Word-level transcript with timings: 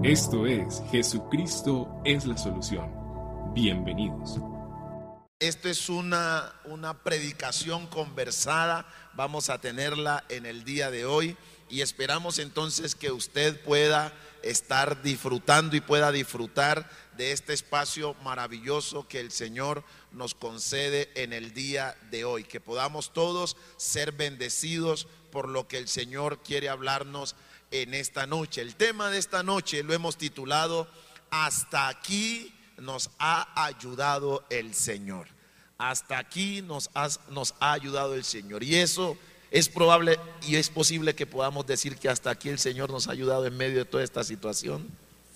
Esto 0.00 0.46
es 0.46 0.82
Jesucristo 0.90 2.00
es 2.04 2.24
la 2.24 2.36
solución. 2.36 2.90
Bienvenidos. 3.52 4.38
Esto 5.38 5.68
es 5.68 5.90
una, 5.90 6.50
una 6.64 7.04
predicación 7.04 7.86
conversada. 7.86 8.86
Vamos 9.12 9.50
a 9.50 9.60
tenerla 9.60 10.24
en 10.30 10.46
el 10.46 10.64
día 10.64 10.90
de 10.90 11.04
hoy 11.04 11.36
y 11.68 11.82
esperamos 11.82 12.38
entonces 12.38 12.94
que 12.94 13.12
usted 13.12 13.62
pueda 13.62 14.14
estar 14.42 15.02
disfrutando 15.02 15.76
y 15.76 15.82
pueda 15.82 16.10
disfrutar 16.10 16.90
de 17.16 17.32
este 17.32 17.52
espacio 17.52 18.14
maravilloso 18.24 19.06
que 19.06 19.20
el 19.20 19.30
Señor 19.30 19.84
nos 20.10 20.34
concede 20.34 21.10
en 21.14 21.34
el 21.34 21.52
día 21.52 21.96
de 22.10 22.24
hoy. 22.24 22.44
Que 22.44 22.60
podamos 22.60 23.12
todos 23.12 23.58
ser 23.76 24.12
bendecidos 24.12 25.06
por 25.30 25.48
lo 25.48 25.68
que 25.68 25.76
el 25.76 25.86
Señor 25.86 26.42
quiere 26.42 26.70
hablarnos 26.70 27.36
en 27.72 27.94
esta 27.94 28.26
noche. 28.26 28.60
El 28.60 28.76
tema 28.76 29.10
de 29.10 29.18
esta 29.18 29.42
noche 29.42 29.82
lo 29.82 29.92
hemos 29.92 30.16
titulado 30.16 30.86
Hasta 31.30 31.88
aquí 31.88 32.54
nos 32.78 33.10
ha 33.18 33.64
ayudado 33.64 34.44
el 34.50 34.74
Señor. 34.74 35.26
Hasta 35.78 36.18
aquí 36.18 36.62
nos, 36.62 36.90
nos 37.30 37.54
ha 37.58 37.72
ayudado 37.72 38.14
el 38.14 38.24
Señor. 38.24 38.62
Y 38.62 38.76
eso 38.76 39.16
es 39.50 39.68
probable 39.68 40.18
y 40.46 40.56
es 40.56 40.70
posible 40.70 41.14
que 41.14 41.26
podamos 41.26 41.66
decir 41.66 41.96
que 41.96 42.08
hasta 42.08 42.30
aquí 42.30 42.48
el 42.48 42.58
Señor 42.58 42.90
nos 42.90 43.08
ha 43.08 43.12
ayudado 43.12 43.46
en 43.46 43.56
medio 43.56 43.78
de 43.78 43.84
toda 43.84 44.04
esta 44.04 44.22
situación. 44.22 44.86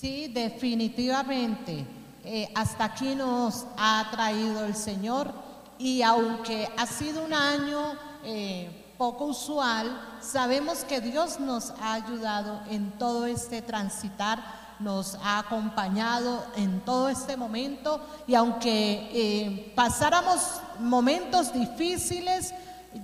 Sí, 0.01 0.29
definitivamente. 0.29 1.85
Eh, 2.25 2.49
hasta 2.55 2.85
aquí 2.85 3.15
nos 3.15 3.67
ha 3.77 4.09
traído 4.11 4.65
el 4.65 4.75
Señor 4.75 5.33
y 5.79 6.03
aunque 6.03 6.69
ha 6.77 6.87
sido 6.87 7.25
un 7.25 7.33
año 7.33 7.99
eh, 8.25 8.86
poco 8.97 9.27
usual, 9.27 10.19
sabemos 10.21 10.85
que 10.85 11.01
Dios 11.01 11.39
nos 11.41 11.71
ha 11.81 11.95
ayudado 11.95 12.63
en 12.71 12.93
todo 12.93 13.27
este 13.27 13.63
transitar, 13.63 14.43
nos 14.79 15.17
ha 15.23 15.39
acompañado 15.39 16.45
en 16.57 16.81
todo 16.81 17.09
este 17.09 17.37
momento 17.37 18.01
y 18.27 18.35
aunque 18.35 19.09
eh, 19.13 19.73
pasáramos 19.75 20.41
momentos 20.79 21.53
difíciles, 21.53 22.53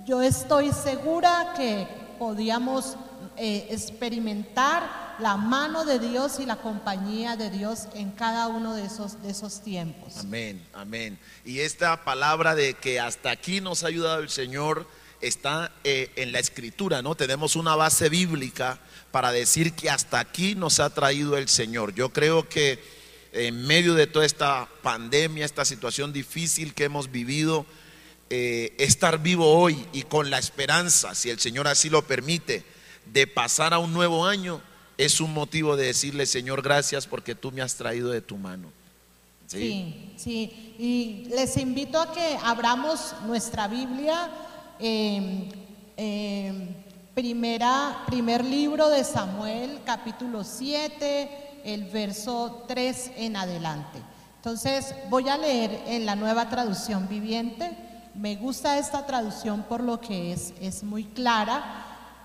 yo 0.05 0.21
estoy 0.21 0.71
segura 0.71 1.53
que 1.55 1.87
podíamos 2.19 2.95
eh, 3.37 3.67
experimentar 3.71 5.03
la 5.19 5.37
mano 5.37 5.85
de 5.85 5.99
Dios 5.99 6.39
y 6.39 6.45
la 6.45 6.57
compañía 6.57 7.35
de 7.35 7.49
Dios 7.49 7.87
en 7.93 8.11
cada 8.11 8.47
uno 8.47 8.73
de 8.75 8.85
esos, 8.85 9.21
de 9.21 9.29
esos 9.29 9.61
tiempos. 9.61 10.17
Amén, 10.17 10.65
amén. 10.73 11.19
Y 11.45 11.59
esta 11.59 12.03
palabra 12.03 12.55
de 12.55 12.73
que 12.73 12.99
hasta 12.99 13.31
aquí 13.31 13.61
nos 13.61 13.83
ha 13.83 13.87
ayudado 13.87 14.21
el 14.21 14.29
Señor, 14.29 14.87
está 15.27 15.71
eh, 15.83 16.11
en 16.15 16.31
la 16.31 16.39
escritura, 16.39 17.01
¿no? 17.01 17.15
Tenemos 17.15 17.55
una 17.55 17.75
base 17.75 18.09
bíblica 18.09 18.79
para 19.11 19.31
decir 19.31 19.73
que 19.73 19.89
hasta 19.89 20.19
aquí 20.19 20.55
nos 20.55 20.79
ha 20.79 20.89
traído 20.89 21.37
el 21.37 21.47
Señor. 21.47 21.93
Yo 21.93 22.09
creo 22.09 22.47
que 22.47 22.79
en 23.31 23.65
medio 23.65 23.95
de 23.95 24.07
toda 24.07 24.25
esta 24.25 24.67
pandemia, 24.81 25.45
esta 25.45 25.65
situación 25.65 26.13
difícil 26.13 26.73
que 26.73 26.85
hemos 26.85 27.11
vivido, 27.11 27.65
eh, 28.29 28.75
estar 28.77 29.21
vivo 29.21 29.53
hoy 29.53 29.85
y 29.93 30.03
con 30.03 30.29
la 30.29 30.39
esperanza, 30.39 31.15
si 31.15 31.29
el 31.29 31.39
Señor 31.39 31.67
así 31.67 31.89
lo 31.89 32.05
permite, 32.05 32.63
de 33.11 33.27
pasar 33.27 33.73
a 33.73 33.79
un 33.79 33.93
nuevo 33.93 34.25
año, 34.25 34.61
es 34.97 35.19
un 35.19 35.33
motivo 35.33 35.75
de 35.75 35.87
decirle, 35.87 36.25
Señor, 36.25 36.61
gracias 36.61 37.07
porque 37.07 37.35
tú 37.35 37.51
me 37.51 37.61
has 37.61 37.75
traído 37.75 38.09
de 38.09 38.21
tu 38.21 38.37
mano. 38.37 38.71
Sí, 39.47 40.13
sí. 40.17 40.75
Y 40.79 41.27
les 41.29 41.57
invito 41.57 41.99
a 42.01 42.11
que 42.13 42.37
abramos 42.41 43.13
nuestra 43.25 43.67
Biblia 43.67 44.31
primera, 47.13 48.03
primer 48.05 48.43
libro 48.43 48.89
de 48.89 49.05
Samuel, 49.05 49.79
capítulo 49.85 50.43
7, 50.43 51.61
el 51.63 51.85
verso 51.85 52.65
3 52.67 53.11
en 53.15 53.37
adelante. 53.37 53.99
Entonces 54.35 54.93
voy 55.09 55.29
a 55.29 55.37
leer 55.37 55.83
en 55.87 56.05
la 56.05 56.17
nueva 56.17 56.49
traducción 56.49 57.07
viviente. 57.07 57.77
Me 58.13 58.35
gusta 58.35 58.77
esta 58.77 59.05
traducción 59.05 59.63
por 59.63 59.81
lo 59.81 60.01
que 60.01 60.33
es, 60.33 60.53
es 60.59 60.83
muy 60.83 61.05
clara, 61.05 61.63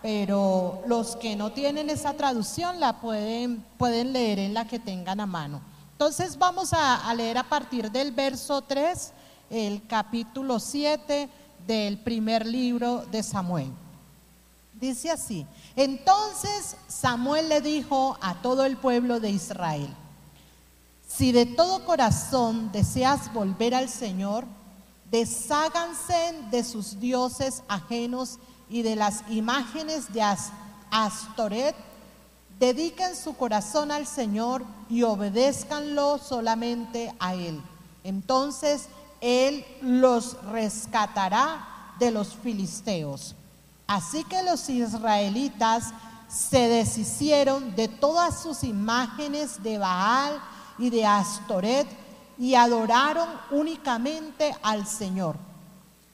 pero 0.02 0.82
los 0.88 1.14
que 1.14 1.36
no 1.36 1.52
tienen 1.52 1.90
esa 1.90 2.14
traducción 2.14 2.80
la 2.80 3.00
pueden, 3.00 3.64
pueden 3.76 4.12
leer 4.12 4.40
en 4.40 4.54
la 4.54 4.66
que 4.66 4.80
tengan 4.80 5.20
a 5.20 5.26
mano. 5.26 5.60
Entonces 5.92 6.36
vamos 6.36 6.72
a, 6.72 7.08
a 7.08 7.14
leer 7.14 7.38
a 7.38 7.44
partir 7.44 7.92
del 7.92 8.10
verso 8.10 8.62
3, 8.62 9.12
el 9.48 9.86
capítulo 9.86 10.58
7 10.58 11.28
del 11.68 11.98
primer 11.98 12.46
libro 12.46 13.04
de 13.12 13.22
Samuel. 13.22 13.70
Dice 14.72 15.10
así, 15.10 15.46
entonces 15.76 16.76
Samuel 16.88 17.50
le 17.50 17.60
dijo 17.60 18.16
a 18.22 18.40
todo 18.40 18.64
el 18.64 18.78
pueblo 18.78 19.20
de 19.20 19.30
Israel, 19.30 19.94
si 21.06 21.30
de 21.30 21.44
todo 21.44 21.84
corazón 21.84 22.72
deseas 22.72 23.32
volver 23.34 23.74
al 23.74 23.90
Señor, 23.90 24.46
desháganse 25.10 26.34
de 26.50 26.64
sus 26.64 26.98
dioses 27.00 27.62
ajenos 27.68 28.38
y 28.70 28.80
de 28.80 28.96
las 28.96 29.22
imágenes 29.28 30.10
de 30.12 30.22
Astoret, 30.90 31.76
dediquen 32.58 33.14
su 33.14 33.36
corazón 33.36 33.90
al 33.90 34.06
Señor 34.06 34.64
y 34.88 35.02
obedézcanlo 35.02 36.18
solamente 36.18 37.12
a 37.18 37.34
Él. 37.34 37.60
Entonces 38.04 38.88
él 39.20 39.64
los 39.80 40.42
rescatará 40.44 41.94
de 41.98 42.10
los 42.10 42.34
filisteos. 42.34 43.34
Así 43.86 44.24
que 44.24 44.42
los 44.42 44.68
israelitas 44.68 45.92
se 46.28 46.68
deshicieron 46.68 47.74
de 47.74 47.88
todas 47.88 48.42
sus 48.42 48.62
imágenes 48.62 49.62
de 49.62 49.78
Baal 49.78 50.38
y 50.78 50.90
de 50.90 51.06
Astoret 51.06 51.88
y 52.38 52.54
adoraron 52.54 53.28
únicamente 53.50 54.54
al 54.62 54.86
Señor. 54.86 55.36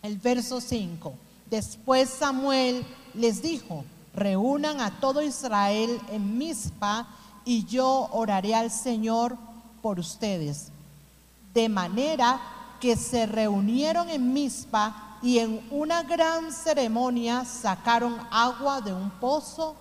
El 0.03 0.19
verso 0.19 0.61
5. 0.61 1.15
Después 1.51 2.11
Samuel 2.11 2.87
les 3.13 3.43
dijo, 3.43 3.85
reúnan 4.15 4.81
a 4.81 5.01
todo 5.01 5.21
Israel 5.21 6.01
en 6.11 6.39
Mizpa 6.39 7.07
y 7.45 7.65
yo 7.65 8.09
oraré 8.13 8.55
al 8.55 8.71
Señor 8.71 9.37
por 9.83 9.99
ustedes. 9.99 10.69
De 11.53 11.69
manera 11.69 12.41
que 12.85 12.97
se 12.99 13.25
reunieron 13.25 14.11
en 14.11 14.35
Mizpa 14.35 15.17
y 15.23 15.39
en 15.39 15.67
una 15.71 16.03
gran 16.03 16.53
ceremonia 16.53 17.47
sacaron 17.47 18.15
agua 18.31 18.83
de 18.83 18.93
un 18.93 19.09
pozo 19.09 19.75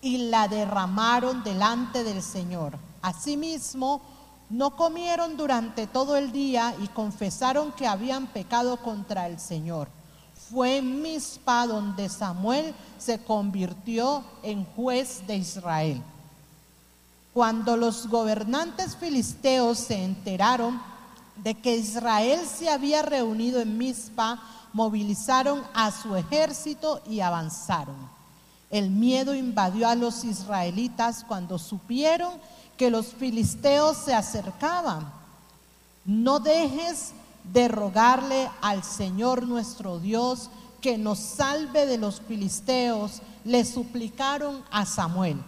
y 0.00 0.30
la 0.30 0.48
derramaron 0.48 1.44
delante 1.44 2.02
del 2.02 2.22
Señor. 2.22 2.78
Asimismo, 3.02 4.00
no 4.48 4.74
comieron 4.74 5.36
durante 5.36 5.86
todo 5.86 6.16
el 6.16 6.32
día 6.32 6.74
y 6.82 6.88
confesaron 6.88 7.72
que 7.72 7.86
habían 7.86 8.26
pecado 8.28 8.78
contra 8.78 9.26
el 9.26 9.38
Señor. 9.38 9.88
Fue 10.50 10.78
en 10.78 11.02
Mizpa 11.02 11.66
donde 11.66 12.08
Samuel 12.08 12.74
se 12.96 13.22
convirtió 13.22 14.24
en 14.42 14.64
juez 14.64 15.26
de 15.26 15.36
Israel. 15.36 16.02
Cuando 17.34 17.76
los 17.76 18.08
gobernantes 18.08 18.96
filisteos 18.96 19.76
se 19.76 20.02
enteraron 20.02 20.95
de 21.36 21.54
que 21.54 21.76
Israel 21.76 22.40
se 22.46 22.68
había 22.70 23.02
reunido 23.02 23.60
en 23.60 23.78
Mizpa, 23.78 24.42
movilizaron 24.72 25.62
a 25.74 25.90
su 25.90 26.16
ejército 26.16 27.00
y 27.08 27.20
avanzaron. 27.20 27.96
El 28.70 28.90
miedo 28.90 29.34
invadió 29.34 29.88
a 29.88 29.94
los 29.94 30.24
israelitas 30.24 31.24
cuando 31.26 31.58
supieron 31.58 32.34
que 32.76 32.90
los 32.90 33.06
filisteos 33.06 33.96
se 33.96 34.14
acercaban. 34.14 35.10
No 36.04 36.40
dejes 36.40 37.12
de 37.52 37.68
rogarle 37.68 38.50
al 38.60 38.82
Señor 38.82 39.46
nuestro 39.46 39.98
Dios 39.98 40.50
que 40.80 40.98
nos 40.98 41.18
salve 41.18 41.86
de 41.86 41.98
los 41.98 42.20
filisteos, 42.20 43.22
le 43.44 43.64
suplicaron 43.64 44.62
a 44.70 44.84
Samuel. 44.84 45.42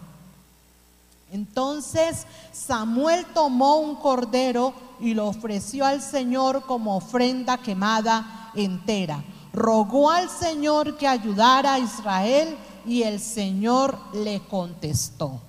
Entonces 1.31 2.25
Samuel 2.51 3.25
tomó 3.33 3.77
un 3.77 3.95
cordero 3.95 4.73
y 4.99 5.13
lo 5.13 5.27
ofreció 5.27 5.85
al 5.85 6.01
Señor 6.01 6.63
como 6.65 6.97
ofrenda 6.97 7.57
quemada 7.57 8.51
entera. 8.55 9.23
Rogó 9.53 10.09
al 10.09 10.29
Señor 10.29 10.97
que 10.97 11.07
ayudara 11.07 11.73
a 11.73 11.79
Israel 11.79 12.57
y 12.85 13.03
el 13.03 13.19
Señor 13.19 13.97
le 14.13 14.41
contestó. 14.41 15.39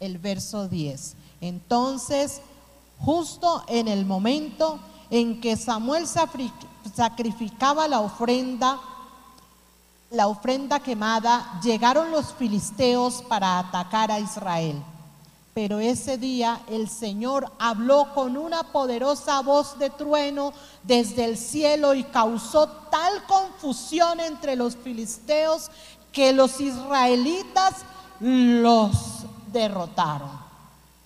El 0.00 0.18
verso 0.18 0.68
10. 0.68 1.16
Entonces, 1.40 2.40
justo 2.98 3.64
en 3.68 3.88
el 3.88 4.04
momento 4.04 4.78
en 5.10 5.40
que 5.40 5.56
Samuel 5.56 6.06
sacrificaba 6.06 7.88
la 7.88 8.00
ofrenda, 8.00 8.80
la 10.10 10.26
ofrenda 10.26 10.80
quemada, 10.80 11.60
llegaron 11.62 12.10
los 12.10 12.32
filisteos 12.34 13.22
para 13.22 13.58
atacar 13.58 14.10
a 14.10 14.20
Israel. 14.20 14.82
Pero 15.54 15.78
ese 15.78 16.18
día 16.18 16.60
el 16.68 16.88
Señor 16.88 17.50
habló 17.60 18.12
con 18.12 18.36
una 18.36 18.64
poderosa 18.64 19.40
voz 19.40 19.78
de 19.78 19.88
trueno 19.88 20.52
desde 20.82 21.24
el 21.24 21.38
cielo 21.38 21.94
y 21.94 22.02
causó 22.02 22.68
tal 22.90 23.24
confusión 23.26 24.18
entre 24.18 24.56
los 24.56 24.74
filisteos 24.74 25.70
que 26.10 26.32
los 26.32 26.60
israelitas 26.60 27.74
los 28.18 29.24
derrotaron. 29.52 30.30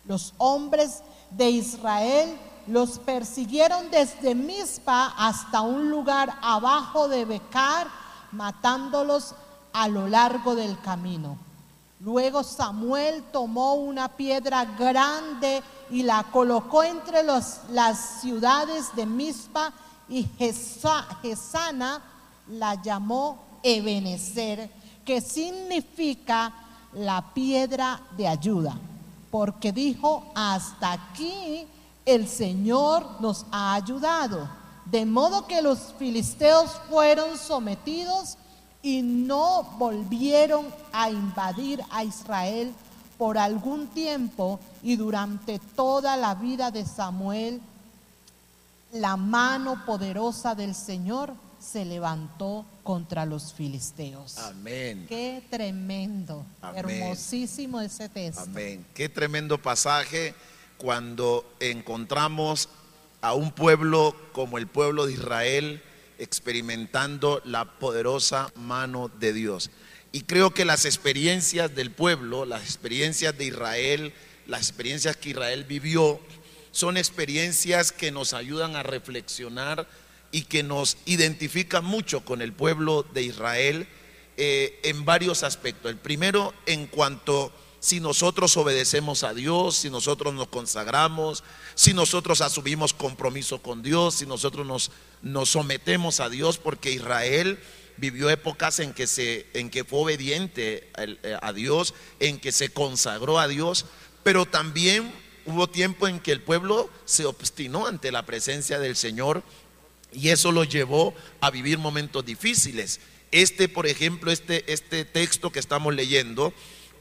Los 0.07 0.33
hombres 0.39 1.03
de 1.31 1.51
Israel 1.51 2.39
los 2.67 2.99
persiguieron 2.99 3.91
desde 3.91 4.35
Mizpa 4.35 5.15
hasta 5.19 5.61
un 5.61 5.91
lugar 5.91 6.39
abajo 6.41 7.09
de 7.09 7.27
Becar, 7.27 7.87
matándolos 8.33 9.35
a 9.75 9.89
lo 9.89 10.09
largo 10.09 10.55
del 10.55 10.81
camino. 10.81 11.48
Luego 12.01 12.45
Samuel 12.45 13.25
tomó 13.33 13.75
una 13.75 14.09
piedra 14.09 14.65
grande 14.65 15.63
y 15.91 16.05
la 16.05 16.23
colocó 16.25 16.85
entre 16.85 17.25
las 17.25 18.21
ciudades 18.21 18.95
de 18.95 19.05
Mizpa 19.05 19.73
y 20.09 20.25
Gesana 21.23 22.01
la 22.49 22.81
llamó 22.81 23.45
Ebenezer, 23.63 24.71
que 25.05 25.21
significa 25.21 26.53
la 26.93 27.35
piedra 27.35 28.01
de 28.17 28.29
ayuda, 28.29 28.75
porque 29.31 29.73
dijo, 29.73 30.25
hasta 30.35 30.93
aquí 30.93 31.67
el 32.07 32.29
Señor 32.29 33.21
nos 33.21 33.45
ha 33.51 33.75
ayudado. 33.75 34.49
De 34.87 35.05
modo 35.05 35.47
que 35.47 35.61
los 35.61 35.93
filisteos 35.99 36.71
fueron 36.89 37.37
sometidos 37.37 38.38
y 38.83 39.03
no 39.03 39.65
volvieron 39.79 40.67
a 40.93 41.11
invadir 41.11 41.83
a 41.91 42.05
Israel 42.05 42.73
por 43.17 43.37
algún 43.37 43.89
tiempo 43.89 44.61
y 44.83 44.97
durante 44.97 45.59
toda 45.75 46.17
la 46.17 46.35
vida 46.35 46.71
de 46.71 46.87
Samuel, 46.87 47.61
la 48.93 49.17
mano 49.17 49.85
poderosa 49.85 50.55
del 50.55 50.75
Señor 50.75 51.35
se 51.61 51.85
levantó 51.85 52.65
contra 52.85 53.27
los 53.27 53.53
filisteos. 53.53 54.39
Amén. 54.39 55.07
Qué 55.09 55.43
tremendo, 55.51 56.47
hermosísimo 56.75 57.81
ese 57.81 58.09
texto. 58.09 58.43
Amén. 58.43 58.87
Qué 58.95 59.09
tremendo 59.09 59.59
pasaje 59.59 60.35
cuando 60.79 61.45
encontramos 61.59 62.69
a 63.21 63.35
un 63.35 63.51
pueblo 63.51 64.15
como 64.33 64.59
el 64.59 64.69
pueblo 64.69 65.07
de 65.07 65.15
Israel 65.15 65.83
experimentando 66.19 67.41
la 67.45 67.79
poderosa 67.79 68.53
mano 68.57 69.11
de 69.21 69.33
Dios. 69.33 69.71
Y 70.13 70.23
creo 70.23 70.53
que 70.53 70.65
las 70.65 70.85
experiencias 70.85 71.75
del 71.75 71.91
pueblo, 71.91 72.45
las 72.45 72.63
experiencias 72.63 73.37
de 73.37 73.47
Israel, 73.47 74.13
las 74.47 74.63
experiencias 74.63 75.17
que 75.17 75.31
Israel 75.31 75.65
vivió, 75.65 76.21
son 76.71 76.97
experiencias 76.97 77.93
que 77.93 78.11
nos 78.11 78.33
ayudan 78.33 78.77
a 78.77 78.83
reflexionar 78.83 79.89
y 80.31 80.43
que 80.43 80.63
nos 80.63 80.99
identifican 81.07 81.85
mucho 81.85 82.25
con 82.25 82.43
el 82.43 82.53
pueblo 82.53 83.03
de 83.03 83.23
Israel 83.23 83.89
eh, 84.37 84.79
en 84.85 85.05
varios 85.05 85.43
aspectos. 85.43 85.91
El 85.91 85.99
primero, 85.99 86.55
en 86.67 86.87
cuanto 86.87 87.53
si 87.81 88.01
nosotros 88.01 88.57
obedecemos 88.57 89.23
a 89.23 89.35
Dios, 89.35 89.77
si 89.77 89.91
nosotros 89.91 90.35
nos 90.35 90.49
consagramos, 90.49 91.45
si 91.75 91.95
nosotros 91.95 92.41
asumimos 92.41 92.93
compromiso 92.93 93.63
con 93.63 93.83
Dios, 93.83 94.17
si 94.17 94.27
nosotros 94.27 94.67
nos, 94.67 94.91
nos 95.23 95.51
sometemos 95.51 96.21
a 96.21 96.29
Dios, 96.29 96.59
porque 96.59 96.93
Israel 96.93 97.59
vivió 97.97 98.31
épocas 98.31 98.79
en 98.81 98.93
que, 98.93 99.07
se, 99.07 99.47
en 99.55 99.71
que 99.71 99.85
fue 99.85 100.01
obediente 100.01 100.91
eh, 100.97 101.39
a 101.41 101.53
Dios, 101.53 101.95
en 102.21 102.39
que 102.39 102.53
se 102.53 102.71
consagró 102.71 103.39
a 103.39 103.49
Dios, 103.49 103.87
pero 104.23 104.47
también 104.47 105.13
hubo 105.47 105.69
tiempo 105.69 106.09
en 106.09 106.21
que 106.21 106.33
el 106.33 106.43
pueblo 106.43 106.91
se 107.05 107.27
obstinó 107.27 107.87
ante 107.87 108.13
la 108.13 108.27
presencia 108.27 108.79
del 108.79 108.97
Señor 108.97 109.43
y 110.13 110.29
eso 110.29 110.53
lo 110.53 110.65
llevó 110.65 111.15
a 111.41 111.51
vivir 111.51 111.79
momentos 111.79 112.25
difíciles. 112.25 113.01
Este, 113.31 113.69
por 113.69 113.87
ejemplo, 113.87 114.31
este, 114.31 114.73
este 114.73 115.05
texto 115.05 115.51
que 115.51 115.59
estamos 115.59 115.95
leyendo, 115.95 116.53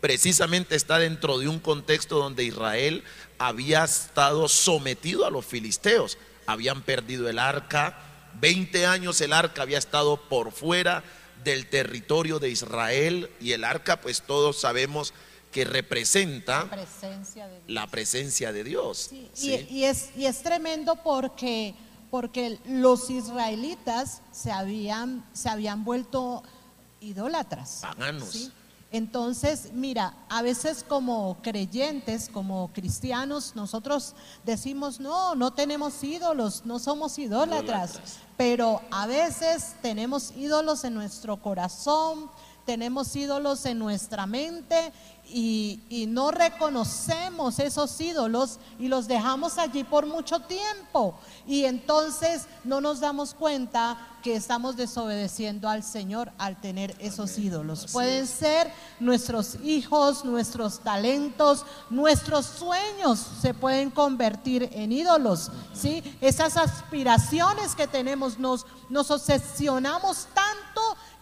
precisamente 0.01 0.75
está 0.75 0.99
dentro 0.99 1.37
de 1.39 1.47
un 1.47 1.59
contexto 1.59 2.17
donde 2.17 2.43
Israel 2.43 3.03
había 3.37 3.83
estado 3.83 4.47
sometido 4.47 5.25
a 5.25 5.31
los 5.31 5.45
filisteos. 5.45 6.17
Habían 6.45 6.81
perdido 6.81 7.29
el 7.29 7.39
arca, 7.39 7.97
20 8.39 8.85
años 8.85 9.19
el 9.21 9.33
arca 9.33 9.63
había 9.63 9.77
estado 9.77 10.17
por 10.29 10.51
fuera 10.51 11.03
del 11.43 11.67
territorio 11.67 12.39
de 12.39 12.49
Israel 12.49 13.29
y 13.39 13.51
el 13.51 13.63
arca 13.63 14.01
pues 14.01 14.21
todos 14.21 14.59
sabemos 14.59 15.13
que 15.51 15.65
representa 15.65 16.69
la 17.67 17.87
presencia 17.87 18.51
de 18.51 18.63
Dios. 18.63 19.09
Y, 19.11 19.83
es, 19.83 20.09
y 20.15 20.25
es 20.25 20.43
tremendo 20.43 20.97
porque, 21.03 21.73
porque 22.11 22.59
los 22.65 23.09
israelitas 23.09 24.21
se 24.31 24.51
habían, 24.51 25.25
se 25.33 25.49
habían 25.49 25.83
vuelto 25.83 26.43
idólatras. 27.01 27.79
Paganos. 27.81 28.51
Entonces, 28.91 29.71
mira, 29.73 30.13
a 30.29 30.41
veces 30.41 30.85
como 30.87 31.37
creyentes, 31.41 32.29
como 32.29 32.69
cristianos, 32.73 33.53
nosotros 33.55 34.15
decimos, 34.45 35.01
no, 35.01 35.35
no 35.35 35.51
tenemos 35.51 36.01
ídolos, 36.03 36.63
no 36.65 36.79
somos 36.79 37.19
idólatras, 37.19 37.99
pero 38.37 38.81
a 38.89 39.05
veces 39.05 39.75
tenemos 39.81 40.31
ídolos 40.37 40.85
en 40.85 40.93
nuestro 40.93 41.35
corazón, 41.41 42.29
tenemos 42.65 43.13
ídolos 43.15 43.65
en 43.65 43.79
nuestra 43.79 44.25
mente 44.25 44.93
y, 45.29 46.05
no 46.07 46.31
reconocemos 46.31 47.59
esos 47.59 47.99
ídolos 47.99 48.59
y 48.79 48.87
los 48.87 49.07
dejamos 49.07 49.57
allí 49.57 49.83
por 49.83 50.05
mucho 50.05 50.39
tiempo. 50.39 51.15
Y 51.45 51.65
entonces 51.65 52.47
no 52.63 52.81
nos 52.81 52.99
damos 52.99 53.33
cuenta 53.33 53.97
que 54.23 54.35
estamos 54.35 54.75
desobedeciendo 54.75 55.69
al 55.69 55.83
Señor 55.83 56.31
al 56.37 56.59
tener 56.59 56.95
esos 56.99 57.37
ídolos. 57.37 57.87
Pueden 57.91 58.25
ser 58.25 58.71
nuestros 58.99 59.55
hijos, 59.63 60.25
nuestros 60.25 60.79
talentos, 60.79 61.65
nuestros 61.89 62.45
sueños 62.45 63.25
se 63.41 63.53
pueden 63.53 63.89
convertir 63.89 64.69
en 64.73 64.91
ídolos. 64.91 65.51
¿sí? 65.73 66.03
Esas 66.19 66.57
aspiraciones 66.57 67.75
que 67.75 67.87
tenemos 67.87 68.39
nos, 68.39 68.65
nos 68.89 69.11
obsesionamos 69.11 70.27
tanto 70.33 70.46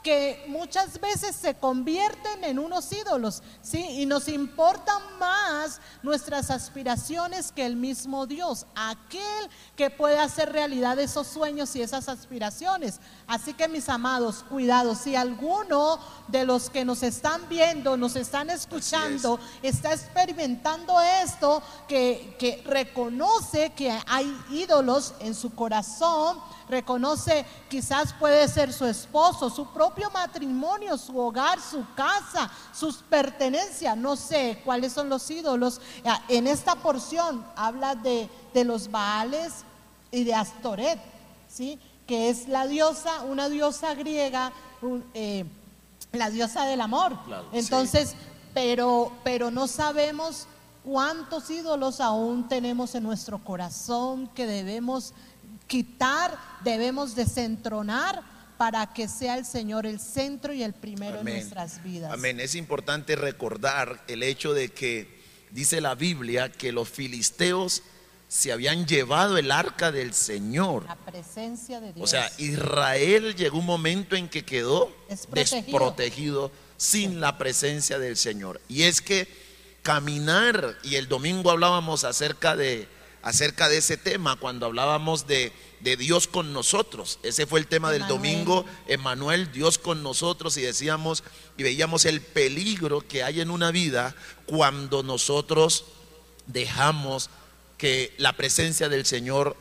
que 0.06 0.46
muchas 0.48 1.02
veces 1.02 1.36
se 1.36 1.56
convierten 1.56 2.44
en 2.44 2.60
unos 2.60 2.92
ídolos, 2.92 3.42
¿sí? 3.64 3.80
Y 3.80 4.06
nos 4.06 4.28
importan 4.28 5.02
más 5.20 5.82
nuestras 6.04 6.52
aspiraciones 6.52 7.52
que 7.52 7.66
el 7.66 7.76
mismo 7.76 8.28
Dios, 8.28 8.68
aquel 8.76 9.50
que 9.76 9.90
puede 9.90 10.20
hacer 10.20 10.52
realidad 10.52 11.00
esos 11.00 11.26
sueños 11.26 11.76
y 11.76 11.82
esas 11.82 12.08
aspiraciones. 12.08 13.00
Así 13.26 13.56
que 13.56 13.68
mis 13.68 13.90
amados, 13.90 14.46
cuidado, 14.48 14.94
si 14.94 15.16
alguno 15.16 15.98
de 16.28 16.46
los 16.46 16.70
que 16.70 16.86
nos 16.86 17.02
están 17.02 17.50
viendo, 17.50 17.98
nos 17.98 18.16
están 18.16 18.52
escuchando, 18.52 19.40
está 19.64 19.92
experimentando 19.92 21.02
esto, 21.02 21.64
que, 21.88 22.36
que 22.38 22.62
reconoce 22.64 23.72
que 23.72 24.00
hay 24.06 24.32
ídolos 24.52 25.16
en 25.20 25.34
su 25.34 25.56
corazón, 25.56 26.38
reconoce 26.68 27.46
quizás 27.70 28.14
puede 28.14 28.48
ser 28.48 28.74
su 28.74 28.86
esposo, 28.86 29.50
su 29.50 29.68
propio 29.68 30.10
matrimonio, 30.12 30.98
su 30.98 31.18
hogar, 31.18 31.60
su 31.62 31.86
casa, 31.96 32.50
sus 32.74 32.98
pertenencias, 32.98 33.96
no 33.98 34.16
sé 34.16 34.62
cuáles 34.64 34.94
son 34.94 35.10
los 35.10 35.30
ídolos. 35.30 35.82
Ah, 36.06 36.22
en 36.28 36.48
esta 36.48 36.76
porción 36.76 37.46
habla 37.56 37.96
de, 37.96 38.30
los 38.64 38.90
Baales 38.90 39.64
y 40.12 40.24
de 40.24 40.34
Astoret, 40.34 41.00
¿sí? 41.48 41.80
que 42.08 42.30
es 42.30 42.48
la 42.48 42.68
diosa, 42.68 43.24
una 43.24 43.50
diosa 43.50 43.94
griega, 43.96 44.52
eh, 45.14 45.46
la 46.12 46.30
diosa 46.30 46.66
del 46.66 46.82
amor. 46.82 47.18
Entonces, 47.52 48.16
pero, 48.54 49.12
pero 49.24 49.52
no 49.52 49.68
sabemos 49.68 50.48
cuántos 50.86 51.50
ídolos 51.50 52.00
aún 52.00 52.48
tenemos 52.48 52.94
en 52.96 53.04
nuestro 53.04 53.44
corazón 53.44 54.28
que 54.28 54.46
debemos 54.46 55.14
quitar, 55.68 56.38
debemos 56.64 57.16
descentronar 57.16 58.24
para 58.58 58.94
que 58.94 59.08
sea 59.08 59.38
el 59.38 59.46
Señor 59.46 59.86
el 59.86 60.00
centro 60.00 60.54
y 60.54 60.64
el 60.64 60.74
primero 60.74 61.20
en 61.20 61.26
nuestras 61.26 61.84
vidas. 61.84 62.12
Amén. 62.14 62.40
Es 62.40 62.56
importante 62.56 63.16
recordar 63.16 64.04
el 64.08 64.24
hecho 64.24 64.54
de 64.54 64.70
que 64.70 65.22
dice 65.52 65.82
la 65.82 65.96
Biblia 65.96 66.52
que 66.52 66.72
los 66.72 66.90
filisteos 66.90 67.84
se 68.28 68.52
habían 68.52 68.86
llevado 68.86 69.38
el 69.38 69.52
arca 69.52 69.92
del 69.92 70.14
Señor. 70.14 70.86
La 70.86 70.96
presencia 70.96 71.80
de 71.80 71.94
Dios. 71.94 72.04
O 72.04 72.08
sea, 72.08 72.32
Israel 72.38 73.36
llegó 73.36 73.60
un 73.60 73.66
momento 73.66 74.16
en 74.16 74.30
que 74.30 74.44
quedó 74.44 74.94
desprotegido 75.32 76.52
sin 76.78 77.22
la 77.22 77.38
presencia 77.38 78.00
del 78.00 78.18
Señor. 78.18 78.62
Y 78.68 78.84
es 78.84 79.02
que 79.02 79.28
caminar, 79.84 80.76
y 80.84 80.96
el 80.96 81.08
domingo 81.08 81.52
hablábamos 81.52 82.04
acerca 82.04 82.56
de 82.56 82.88
acerca 83.26 83.68
de 83.70 83.80
ese 83.80 83.98
tema 83.98 84.36
cuando 84.38 84.68
hablábamos 84.68 85.28
de, 85.28 85.52
Dios 85.82 86.28
con 86.28 86.54
nosotros. 86.54 87.20
Ese 87.22 87.46
fue 87.46 87.60
el 87.60 87.68
tema 87.68 87.92
del 87.92 88.08
domingo, 88.08 88.66
Emanuel, 88.88 89.52
Dios 89.52 89.78
con 89.78 90.02
nosotros, 90.02 90.58
y 90.58 90.62
decíamos 90.62 91.24
y 91.58 91.64
veíamos 91.64 92.06
el 92.06 92.22
peligro 92.22 93.02
que 93.02 93.24
hay 93.24 93.42
en 93.42 93.52
una 93.52 93.70
vida 93.70 94.16
cuando 94.48 95.04
nosotros 95.04 95.86
dejamos 96.48 97.30
que 97.78 98.14
la 98.18 98.34
presencia 98.34 98.90
del 98.90 99.06
Señor 99.06 99.56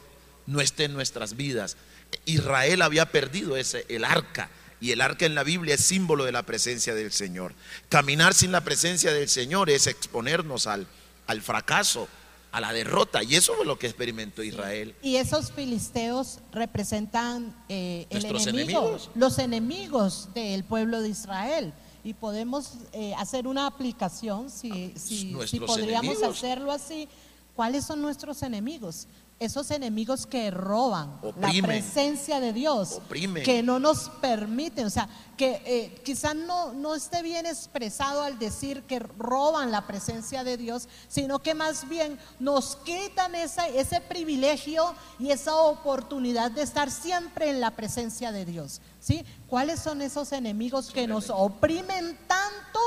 no 0.46 0.60
esté 0.60 0.84
en 0.84 0.94
nuestras 0.94 1.36
vidas. 1.36 1.76
Israel 2.24 2.82
había 2.82 3.10
perdido 3.10 3.56
ese, 3.56 3.84
el 3.88 4.04
arca. 4.04 4.50
Y 4.80 4.92
el 4.92 5.00
arca 5.00 5.24
en 5.24 5.34
la 5.34 5.42
Biblia 5.42 5.74
es 5.74 5.84
símbolo 5.84 6.24
de 6.24 6.32
la 6.32 6.42
presencia 6.42 6.94
del 6.94 7.12
Señor. 7.12 7.54
Caminar 7.88 8.34
sin 8.34 8.52
la 8.52 8.62
presencia 8.62 9.12
del 9.12 9.28
Señor 9.28 9.70
es 9.70 9.86
exponernos 9.86 10.66
al, 10.66 10.86
al 11.26 11.42
fracaso, 11.42 12.08
a 12.54 12.60
la 12.60 12.72
derrota. 12.72 13.22
Y 13.24 13.34
eso 13.34 13.52
fue 13.54 13.66
lo 13.66 13.78
que 13.78 13.86
experimentó 13.86 14.42
Israel. 14.42 14.94
Y 15.02 15.16
esos 15.16 15.50
filisteos 15.50 16.38
representan 16.52 17.54
eh, 17.68 18.06
el 18.10 18.20
Nuestros 18.22 18.46
enemigo, 18.46 18.80
enemigos. 18.80 19.10
los 19.16 19.38
enemigos 19.38 20.28
del 20.34 20.62
pueblo 20.64 21.00
de 21.00 21.08
Israel. 21.08 21.72
Y 22.04 22.14
podemos 22.14 22.74
eh, 22.92 23.12
hacer 23.18 23.46
una 23.48 23.66
aplicación, 23.66 24.50
si, 24.50 24.92
si- 24.96 25.34
podríamos 25.66 25.78
enemigos. 26.16 26.36
hacerlo 26.36 26.70
así. 26.70 27.08
¿Cuáles 27.56 27.84
son 27.84 28.02
nuestros 28.02 28.42
enemigos? 28.42 29.06
Esos 29.40 29.70
enemigos 29.72 30.26
que 30.26 30.50
roban 30.52 31.18
la 31.40 31.50
presencia 31.66 32.38
de 32.40 32.52
Dios, 32.52 32.92
Oprimen. 32.92 33.42
que 33.42 33.62
no 33.64 33.78
nos 33.80 34.08
permiten, 34.20 34.86
o 34.86 34.90
sea, 34.90 35.08
que 35.36 35.60
eh, 35.66 36.00
quizás 36.04 36.36
no, 36.36 36.72
no 36.72 36.94
esté 36.94 37.20
bien 37.20 37.44
expresado 37.44 38.22
al 38.22 38.38
decir 38.38 38.84
que 38.84 39.00
roban 39.00 39.72
la 39.72 39.86
presencia 39.88 40.44
de 40.44 40.56
Dios, 40.56 40.88
sino 41.08 41.40
que 41.40 41.52
más 41.52 41.88
bien 41.88 42.18
nos 42.38 42.76
quitan 42.76 43.34
esa- 43.34 43.66
ese 43.68 44.00
privilegio 44.00 44.94
y 45.18 45.30
esa 45.32 45.56
oportunidad 45.56 46.52
de 46.52 46.62
estar 46.62 46.88
siempre 46.90 47.50
en 47.50 47.60
la 47.60 47.72
presencia 47.72 48.30
de 48.30 48.44
Dios. 48.44 48.80
¿sí? 49.00 49.24
¿Cuáles 49.48 49.80
son 49.80 50.00
esos 50.00 50.30
enemigos 50.32 50.90
que 50.92 51.08
nos 51.08 51.28
oprimen 51.30 52.16
tanto 52.28 52.78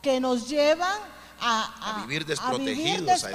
que 0.00 0.20
nos 0.20 0.48
llevan 0.48 0.96
a, 1.40 2.00
A 2.00 2.06
vivir 2.06 2.22
a 2.22 2.52
vivir 2.52 3.04
desprotegidos, 3.04 3.24
a 3.24 3.30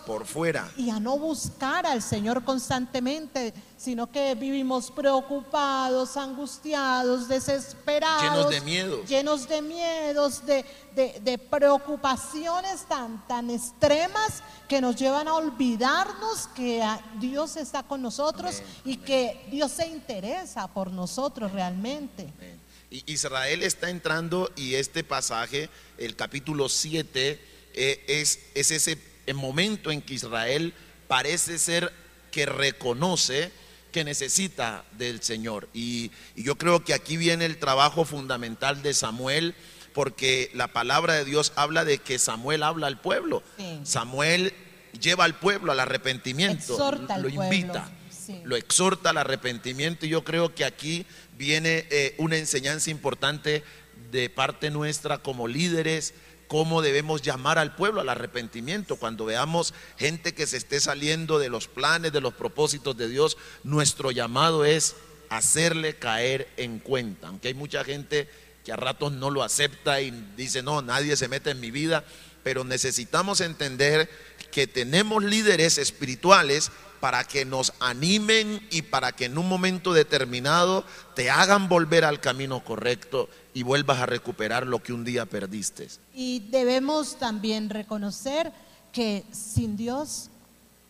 estar 0.00 0.04
por 0.06 0.26
fuera. 0.26 0.70
y 0.76 0.90
a 0.90 1.00
no 1.00 1.18
buscar 1.18 1.86
al 1.86 2.02
Señor 2.02 2.44
constantemente, 2.44 3.54
sino 3.76 4.10
que 4.10 4.34
vivimos 4.34 4.90
preocupados, 4.90 6.16
angustiados, 6.16 7.28
desesperados, 7.28 8.22
Llenos 8.22 8.50
de 8.50 8.60
miedos. 8.62 9.08
llenos 9.08 9.48
de 9.48 9.62
miedos, 9.62 10.44
de, 10.46 10.64
de- 10.94 11.20
de 11.22 11.38
preocupaciones 11.38 12.82
tan, 12.86 13.26
tan 13.26 13.50
extremas 13.50 14.42
que 14.68 14.80
nos 14.80 14.96
llevan 14.96 15.28
a 15.28 15.34
olvidarnos 15.34 16.48
que 16.54 16.82
ah, 16.82 17.00
Dios 17.18 17.56
está 17.56 17.82
con 17.82 18.02
nosotros 18.02 18.62
y 18.84 18.96
que 18.98 19.46
Dios 19.50 19.72
se 19.72 19.86
interesa 19.86 20.66
por 20.68 20.90
nosotros 20.90 21.52
realmente. 21.52 22.24
Y 22.24 22.65
Israel 22.90 23.62
está 23.62 23.90
entrando 23.90 24.52
y 24.56 24.74
este 24.74 25.04
pasaje, 25.04 25.68
el 25.98 26.16
capítulo 26.16 26.68
7, 26.68 27.40
eh, 27.74 28.04
es, 28.06 28.40
es 28.54 28.70
ese 28.70 28.98
momento 29.34 29.90
en 29.90 30.02
que 30.02 30.14
Israel 30.14 30.72
parece 31.08 31.58
ser 31.58 31.92
que 32.30 32.46
reconoce 32.46 33.50
que 33.92 34.04
necesita 34.04 34.84
del 34.92 35.22
Señor. 35.22 35.68
Y, 35.72 36.10
y 36.34 36.42
yo 36.44 36.56
creo 36.56 36.84
que 36.84 36.94
aquí 36.94 37.16
viene 37.16 37.46
el 37.46 37.58
trabajo 37.58 38.04
fundamental 38.04 38.82
de 38.82 38.94
Samuel, 38.94 39.54
porque 39.94 40.50
la 40.52 40.68
palabra 40.68 41.14
de 41.14 41.24
Dios 41.24 41.52
habla 41.56 41.84
de 41.84 41.98
que 41.98 42.18
Samuel 42.18 42.62
habla 42.62 42.86
al 42.86 43.00
pueblo. 43.00 43.42
Sí. 43.56 43.80
Samuel 43.84 44.52
lleva 45.00 45.24
al 45.24 45.38
pueblo 45.38 45.72
al 45.72 45.80
arrepentimiento, 45.80 46.74
Exhorta 46.74 47.18
lo 47.18 47.28
invita, 47.28 47.90
sí. 48.10 48.40
lo 48.44 48.56
exhorta 48.56 49.10
al 49.10 49.18
arrepentimiento 49.18 50.06
y 50.06 50.10
yo 50.10 50.24
creo 50.24 50.54
que 50.54 50.64
aquí 50.64 51.06
viene 51.36 51.86
eh, 51.90 52.14
una 52.18 52.36
enseñanza 52.36 52.90
importante 52.90 53.62
de 54.10 54.30
parte 54.30 54.70
nuestra 54.70 55.18
como 55.18 55.48
líderes, 55.48 56.14
cómo 56.48 56.82
debemos 56.82 57.22
llamar 57.22 57.58
al 57.58 57.74
pueblo 57.74 58.00
al 58.00 58.08
arrepentimiento. 58.08 58.96
Cuando 58.96 59.24
veamos 59.24 59.74
gente 59.96 60.34
que 60.34 60.46
se 60.46 60.56
esté 60.56 60.80
saliendo 60.80 61.38
de 61.38 61.48
los 61.48 61.68
planes, 61.68 62.12
de 62.12 62.20
los 62.20 62.34
propósitos 62.34 62.96
de 62.96 63.08
Dios, 63.08 63.36
nuestro 63.64 64.10
llamado 64.10 64.64
es 64.64 64.96
hacerle 65.28 65.96
caer 65.96 66.48
en 66.56 66.78
cuenta. 66.78 67.28
Aunque 67.28 67.48
hay 67.48 67.54
mucha 67.54 67.84
gente 67.84 68.28
que 68.64 68.72
a 68.72 68.76
ratos 68.76 69.12
no 69.12 69.30
lo 69.30 69.42
acepta 69.42 70.00
y 70.00 70.10
dice, 70.36 70.62
no, 70.62 70.82
nadie 70.82 71.16
se 71.16 71.28
mete 71.28 71.50
en 71.50 71.60
mi 71.60 71.70
vida, 71.70 72.04
pero 72.46 72.62
necesitamos 72.62 73.40
entender 73.40 74.08
que 74.52 74.68
tenemos 74.68 75.24
líderes 75.24 75.78
espirituales 75.78 76.70
para 77.00 77.24
que 77.24 77.44
nos 77.44 77.72
animen 77.80 78.64
y 78.70 78.82
para 78.82 79.10
que 79.10 79.24
en 79.24 79.36
un 79.36 79.48
momento 79.48 79.92
determinado 79.92 80.84
te 81.16 81.28
hagan 81.28 81.68
volver 81.68 82.04
al 82.04 82.20
camino 82.20 82.62
correcto 82.62 83.28
y 83.52 83.64
vuelvas 83.64 83.98
a 83.98 84.06
recuperar 84.06 84.64
lo 84.64 84.80
que 84.80 84.92
un 84.92 85.02
día 85.02 85.26
perdiste. 85.26 85.88
Y 86.14 86.38
debemos 86.38 87.18
también 87.18 87.68
reconocer 87.68 88.52
que 88.92 89.24
sin 89.32 89.76
Dios 89.76 90.30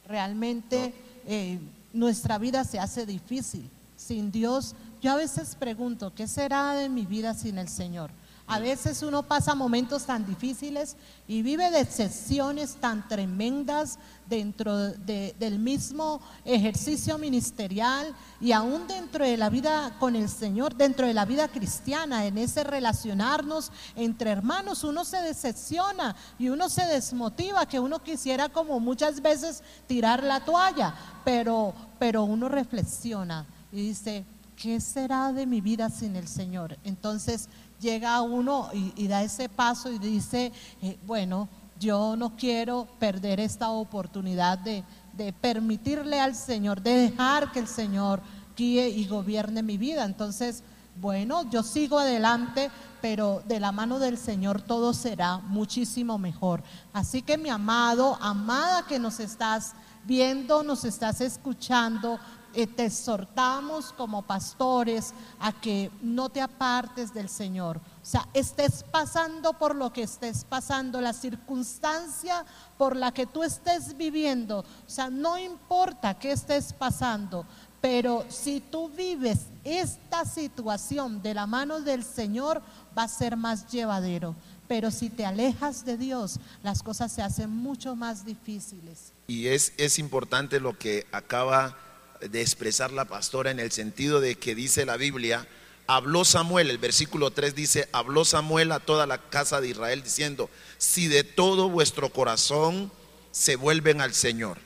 realmente 0.07 0.93
eh, 1.27 1.59
nuestra 1.95 2.37
vida 2.37 2.65
se 2.65 2.79
hace 2.81 3.07
difícil. 3.07 3.71
Sin 3.97 4.31
Dios, 4.31 4.75
yo 5.01 5.13
a 5.13 5.17
veces 5.17 5.57
pregunto, 5.59 6.13
¿qué 6.15 6.29
será 6.29 6.75
de 6.75 6.91
mi 6.91 7.07
vida 7.07 7.33
sin 7.33 7.57
el 7.57 7.71
Señor? 7.71 8.11
A 8.49 8.61
veces 8.61 9.03
uno 9.03 9.25
pasa 9.25 9.57
momentos 9.57 10.07
tan 10.07 10.25
difíciles 10.25 10.97
y 11.27 11.43
vive 11.43 11.69
decepciones 11.73 12.77
tan 12.77 13.09
tremendas 13.09 13.99
dentro 14.29 14.77
de- 14.77 15.35
del 15.41 15.59
mismo 15.59 16.21
ejercicio 16.45 17.19
ministerial 17.19 18.15
y 18.41 18.53
aún 18.53 18.87
dentro 18.87 19.25
de 19.25 19.37
la 19.37 19.51
vida 19.51 19.97
con 19.99 20.15
el 20.15 20.29
Señor, 20.29 20.77
dentro 20.77 21.09
de 21.09 21.15
la 21.15 21.25
vida 21.25 21.49
cristiana, 21.49 22.25
en 22.25 22.39
ese 22.39 22.63
relacionarnos 22.63 23.73
entre 23.97 24.31
hermanos, 24.31 24.85
uno 24.85 25.05
se 25.05 25.17
decepciona 25.23 26.15
y 26.39 26.49
uno 26.49 26.69
se 26.69 26.87
desmotiva, 26.87 27.67
que 27.67 27.81
uno 27.81 27.99
quisiera 28.01 28.49
como 28.49 28.79
muchas 28.79 29.23
veces 29.23 29.65
tirar 29.89 30.23
la 30.23 30.45
toalla, 30.45 30.95
pero, 31.25 31.75
pero 31.99 32.23
uno 32.23 32.49
reflexiona 32.49 33.45
y 33.73 33.89
dice, 33.89 34.25
¿qué 34.57 34.81
será 34.81 35.33
de 35.33 35.47
mi 35.47 35.61
vida 35.61 35.91
sin 35.91 36.15
el 36.17 36.29
Señor? 36.29 36.79
Entonces 36.85 37.49
llega 37.81 38.21
uno 38.23 38.71
y, 38.73 39.07
da 39.09 39.23
ese 39.23 39.49
paso 39.49 39.91
y 39.93 39.99
dice, 39.99 40.53
eh, 40.83 40.99
bueno, 41.07 41.49
yo 41.79 42.17
no 42.17 42.37
quiero 42.37 42.87
perder 42.99 43.41
esta 43.41 43.71
oportunidad 43.71 44.59
de, 44.59 44.83
de 45.13 45.33
permitirle 45.33 46.21
al 46.21 46.35
Señor, 46.35 46.83
de 46.83 47.11
dejar 47.11 47.53
que 47.53 47.59
el 47.59 47.69
Señor 47.69 48.21
guíe 48.57 48.89
y 48.89 49.07
gobierne 49.07 49.63
mi 49.63 49.77
vida. 49.77 50.05
Entonces, 50.05 50.63
bueno, 50.99 51.49
yo 51.51 51.63
sigo 51.63 51.99
adelante, 51.99 52.71
pero 53.03 53.43
de 53.47 53.61
la 53.61 53.73
mano 53.73 53.99
del 53.99 54.17
Señor 54.17 54.63
todo 54.63 54.95
será 54.95 55.39
muchísimo 55.39 56.19
mejor. 56.19 56.63
Así 56.93 57.21
que 57.21 57.37
mi 57.37 57.51
amado, 57.51 58.17
amada 58.21 58.87
que 58.87 58.99
nos 58.99 59.21
estás 59.21 59.75
viendo, 60.05 60.63
nos 60.63 60.85
estás 60.85 61.21
escuchando, 61.21 62.19
eh, 62.57 62.67
te 62.67 62.87
exhortamos 62.87 63.93
como 63.93 64.23
pastores 64.23 65.13
a 65.39 65.53
que 65.53 65.91
no 66.01 66.31
te 66.31 66.41
apartes 66.41 67.13
del 67.13 67.29
Señor. 67.29 67.77
O 67.77 68.07
sea, 68.07 68.27
estés 68.33 68.83
pasando 68.91 69.53
por 69.53 69.75
lo 69.75 69.93
que 69.93 70.05
estés 70.05 70.45
pasando, 70.45 71.03
la 71.03 71.13
circunstancia 71.13 72.47
por 72.79 72.97
la 72.97 73.13
que 73.13 73.27
tú 73.27 73.43
estés 73.43 73.95
viviendo. 73.99 74.61
O 74.61 74.91
sea, 74.91 75.11
no 75.11 75.37
importa 75.37 76.19
qué 76.19 76.33
estés 76.33 76.73
pasando, 76.73 77.45
pero 77.83 78.25
si 78.31 78.61
tú 78.61 78.89
vives 78.89 79.41
esta 79.63 80.25
situación 80.25 81.21
de 81.21 81.35
la 81.35 81.47
mano 81.47 81.81
del 81.81 82.03
Señor, 82.03 82.63
va 82.97 83.03
a 83.03 83.09
ser 83.09 83.37
más 83.37 83.67
llevadero. 83.69 84.35
Pero 84.67 84.91
si 84.91 85.11
te 85.11 85.27
alejas 85.27 85.85
de 85.85 85.99
Dios, 85.99 86.41
las 86.63 86.83
cosas 86.83 87.13
se 87.13 87.21
hacen 87.21 87.51
mucho 87.51 87.95
más 87.97 88.25
difíciles. 88.25 89.13
Y 89.27 89.49
es, 89.49 89.75
es 89.77 89.99
importante 89.99 90.59
lo 90.59 90.79
que 90.79 91.07
acaba 91.13 91.77
de 92.21 92.41
expresar 92.41 92.93
la 92.93 93.05
pastora 93.05 93.51
en 93.51 93.61
el 93.61 93.73
sentido 93.73 94.21
de 94.21 94.37
que 94.37 94.55
dice 94.55 94.87
la 94.87 94.97
Biblia, 94.97 95.47
habló 95.87 96.25
Samuel, 96.25 96.71
el 96.71 96.79
versículo 96.79 97.31
3 97.31 97.55
dice, 97.55 97.89
habló 97.93 98.25
Samuel 98.25 98.73
a 98.73 98.81
toda 98.81 99.07
la 99.07 99.19
casa 99.19 99.61
de 99.61 99.69
Israel 99.69 100.03
diciendo, 100.03 100.51
si 100.79 101.09
de 101.09 101.25
todo 101.25 101.69
vuestro 101.69 102.11
corazón 102.11 102.91
se 103.31 103.57
vuelven 103.57 104.01
al 104.01 104.15
Señor 104.15 104.59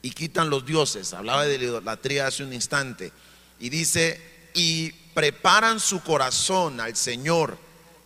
y 0.00 0.10
quitan 0.10 0.50
los 0.50 0.64
dioses, 0.64 1.12
hablaba 1.12 1.44
de 1.44 1.58
la 1.58 1.64
idolatría 1.64 2.26
hace 2.26 2.42
un 2.42 2.52
instante, 2.52 3.12
y 3.60 3.68
dice, 3.68 4.20
y 4.54 4.92
preparan 5.14 5.78
su 5.80 6.02
corazón 6.02 6.80
al 6.80 6.96
Señor 6.96 7.56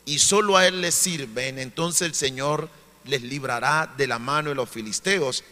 y 0.05 0.19
solo 0.19 0.57
a 0.57 0.67
Él 0.67 0.81
les 0.81 0.95
sirven, 0.95 1.59
entonces 1.59 2.03
el 2.03 2.15
Señor 2.15 2.69
les 3.05 3.23
librará 3.23 3.93
de 3.97 4.07
la 4.07 4.19
mano 4.19 4.51
de 4.51 4.55
los 4.55 4.69
filisteos. 4.69 5.45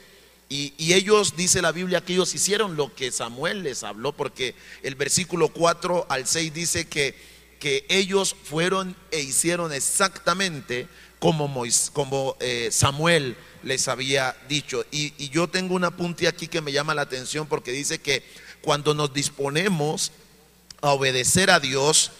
Y, 0.48 0.92
ellos, 0.92 1.34
dice 1.36 1.62
la 1.62 1.72
Biblia, 1.72 2.04
que 2.04 2.12
ellos 2.12 2.34
hicieron 2.34 2.76
lo 2.76 2.94
que 2.94 3.10
Samuel 3.10 3.62
les 3.64 3.82
habló, 3.82 4.12
porque 4.12 4.54
el 4.82 4.94
versículo 4.94 5.48
4 5.48 6.06
al 6.08 6.26
6 6.28 6.54
dice 6.54 6.86
que, 6.86 7.16
que 7.58 7.84
ellos 7.88 8.36
fueron 8.44 8.94
e 9.10 9.20
hicieron 9.20 9.72
exactamente 9.72 10.86
como, 11.18 11.48
Mois- 11.48 11.90
como 11.92 12.36
eh, 12.40 12.68
Samuel 12.70 13.36
les 13.64 13.88
había 13.88 14.36
dicho. 14.48 14.84
Y, 14.92 15.14
y 15.18 15.30
yo 15.30 15.48
tengo 15.48 15.74
un 15.74 15.84
apunte 15.84 16.28
aquí 16.28 16.46
que 16.46 16.60
me 16.60 16.70
llama 16.72 16.94
la 16.94 17.02
atención 17.02 17.46
porque 17.48 17.72
dice 17.72 17.98
que 17.98 18.22
cuando 18.60 18.94
nos 18.94 19.12
disponemos 19.12 20.12
a 20.82 20.90
obedecer 20.90 21.50
a 21.50 21.58
Dios, 21.58 22.12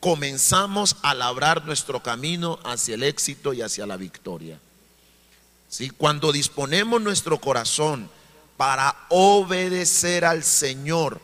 comenzamos 0.00 0.96
a 1.02 1.14
labrar 1.14 1.64
nuestro 1.66 2.02
camino 2.02 2.58
hacia 2.64 2.94
el 2.94 3.02
éxito 3.02 3.52
y 3.52 3.62
hacia 3.62 3.86
la 3.86 3.96
victoria. 3.98 4.58
¿Sí? 5.70 5.88
Cuando 5.88 6.32
disponemos 6.32 7.00
nuestro 7.00 7.40
corazón 7.40 8.10
para 8.58 8.94
obedecer 9.08 10.26
al 10.26 10.44
Señor, 10.44 11.20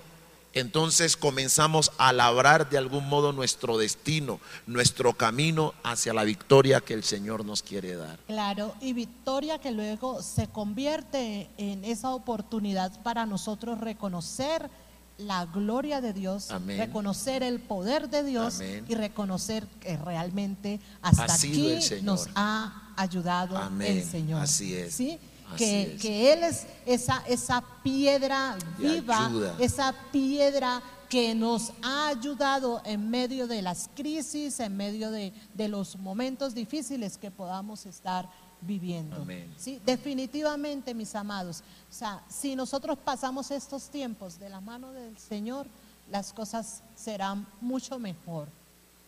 entonces 0.54 1.18
comenzamos 1.18 1.92
a 1.98 2.14
labrar 2.14 2.70
de 2.70 2.78
algún 2.78 3.06
modo 3.10 3.34
nuestro 3.34 3.76
destino, 3.76 4.40
nuestro 4.66 5.12
camino 5.12 5.74
hacia 5.82 6.14
la 6.14 6.24
victoria 6.24 6.80
que 6.80 6.94
el 6.94 7.04
Señor 7.04 7.44
nos 7.44 7.62
quiere 7.62 7.94
dar. 7.96 8.18
Claro, 8.26 8.74
y 8.80 8.94
victoria 8.94 9.58
que 9.58 9.72
luego 9.72 10.22
se 10.22 10.46
convierte 10.48 11.50
en 11.58 11.84
esa 11.84 12.10
oportunidad 12.14 13.02
para 13.02 13.26
nosotros 13.26 13.80
reconocer 13.80 14.70
la 15.18 15.44
gloria 15.44 16.00
de 16.00 16.12
Dios, 16.12 16.50
Amén. 16.50 16.78
reconocer 16.78 17.42
el 17.42 17.58
poder 17.60 18.08
de 18.08 18.22
Dios 18.22 18.56
Amén. 18.56 18.84
y 18.88 18.94
reconocer 18.94 19.66
que 19.80 19.96
realmente 19.98 20.80
hasta 21.02 21.24
Ha 21.24 21.34
aquí 21.34 21.78
nos 22.02 22.28
ha 22.34 22.85
ayudado 22.96 23.56
Amén. 23.56 23.98
el 23.98 24.04
Señor. 24.04 24.42
Así 24.42 24.74
es. 24.74 24.94
¿Sí? 24.94 25.18
Así 25.48 25.56
Que, 25.58 25.82
es. 25.94 26.00
que 26.02 26.32
Él 26.32 26.42
es 26.42 26.66
esa, 26.86 27.22
esa 27.28 27.62
piedra 27.82 28.56
viva, 28.78 29.30
esa 29.60 29.94
piedra 30.10 30.82
que 31.08 31.34
nos 31.36 31.72
ha 31.82 32.08
ayudado 32.08 32.82
en 32.84 33.08
medio 33.10 33.46
de 33.46 33.62
las 33.62 33.88
crisis, 33.94 34.58
en 34.58 34.76
medio 34.76 35.10
de, 35.12 35.32
de 35.54 35.68
los 35.68 35.96
momentos 35.96 36.52
difíciles 36.52 37.16
que 37.16 37.30
podamos 37.30 37.86
estar 37.86 38.28
viviendo. 38.60 39.16
Amén. 39.16 39.52
Sí, 39.56 39.80
definitivamente, 39.86 40.94
mis 40.94 41.14
amados. 41.14 41.62
O 41.90 41.94
sea, 41.94 42.22
si 42.28 42.56
nosotros 42.56 42.98
pasamos 43.04 43.52
estos 43.52 43.88
tiempos 43.88 44.40
de 44.40 44.48
la 44.48 44.60
mano 44.60 44.90
del 44.92 45.16
Señor, 45.16 45.66
las 46.10 46.32
cosas 46.32 46.82
serán 46.96 47.46
mucho 47.60 47.98
mejor. 48.00 48.48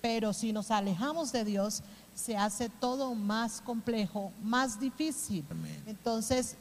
Pero 0.00 0.33
si 0.33 0.52
nos 0.52 0.71
alejamos 0.71 1.33
de 1.33 1.45
Dios, 1.45 1.83
se 2.18 2.37
hace 2.37 2.68
todo 2.68 3.14
más 3.14 3.60
complejo, 3.60 4.32
más 4.42 4.78
difícil. 4.80 5.44
Amén. 5.50 5.82
Entonces, 5.87 6.56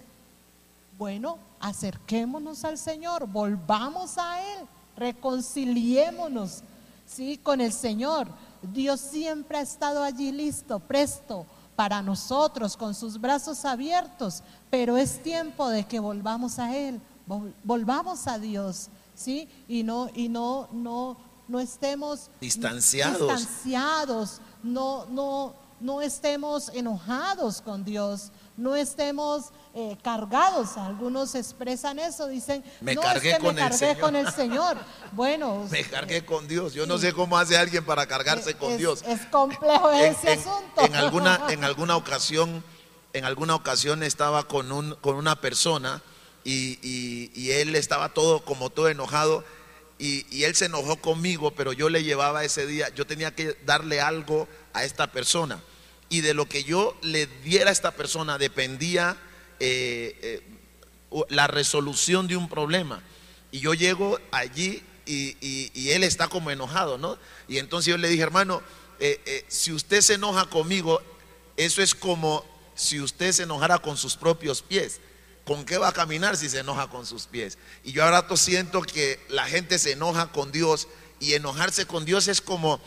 bueno, 0.97 1.37
acerquémonos 1.59 2.63
al 2.63 2.77
Señor, 2.77 3.27
volvamos 3.27 4.17
a 4.17 4.39
Él, 4.53 4.59
reconciliémonos, 4.95 6.63
¿sí? 7.05 7.37
Con 7.41 7.61
el 7.61 7.73
Señor. 7.73 8.27
Dios 8.61 8.99
siempre 8.99 9.57
ha 9.57 9.61
estado 9.61 10.03
allí 10.03 10.31
listo, 10.31 10.79
presto 10.79 11.45
para 11.75 12.01
nosotros, 12.01 12.75
con 12.75 12.95
sus 12.95 13.19
brazos 13.21 13.65
abiertos, 13.65 14.41
pero 14.69 14.97
es 14.97 15.21
tiempo 15.21 15.69
de 15.69 15.85
que 15.85 15.99
volvamos 15.99 16.57
a 16.59 16.75
Él, 16.75 16.99
vol- 17.27 17.53
volvamos 17.63 18.27
a 18.27 18.39
Dios, 18.39 18.89
¿sí? 19.15 19.47
Y 19.67 19.83
no, 19.83 20.09
y 20.15 20.27
no, 20.27 20.67
no, 20.71 21.17
no 21.47 21.59
estemos 21.59 22.29
Distanciados. 22.41 23.19
distanciados, 23.19 24.41
no, 24.67 25.05
no, 25.09 25.53
no 25.79 26.01
estemos 26.01 26.69
enojados 26.69 27.61
con 27.61 27.83
Dios, 27.85 28.31
no 28.57 28.75
estemos 28.75 29.45
eh, 29.75 29.95
cargados. 30.03 30.75
Algunos 30.77 31.35
expresan 31.35 31.99
eso, 31.99 32.27
dicen, 32.27 32.63
Me 32.81 32.95
no 32.95 33.01
cargué 33.01 33.29
es 33.31 33.37
que 33.37 33.43
con 33.43 33.55
me 33.55 33.61
el 33.61 33.67
cargué 33.69 33.77
Señor". 33.87 33.99
con 34.01 34.15
el 34.15 34.31
Señor. 34.31 34.77
Bueno, 35.11 35.67
Me 35.71 35.83
cargué 35.83 36.25
con 36.25 36.47
Dios. 36.47 36.73
Yo 36.73 36.85
no 36.87 36.97
sé 36.97 37.13
cómo 37.13 37.37
hace 37.37 37.57
alguien 37.57 37.85
para 37.85 38.05
cargarse 38.07 38.55
con 38.55 38.71
es, 38.71 38.77
Dios. 38.79 39.03
es 39.07 39.25
complejo 39.27 39.91
en, 39.91 40.05
ese 40.13 40.33
en- 40.33 40.39
asunto. 40.39 40.81
en 40.81 40.95
alguna, 40.95 41.41
en 41.49 41.63
alguna 41.63 41.95
ocasión, 41.95 42.63
en 43.13 43.25
alguna 43.25 43.55
ocasión 43.55 44.01
estaba 44.03 44.43
con, 44.47 44.71
un, 44.71 44.95
con 44.95 45.15
una 45.15 45.39
persona 45.39 46.01
y, 46.43 46.79
y- 46.81 47.31
y 47.35 47.51
él 47.51 47.75
estaba 47.75 48.09
todo 48.09 48.43
como 48.43 48.69
todo 48.71 48.89
enojado 48.89 49.43
y, 49.99 50.43
él 50.43 50.55
se 50.55 50.65
enojó 50.65 50.97
conmigo, 50.97 51.51
pero 51.51 51.73
yo 51.73 51.89
le 51.89 52.03
llevaba 52.03 52.43
ese 52.43 52.67
día, 52.67 52.89
yo 52.93 53.07
tenía 53.07 53.33
que 53.33 53.57
darle 53.65 53.99
algo 53.99 54.47
a 54.73 54.83
esta 54.83 55.11
persona 55.11 55.61
y 56.09 56.21
de 56.21 56.33
lo 56.33 56.47
que 56.47 56.63
yo 56.63 56.95
le 57.01 57.27
diera 57.43 57.69
a 57.69 57.73
esta 57.73 57.91
persona 57.91 58.37
dependía 58.37 59.17
eh, 59.59 60.15
eh, 60.21 61.25
la 61.29 61.47
resolución 61.47 62.27
de 62.27 62.37
un 62.37 62.47
problema. 62.47 63.01
Y 63.51 63.59
yo 63.59 63.73
llego 63.73 64.19
allí 64.31 64.83
y, 65.05 65.89
él 65.89 66.03
está 66.03 66.27
como 66.27 66.51
enojado, 66.51 66.97
¿no? 66.97 67.17
Y 67.47 67.57
entonces 67.57 67.89
yo 67.89 67.97
le 67.97 68.09
dije, 68.09 68.23
hermano, 68.23 68.61
eh, 68.99 69.45
si 69.47 69.71
usted 69.71 70.01
se 70.01 70.15
enoja 70.15 70.45
conmigo, 70.45 71.01
eso 71.55 71.81
es 71.81 71.95
como 71.95 72.45
si 72.75 72.99
usted 73.01 73.31
se 73.31 73.43
enojara 73.43 73.79
con 73.79 73.97
sus 73.97 74.15
propios 74.15 74.61
pies. 74.61 74.99
¿Con 75.47 75.63
qué 75.63 75.77
va 75.77 75.87
a 75.87 75.93
caminar 75.93 76.35
si 76.35 76.49
se 76.49 76.59
enoja 76.59 76.89
con 76.89 77.05
sus 77.05 77.25
pies? 77.25 77.57
Y 77.85 77.93
yo 77.93 78.03
ahora 78.03 78.27
to- 78.27 78.35
siento 78.35 78.81
que 78.81 79.19
la 79.29 79.45
gente 79.47 79.79
se 79.79 79.93
enoja 79.93 80.27
con 80.33 80.51
Dios 80.51 80.89
y 81.21 81.33
enojarse 81.35 81.87
con 81.87 82.03
Dios 82.03 82.27
es 82.27 82.41
como, 82.41 82.81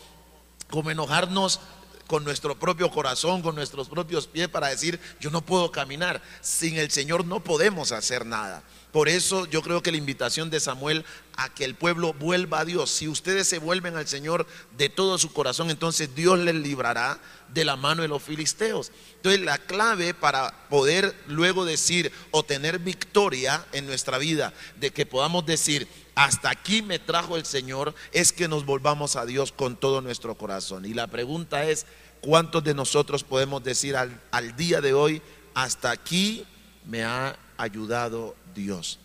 como 0.69 0.91
enojarnos 0.91 1.59
con 2.07 2.23
nuestro 2.23 2.59
propio 2.59 2.91
corazón, 2.91 3.41
con 3.41 3.55
nuestros 3.55 3.89
propios 3.89 4.27
pies 4.27 4.49
para 4.49 4.69
decir, 4.69 5.01
yo 5.21 5.31
no 5.31 5.41
puedo 5.41 5.73
caminar. 5.73 6.21
Sin 6.43 6.77
el 6.77 6.91
Señor 6.91 7.25
no 7.25 7.43
podemos 7.43 7.93
hacer 7.93 8.27
nada. 8.27 8.63
Por 8.93 9.09
eso 9.09 9.47
yo 9.47 9.63
creo 9.63 9.83
que 9.83 9.93
la 9.93 9.99
invitación 9.99 10.51
de 10.51 10.59
Samuel 10.59 11.05
a 11.37 11.49
que 11.49 11.65
el 11.65 11.75
pueblo 11.75 12.13
vuelva 12.13 12.61
a 12.61 12.65
Dios, 12.65 12.91
si 12.91 13.07
ustedes 13.07 13.49
se 13.49 13.59
vuelven 13.59 13.97
al 13.97 14.09
Señor 14.09 14.47
de 14.77 14.89
todo 14.89 15.17
su 15.17 15.33
corazón, 15.33 15.71
entonces 15.71 16.15
Dios 16.15 16.39
les 16.41 16.57
librará 16.57 17.21
de 17.49 17.65
la 17.65 17.77
mano 17.77 18.03
de 18.03 18.09
los 18.09 18.23
filisteos. 18.23 18.91
Entonces 19.17 19.41
la 19.43 19.59
clave 19.59 20.13
para 20.13 20.69
poder 20.69 21.15
luego 21.29 21.65
decir 21.65 22.11
o 22.33 22.43
tener 22.43 22.81
victoria 22.81 23.65
en 23.73 23.87
nuestra 23.87 24.19
vida, 24.19 24.53
de 24.81 24.91
que 24.91 25.07
podamos 25.07 25.47
decir, 25.47 25.87
hasta 26.17 26.51
aquí 26.51 26.83
me 26.83 26.99
trajo 26.99 27.37
el 27.37 27.47
Señor, 27.47 27.95
es 28.13 28.33
que 28.33 28.49
nos 28.49 28.67
volvamos 28.67 29.15
a 29.15 29.25
Dios 29.25 29.53
con 29.53 29.77
todo 29.77 30.01
nuestro 30.01 30.35
corazón. 30.37 30.85
Y 30.85 30.95
la 30.95 31.07
pregunta 31.07 31.65
es, 31.65 31.87
¿cuántos 32.21 32.65
de 32.65 32.75
nosotros 32.75 33.23
podemos 33.23 33.63
decir 33.63 33.97
al, 33.97 34.21
al 34.33 34.57
día 34.57 34.81
de 34.81 34.95
hoy, 34.95 35.23
hasta 35.55 35.93
aquí 35.93 36.45
me 36.85 37.05
ha 37.05 37.37
ayudado 37.63 38.35
Dios? 38.55 38.99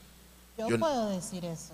Yo, 0.57 0.69
Yo- 0.69 0.79
puedo 0.79 1.09
decir 1.09 1.43
eso. 1.45 1.73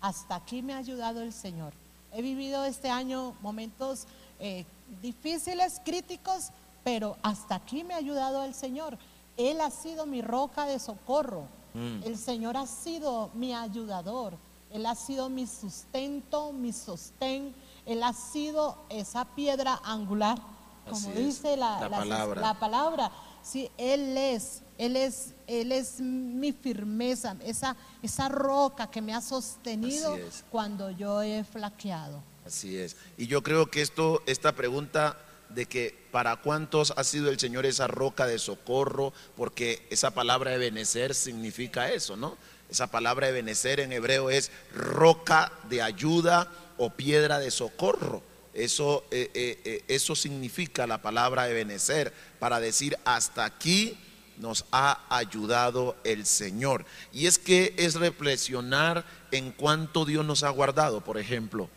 Hasta 0.00 0.36
aquí 0.36 0.62
me 0.62 0.74
ha 0.74 0.78
ayudado 0.78 1.22
el 1.22 1.32
Señor. 1.32 1.72
He 2.12 2.22
vivido 2.22 2.64
este 2.64 2.88
año 2.90 3.34
momentos 3.42 4.06
eh, 4.40 4.64
difíciles, 5.02 5.80
críticos, 5.84 6.50
pero 6.84 7.16
hasta 7.22 7.56
aquí 7.56 7.82
me 7.84 7.94
ha 7.94 7.98
ayudado 7.98 8.44
el 8.44 8.54
Señor. 8.54 8.96
Él 9.36 9.60
ha 9.60 9.70
sido 9.70 10.06
mi 10.06 10.22
roca 10.22 10.64
de 10.66 10.78
socorro. 10.78 11.42
Mm. 11.74 12.02
El 12.04 12.16
Señor 12.16 12.56
ha 12.56 12.66
sido 12.66 13.30
mi 13.34 13.54
ayudador. 13.54 14.34
Él 14.72 14.86
ha 14.86 14.94
sido 14.94 15.28
mi 15.28 15.46
sustento, 15.46 16.52
mi 16.52 16.72
sostén. 16.72 17.54
Él 17.86 18.02
ha 18.02 18.12
sido 18.12 18.76
esa 18.90 19.24
piedra 19.24 19.80
angular, 19.84 20.38
como 20.84 20.96
Así 20.96 21.08
es, 21.10 21.16
dice 21.16 21.56
la, 21.56 21.80
la 21.80 21.88
las- 21.88 21.98
palabra. 22.00 22.40
la 22.40 22.54
palabra. 22.54 23.12
Sí, 23.50 23.70
Él 23.78 24.16
es, 24.18 24.60
Él 24.76 24.94
es, 24.94 25.32
Él 25.46 25.72
es 25.72 26.00
mi 26.00 26.52
firmeza, 26.52 27.34
esa, 27.42 27.76
esa 28.02 28.28
roca 28.28 28.90
que 28.90 29.00
me 29.00 29.14
ha 29.14 29.22
sostenido 29.22 30.18
cuando 30.50 30.90
yo 30.90 31.22
he 31.22 31.44
flaqueado. 31.44 32.22
Así 32.44 32.76
es. 32.76 32.96
Y 33.16 33.26
yo 33.26 33.42
creo 33.42 33.70
que 33.70 33.80
esto, 33.80 34.22
esta 34.26 34.54
pregunta 34.54 35.16
de 35.48 35.64
que 35.64 35.96
para 36.10 36.36
cuántos 36.36 36.92
ha 36.96 37.04
sido 37.04 37.30
el 37.30 37.38
Señor 37.38 37.64
esa 37.64 37.86
roca 37.86 38.26
de 38.26 38.38
socorro, 38.38 39.14
porque 39.34 39.86
esa 39.88 40.10
palabra 40.10 40.50
de 40.50 40.58
benecer 40.58 41.14
significa 41.14 41.90
eso, 41.90 42.16
¿no? 42.16 42.36
Esa 42.70 42.88
palabra 42.88 43.28
de 43.28 43.32
benecer 43.32 43.80
en 43.80 43.92
hebreo 43.92 44.28
es 44.28 44.50
roca 44.74 45.52
de 45.70 45.80
ayuda 45.80 46.52
o 46.76 46.90
piedra 46.90 47.38
de 47.38 47.50
socorro. 47.50 48.22
Eso, 48.58 49.04
eh, 49.12 49.30
eh, 49.34 49.60
eh, 49.64 49.84
eso 49.86 50.16
significa 50.16 50.88
la 50.88 51.00
palabra 51.00 51.44
de 51.44 51.54
benecer, 51.54 52.12
para 52.40 52.58
decir 52.58 52.98
hasta 53.04 53.44
aquí 53.44 53.96
nos 54.38 54.64
ha 54.72 55.06
ayudado 55.10 55.96
el 56.02 56.26
Señor. 56.26 56.84
Y 57.12 57.26
es 57.26 57.38
que 57.38 57.72
es 57.76 57.94
reflexionar 57.94 59.04
en 59.30 59.52
cuánto 59.52 60.04
Dios 60.04 60.24
nos 60.26 60.42
ha 60.42 60.50
guardado, 60.50 61.02
por 61.02 61.18
ejemplo. 61.18 61.70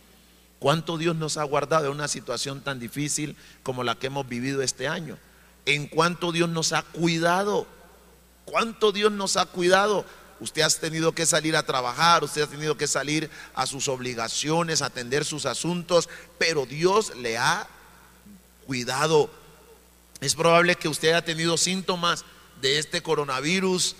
¿Cuánto 0.58 0.98
Dios 0.98 1.15
nos 1.15 1.38
ha 1.38 1.44
guardado 1.44 1.86
en 1.86 1.91
una 1.91 2.08
situación 2.08 2.62
tan 2.62 2.80
difícil 2.80 3.36
como 3.62 3.84
la 3.84 3.96
que 3.96 4.08
hemos 4.08 4.28
vivido 4.28 4.63
este 4.63 4.88
año? 4.88 5.20
¿En 5.67 5.86
cuánto 5.86 6.32
Dios 6.32 6.50
nos 6.50 6.74
ha 6.74 6.82
cuidado? 6.82 7.67
¿Cuánto 8.46 8.91
Dios 8.91 9.12
nos 9.12 9.38
ha 9.38 9.46
cuidado? 9.46 10.04
Usted 10.41 10.63
ha 10.63 10.69
tenido 10.69 11.12
que 11.13 11.27
salir 11.27 11.56
a 11.56 11.63
trabajar, 11.63 12.23
usted 12.23 12.41
ha 12.41 12.47
tenido 12.47 12.75
que 12.75 12.88
salir 12.88 13.30
a 13.54 13.67
sus 13.67 13.88
obligaciones, 13.88 14.82
a 14.82 14.88
atender 14.88 15.23
sus 15.23 15.45
asuntos, 15.45 16.10
pero 16.39 16.65
Dios 16.65 17.15
le 17.15 17.38
ha 17.38 17.67
cuidado. 18.65 19.30
Es 20.19 20.34
probable 20.34 20.75
que 20.75 20.88
usted 20.88 21.10
haya 21.10 21.23
tenido 21.23 21.58
síntomas 21.58 22.25
de 22.60 22.80
este 22.80 23.04
coronavirus, 23.04 23.95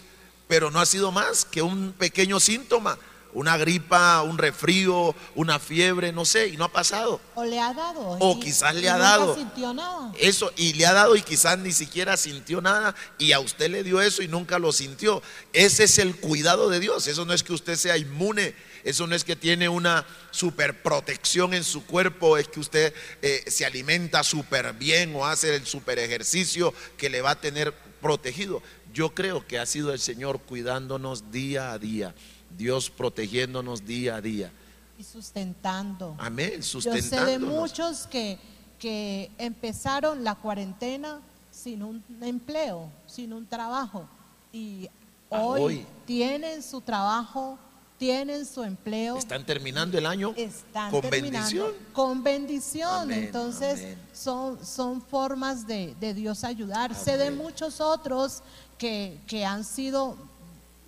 pero 0.48 0.72
no 0.72 0.80
ha 0.80 0.86
sido 0.88 1.12
más 1.12 1.46
que 1.46 1.62
un 1.62 1.94
pequeño 1.94 2.40
síntoma, 2.40 2.98
una 3.34 3.58
gripa, 3.58 4.22
un 4.24 4.38
resfrío, 4.38 5.16
una 5.36 5.60
fiebre, 5.60 6.12
no 6.12 6.26
sé, 6.26 6.48
y 6.50 6.58
no 6.58 6.66
ha 6.66 6.72
pasado. 6.72 7.20
O 7.36 7.44
le 7.46 7.60
ha 7.60 7.74
dado. 7.74 8.18
O 8.20 8.38
y- 8.38 8.40
quizás 8.40 8.74
le 8.76 8.82
y 8.82 8.88
ha 8.88 8.94
nunca 8.94 9.08
dado. 9.10 9.36
sintió 9.36 9.74
nada. 9.74 10.12
Eso, 10.20 10.52
y 10.58 10.74
le 10.74 10.86
ha 10.86 10.94
dado 10.94 11.16
y 11.16 11.22
quizás 11.22 11.58
ni 11.60 11.72
siquiera 11.72 12.18
sintió 12.18 12.62
nada, 12.62 12.96
y 13.18 13.32
a 13.32 13.40
usted 13.40 13.70
le 13.70 13.84
dio 13.84 14.02
eso 14.02 14.22
y 14.22 14.28
nunca 14.28 14.60
lo 14.60 14.72
sintió. 14.72 15.22
Ese 15.54 15.86
es 15.86 15.98
el 16.00 16.16
cuidado 16.16 16.70
de 16.70 16.80
Dios. 16.80 17.08
Eso 17.08 17.26
no 17.26 17.34
es 17.34 17.44
que 17.44 17.54
usted 17.54 17.76
sea 17.76 17.98
inmune, 17.98 18.54
eso 18.84 19.08
no 19.08 19.16
es 19.16 19.24
que 19.24 19.36
tiene 19.36 19.70
una 19.70 20.06
super 20.32 20.82
protección 20.82 21.54
en 21.54 21.64
su 21.64 21.86
cuerpo, 21.86 22.38
es 22.38 22.48
que 22.48 22.60
usted 22.60 22.94
eh, 23.22 23.44
se 23.48 23.66
alimenta 23.66 24.24
súper 24.24 24.74
bien 24.74 25.16
o 25.16 25.26
hace 25.26 25.56
el 25.56 25.66
super 25.66 26.00
ejercicio 26.00 26.74
que 26.98 27.10
le 27.10 27.22
va 27.22 27.32
a 27.32 27.40
tener 27.40 27.74
protegido. 28.02 28.62
Yo 28.94 29.14
creo 29.14 29.46
que 29.48 29.58
ha 29.60 29.66
sido 29.66 29.94
el 29.94 30.00
Señor 30.00 30.40
cuidándonos 30.42 31.32
día 31.32 31.72
a 31.72 31.78
día, 31.80 32.14
Dios 32.58 32.90
protegiéndonos 32.90 33.86
día 33.86 34.16
a 34.16 34.22
día. 34.22 34.52
y 34.98 35.04
sustentando. 35.04 36.16
Amén, 36.20 36.62
Yo 36.62 36.80
sé 36.82 37.26
de 37.26 37.40
muchos 37.40 38.06
que, 38.08 38.38
que 38.78 39.32
empezaron 39.38 40.24
la 40.24 40.36
cuarentena 40.36 41.20
sin 41.52 41.82
un 41.84 42.04
empleo, 42.22 42.90
sin 43.08 43.34
un 43.34 43.46
trabajo. 43.48 44.08
Y 44.54 44.90
Ah, 45.34 45.44
hoy, 45.44 45.62
hoy. 45.62 45.86
tienen 46.06 46.62
su 46.62 46.82
trabajo, 46.82 47.58
tienen 47.98 48.46
su 48.46 48.64
empleo. 48.64 49.16
Están 49.18 49.46
terminando 49.46 49.98
el 49.98 50.06
año 50.06 50.34
están 50.36 50.92
con 50.92 51.10
bendición. 51.10 51.72
Con 51.94 52.22
bendición. 52.22 53.04
Amén, 53.04 53.24
Entonces, 53.26 53.80
amén. 53.80 53.98
son, 54.14 54.66
son 54.66 55.02
formas 55.02 55.66
de, 55.66 55.96
de 56.02 56.14
Dios 56.14 56.44
ayudar. 56.44 56.94
Sé 56.94 57.18
de 57.18 57.32
muchos 57.32 57.80
otros 57.80 58.44
que, 58.78 59.18
que 59.26 59.46
han 59.46 59.64
sido 59.64 60.18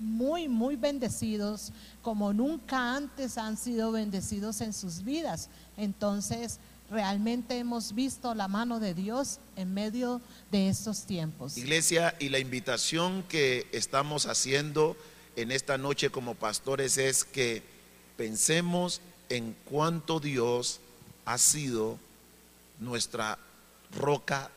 muy, 0.03 0.47
muy 0.47 0.75
bendecidos, 0.75 1.71
como 2.01 2.33
nunca 2.33 2.95
antes 2.95 3.37
han 3.37 3.57
sido 3.57 3.91
bendecidos 3.91 4.61
en 4.61 4.73
sus 4.73 5.03
vidas. 5.03 5.49
Entonces, 5.77 6.59
realmente 6.91 7.57
hemos 7.57 7.95
visto 7.95 8.35
la 8.35 8.47
mano 8.47 8.79
de 8.79 8.93
Dios 8.93 9.39
en 9.55 9.73
medio 9.73 10.21
de 10.51 10.69
estos 10.69 11.03
tiempos. 11.05 11.57
Iglesia, 11.57 12.15
y 12.19 12.29
la 12.29 12.39
invitación 12.39 13.23
que 13.23 13.67
estamos 13.71 14.25
haciendo 14.25 14.95
en 15.35 15.51
esta 15.51 15.77
noche 15.77 16.09
como 16.09 16.35
pastores 16.35 16.97
es 16.97 17.23
que 17.23 17.63
pensemos 18.17 19.01
en 19.29 19.55
cuánto 19.65 20.19
Dios 20.19 20.79
ha 21.25 21.37
sido 21.37 21.97
nuestra 22.79 23.39
roca 23.97 24.51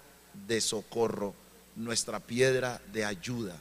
de 0.46 0.60
socorro, 0.60 1.34
nuestra 1.76 2.20
piedra 2.20 2.80
de 2.92 3.04
ayuda, 3.04 3.56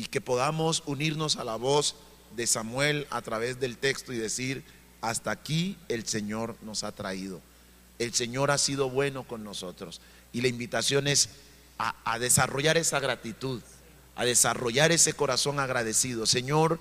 y 0.00 0.04
que 0.04 0.22
podamos 0.22 0.82
unirnos 0.86 1.36
a 1.36 1.44
la 1.44 1.56
voz 1.56 1.94
de 2.34 2.46
Samuel 2.46 3.06
a 3.10 3.20
través 3.20 3.60
del 3.60 3.76
texto 3.76 4.14
y 4.14 4.16
decir, 4.16 4.64
hasta 5.02 5.30
aquí 5.30 5.76
el 5.90 6.06
Señor 6.06 6.56
nos 6.62 6.84
ha 6.84 6.92
traído. 6.92 7.42
El 7.98 8.14
Señor 8.14 8.50
ha 8.50 8.56
sido 8.56 8.88
bueno 8.88 9.24
con 9.24 9.44
nosotros. 9.44 10.00
Y 10.32 10.40
la 10.40 10.48
invitación 10.48 11.06
es 11.06 11.28
a, 11.76 11.94
a 12.10 12.18
desarrollar 12.18 12.78
esa 12.78 12.98
gratitud, 12.98 13.60
a 14.16 14.24
desarrollar 14.24 14.90
ese 14.90 15.12
corazón 15.12 15.60
agradecido. 15.60 16.24
Señor, 16.24 16.80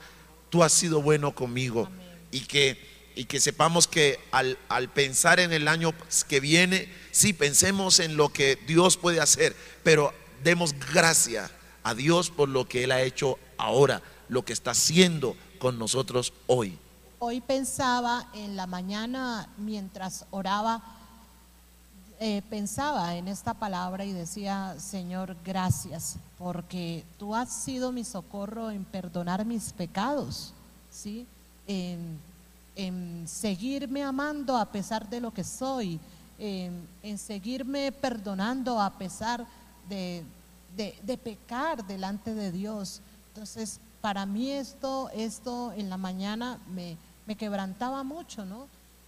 tú 0.50 0.64
has 0.64 0.72
sido 0.72 1.02
bueno 1.02 1.36
conmigo. 1.36 1.90
Y 2.32 2.40
que, 2.46 3.12
y 3.16 3.26
que 3.26 3.42
sepamos 3.42 3.90
que 3.90 4.18
al, 4.32 4.58
al 4.70 4.88
pensar 4.88 5.42
en 5.42 5.52
el 5.52 5.68
año 5.68 5.94
que 6.30 6.40
viene, 6.40 6.90
sí, 7.12 7.34
pensemos 7.34 8.00
en 8.00 8.16
lo 8.16 8.32
que 8.32 8.58
Dios 8.66 8.96
puede 8.96 9.20
hacer, 9.20 9.58
pero 9.84 10.14
demos 10.42 10.74
gracia 10.94 11.52
a 11.84 11.94
Dios 11.94 12.30
por 12.30 12.50
lo 12.50 12.68
que 12.68 12.84
Él 12.84 12.92
ha 12.92 13.02
hecho 13.02 13.38
ahora, 13.58 14.02
lo 14.28 14.44
que 14.44 14.54
está 14.54 14.72
haciendo 14.72 15.36
con 15.60 15.78
nosotros 15.78 16.34
hoy. 16.48 16.78
Hoy 17.20 17.42
pensaba 17.42 18.28
en 18.34 18.56
la 18.56 18.66
mañana 18.66 19.50
mientras 19.58 20.26
oraba, 20.32 20.82
eh, 22.20 22.42
pensaba 22.50 23.16
en 23.16 23.28
esta 23.28 23.54
palabra 23.54 24.06
y 24.06 24.14
decía, 24.14 24.76
Señor, 24.80 25.36
gracias, 25.46 26.16
porque 26.38 27.04
tú 27.18 27.36
has 27.36 27.52
sido 27.52 27.92
mi 27.92 28.04
socorro 28.04 28.72
en 28.72 28.86
perdonar 28.86 29.46
mis 29.46 29.74
pecados, 29.74 30.54
¿sí? 30.92 31.26
En, 31.68 32.20
en 32.76 33.28
seguirme 33.28 34.04
amando 34.04 34.56
a 34.56 34.66
pesar 34.66 35.10
de 35.10 35.20
lo 35.20 35.34
que 35.34 35.44
soy, 35.44 36.00
en, 36.38 36.88
en 37.04 37.18
seguirme 37.18 37.92
perdonando 37.92 38.80
a 38.80 38.92
pesar 38.92 39.46
de, 39.90 40.24
de- 40.76 41.18
pecar 41.18 41.86
delante 41.86 42.34
de 42.34 42.52
Dios. 42.52 43.02
Entonces, 43.30 43.80
para 44.02 44.26
mí 44.26 44.52
esto, 44.52 45.10
esto 45.14 45.74
en 45.74 45.90
la 45.90 45.98
mañana 45.98 46.58
me, 46.74 46.98
me 47.26 47.36
quebrantaba 47.36 48.04
mucho, 48.04 48.46
¿no? 48.46 48.68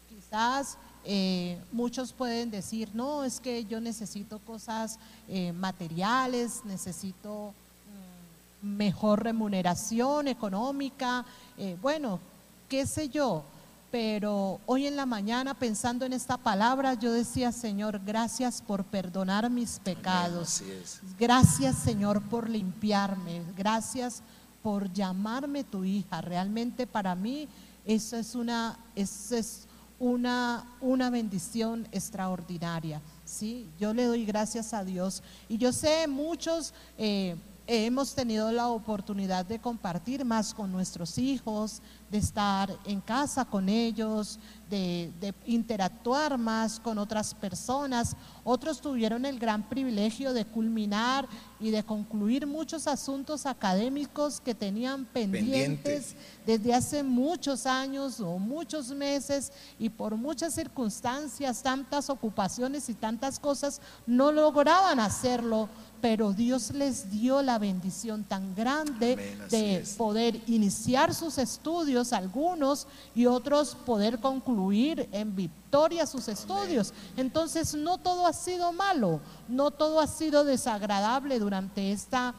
Quizás 0.09 0.77
eh, 1.05 1.59
muchos 1.71 2.11
pueden 2.13 2.51
decir, 2.51 2.89
no, 2.93 3.23
es 3.23 3.39
que 3.39 3.65
yo 3.65 3.79
necesito 3.79 4.39
cosas 4.39 4.99
eh, 5.27 5.51
materiales, 5.53 6.61
necesito 6.65 7.53
mm, 8.61 8.67
mejor 8.67 9.23
remuneración 9.23 10.27
económica, 10.27 11.25
eh, 11.57 11.77
bueno, 11.81 12.19
qué 12.69 12.85
sé 12.85 13.09
yo. 13.09 13.43
Pero 13.91 14.61
hoy 14.65 14.87
en 14.87 14.95
la 14.95 15.05
mañana 15.05 15.53
pensando 15.53 16.05
en 16.05 16.13
esta 16.13 16.37
palabra, 16.37 16.93
yo 16.93 17.11
decía, 17.11 17.51
Señor, 17.51 17.99
gracias 18.05 18.61
por 18.61 18.85
perdonar 18.85 19.49
mis 19.49 19.79
pecados. 19.79 20.63
Gracias 21.19 21.75
Señor 21.75 22.21
por 22.21 22.49
limpiarme, 22.49 23.41
gracias 23.57 24.23
por 24.63 24.91
llamarme 24.93 25.65
tu 25.65 25.83
hija. 25.83 26.21
Realmente 26.21 26.87
para 26.87 27.15
mí 27.15 27.49
eso 27.85 28.15
es 28.15 28.33
una, 28.33 28.79
eso 28.95 29.35
es 29.35 29.67
una, 29.99 30.63
una 30.79 31.09
bendición 31.09 31.85
extraordinaria. 31.91 33.01
¿sí? 33.25 33.67
Yo 33.77 33.93
le 33.93 34.05
doy 34.05 34.25
gracias 34.25 34.73
a 34.73 34.85
Dios. 34.85 35.21
Y 35.49 35.57
yo 35.57 35.73
sé 35.73 36.07
muchos... 36.07 36.73
eh, 36.97 37.35
hemos 37.67 38.13
tenido 38.13 38.51
la 38.51 38.67
oportunidad 38.67 39.45
de 39.45 39.59
compartir 39.59 40.25
más 40.25 40.53
con 40.53 40.71
nuestros 40.71 41.17
hijos, 41.17 41.81
de 42.09 42.17
estar 42.17 42.75
en 42.85 42.99
casa 43.01 43.45
con 43.45 43.69
ellos, 43.69 44.39
de, 44.69 45.11
de 45.19 45.33
interactuar 45.45 46.37
más 46.37 46.79
con 46.79 46.97
otras 46.97 47.33
personas. 47.33 48.15
Otros 48.43 48.81
tuvieron 48.81 49.25
el 49.25 49.39
gran 49.39 49.67
privilegio 49.69 50.33
de 50.33 50.45
culminar 50.45 51.27
y 51.59 51.69
de 51.69 51.83
concluir 51.83 52.47
muchos 52.47 52.87
asuntos 52.87 53.45
académicos 53.45 54.41
que 54.41 54.55
tenían 54.55 55.05
pendientes 55.05 56.15
desde 56.45 56.73
hace 56.73 57.03
muchos 57.03 57.65
años 57.65 58.19
o 58.19 58.39
muchos 58.39 58.89
meses 58.89 59.51
y 59.77 59.89
por 59.89 60.15
muchas 60.15 60.55
circunstancias, 60.55 61.61
tantas 61.61 62.09
ocupaciones 62.09 62.89
y 62.89 62.95
tantas 62.95 63.39
cosas, 63.39 63.79
no 64.07 64.31
lograban 64.31 64.99
hacerlo 64.99 65.69
pero 66.01 66.33
Dios 66.33 66.71
les 66.71 67.09
dio 67.11 67.41
la 67.41 67.59
bendición 67.59 68.23
tan 68.23 68.55
grande 68.55 69.13
Amén, 69.13 69.49
de 69.49 69.75
es. 69.77 69.93
poder 69.93 70.39
iniciar 70.47 71.13
sus 71.13 71.37
estudios, 71.37 72.11
algunos, 72.11 72.87
y 73.15 73.27
otros 73.27 73.75
poder 73.85 74.19
concluir 74.19 75.07
en 75.11 75.35
victoria 75.35 76.05
sus 76.05 76.27
estudios. 76.27 76.93
Entonces, 77.15 77.75
no 77.75 77.97
todo 77.97 78.25
ha 78.25 78.33
sido 78.33 78.73
malo, 78.73 79.21
no 79.47 79.71
todo 79.71 79.99
ha 79.99 80.07
sido 80.07 80.43
desagradable 80.43 81.39
durante 81.39 81.91
esta 81.91 82.33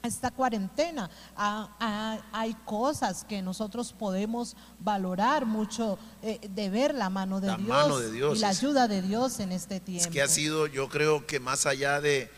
esta 0.00 0.30
cuarentena 0.30 1.10
Ah, 1.36 1.68
ah, 1.80 2.18
hay 2.32 2.54
cosas 2.64 3.24
que 3.24 3.42
nosotros 3.42 3.92
podemos 3.92 4.56
valorar 4.80 5.44
mucho 5.44 5.98
eh, 6.22 6.38
de 6.48 6.70
ver 6.70 6.94
la 6.94 7.10
mano 7.10 7.40
de, 7.40 7.48
La 7.48 7.56
Dios 7.56 7.68
mano 7.68 7.98
de 7.98 8.10
Dios 8.10 8.38
y 8.38 8.40
la 8.40 8.48
ayuda 8.48 8.88
de 8.88 9.02
Dios 9.02 9.40
en 9.40 9.52
este 9.52 9.80
tiempo. 9.80 10.04
Es 10.04 10.12
que 10.12 10.22
ha 10.22 10.28
sido, 10.28 10.66
yo 10.66 10.88
creo 10.88 11.26
que 11.26 11.40
más 11.40 11.66
allá 11.66 12.00
de, 12.00 12.30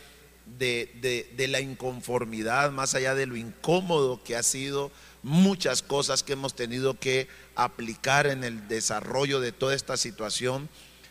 de, 0.58 0.90
de- 1.00 1.32
de 1.36 1.48
la 1.48 1.60
inconformidad, 1.60 2.70
más 2.70 2.94
allá 2.94 3.14
de 3.14 3.26
lo 3.26 3.36
incómodo 3.36 4.22
que 4.22 4.36
ha 4.36 4.42
sido, 4.42 4.90
muchas 5.22 5.82
cosas 5.82 6.22
que 6.22 6.32
hemos 6.32 6.54
tenido 6.54 6.98
que 6.98 7.28
aplicar 7.54 8.26
en 8.26 8.42
el 8.44 8.68
desarrollo 8.68 9.40
de 9.40 9.52
toda 9.52 9.74
esta 9.74 9.96
situación, 9.96 10.68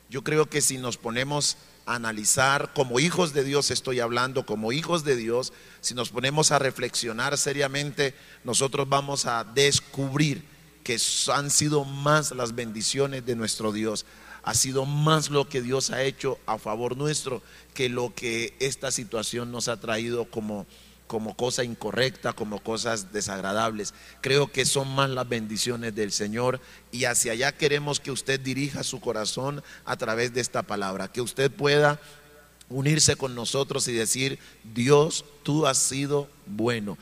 yo 0.09 0.23
creo 0.23 0.47
que 0.49 0.61
si 0.61 0.77
nos 0.77 0.97
ponemos 0.97 1.57
a 1.85 1.95
analizar, 1.95 2.73
como 2.73 2.99
hijos 2.99 3.33
de 3.33 3.43
Dios 3.43 3.71
estoy 3.71 3.99
hablando, 3.99 4.45
como 4.45 4.71
hijos 4.71 5.03
de 5.03 5.15
Dios, 5.15 5.53
si 5.81 5.93
nos 5.93 6.09
ponemos 6.09 6.51
a 6.51 6.59
reflexionar 6.59 7.37
seriamente, 7.37 8.13
nosotros 8.43 8.89
vamos 8.89 9.25
a 9.25 9.43
descubrir 9.43 10.43
que 10.83 10.97
han 11.33 11.51
sido 11.51 11.85
más 11.85 12.31
las 12.31 12.55
bendiciones 12.55 13.25
de 13.25 13.35
nuestro 13.35 13.71
Dios 13.71 14.05
ha 14.43 14.53
sido 14.53 14.85
más 14.85 15.29
lo 15.29 15.47
que 15.49 15.61
Dios 15.61 15.91
ha 15.91 16.03
hecho 16.03 16.39
a 16.45 16.57
favor 16.57 16.97
nuestro 16.97 17.41
que 17.73 17.89
lo 17.89 18.13
que 18.13 18.53
esta 18.59 18.91
situación 18.91 19.51
nos 19.51 19.67
ha 19.67 19.79
traído 19.79 20.25
como, 20.25 20.65
como 21.07 21.35
cosa 21.35 21.63
incorrecta, 21.63 22.33
como 22.33 22.61
cosas 22.61 23.13
desagradables. 23.13 23.93
Creo 24.21 24.51
que 24.51 24.65
son 24.65 24.93
más 24.95 25.09
las 25.09 25.27
bendiciones 25.27 25.95
del 25.95 26.11
Señor 26.11 26.61
y 26.91 27.05
hacia 27.05 27.31
allá 27.31 27.51
queremos 27.51 27.99
que 27.99 28.11
usted 28.11 28.39
dirija 28.39 28.83
su 28.83 28.99
corazón 28.99 29.63
a 29.85 29.97
través 29.97 30.33
de 30.33 30.41
esta 30.41 30.63
palabra, 30.63 31.11
que 31.11 31.21
usted 31.21 31.51
pueda 31.51 31.99
unirse 32.69 33.15
con 33.15 33.35
nosotros 33.35 33.87
y 33.87 33.93
decir, 33.93 34.39
Dios, 34.63 35.25
tú 35.43 35.65
has 35.65 35.77
sido 35.77 36.29
bueno. 36.45 36.97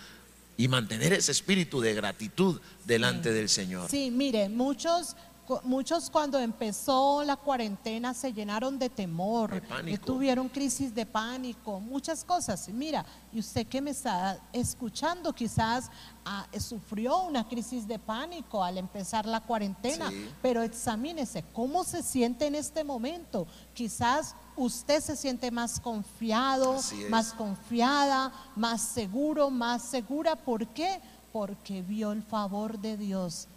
Y 0.59 0.69
mantener 0.69 1.13
ese 1.13 1.31
espíritu 1.31 1.81
de 1.81 1.93
gratitud 1.93 2.59
delante 2.85 3.31
del 3.31 3.47
Señor. 3.47 3.91
Sí, 3.91 4.09
mire, 4.09 4.49
muchos, 4.49 5.15
muchos 5.63 6.09
cuando 6.09 6.39
empezó 6.39 7.23
la 7.23 7.35
cuarentena 7.37 8.13
se 8.13 8.33
llenaron 8.33 8.77
de 8.77 8.89
temor, 8.89 9.61
De 9.83 9.97
tuvieron 9.97 10.49
crisis 10.49 10.93
de 10.93 11.05
pánico, 11.05 11.79
muchas 11.79 12.23
cosas. 12.23 12.67
Mira, 12.69 13.05
y 13.31 13.39
usted 13.39 13.65
que 13.67 13.81
me 13.81 13.91
está 13.91 14.39
escuchando 14.51 15.33
quizás 15.33 15.89
ah, 16.25 16.45
sufrió 16.59 17.21
una 17.23 17.47
crisis 17.47 17.87
de 17.87 17.97
pánico 17.99 18.63
al 18.63 18.77
empezar 18.77 19.25
la 19.25 19.39
cuarentena, 19.41 20.09
Sí. 20.09 20.29
pero 20.41 20.61
examínese 20.61 21.43
cómo 21.53 21.83
se 21.83 22.03
siente 22.03 22.47
en 22.47 22.55
este 22.55 22.83
momento. 22.83 23.47
Quizás 23.73 24.35
usted 24.55 25.01
se 25.01 25.15
siente 25.15 25.51
más 25.51 25.79
confiado, 25.79 26.77
más 27.09 27.33
confiada, 27.33 28.31
más 28.55 28.81
seguro, 28.81 29.49
más 29.49 29.81
segura. 29.83 30.35
¿Por 30.35 30.67
qué? 30.67 30.99
Porque 31.31 31.81
vio 31.81 32.11
el 32.11 32.23
favor 32.23 32.79
de 32.79 32.97
Dios 32.97 33.47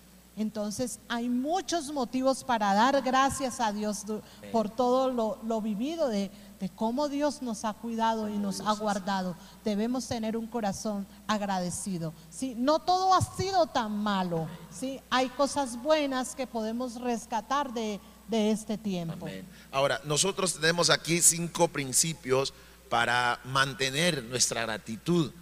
Entonces 0.40 1.00
hay 1.06 1.28
muchos 1.28 1.92
motivos 1.92 2.44
para 2.44 2.72
dar 2.72 3.02
gracias 3.02 3.60
a 3.60 3.72
Dios 3.72 4.06
por 4.50 4.70
todo 4.70 5.10
lo, 5.12 5.38
lo 5.44 5.60
vivido, 5.60 6.08
de, 6.08 6.30
de 6.58 6.70
cómo 6.70 7.10
Dios 7.10 7.42
nos 7.42 7.66
ha 7.66 7.74
cuidado 7.74 8.26
y 8.26 8.38
nos 8.38 8.60
ha 8.60 8.72
guardado. 8.72 9.36
Debemos 9.66 10.08
tener 10.08 10.38
un 10.38 10.46
corazón 10.46 11.06
agradecido. 11.26 12.14
¿sí? 12.30 12.54
No 12.56 12.78
todo 12.78 13.12
ha 13.12 13.20
sido 13.20 13.66
tan 13.66 13.92
malo. 13.92 14.48
¿sí? 14.70 14.98
Hay 15.10 15.28
cosas 15.28 15.76
buenas 15.82 16.34
que 16.34 16.46
podemos 16.46 16.98
rescatar 16.98 17.74
de, 17.74 18.00
de 18.26 18.50
este 18.50 18.78
tiempo. 18.78 19.26
Amén. 19.26 19.46
Ahora, 19.70 20.00
nosotros 20.04 20.54
tenemos 20.54 20.88
aquí 20.88 21.20
cinco 21.20 21.68
principios 21.68 22.54
para 22.88 23.40
mantener 23.44 24.24
nuestra 24.24 24.62
gratitud 24.62 25.32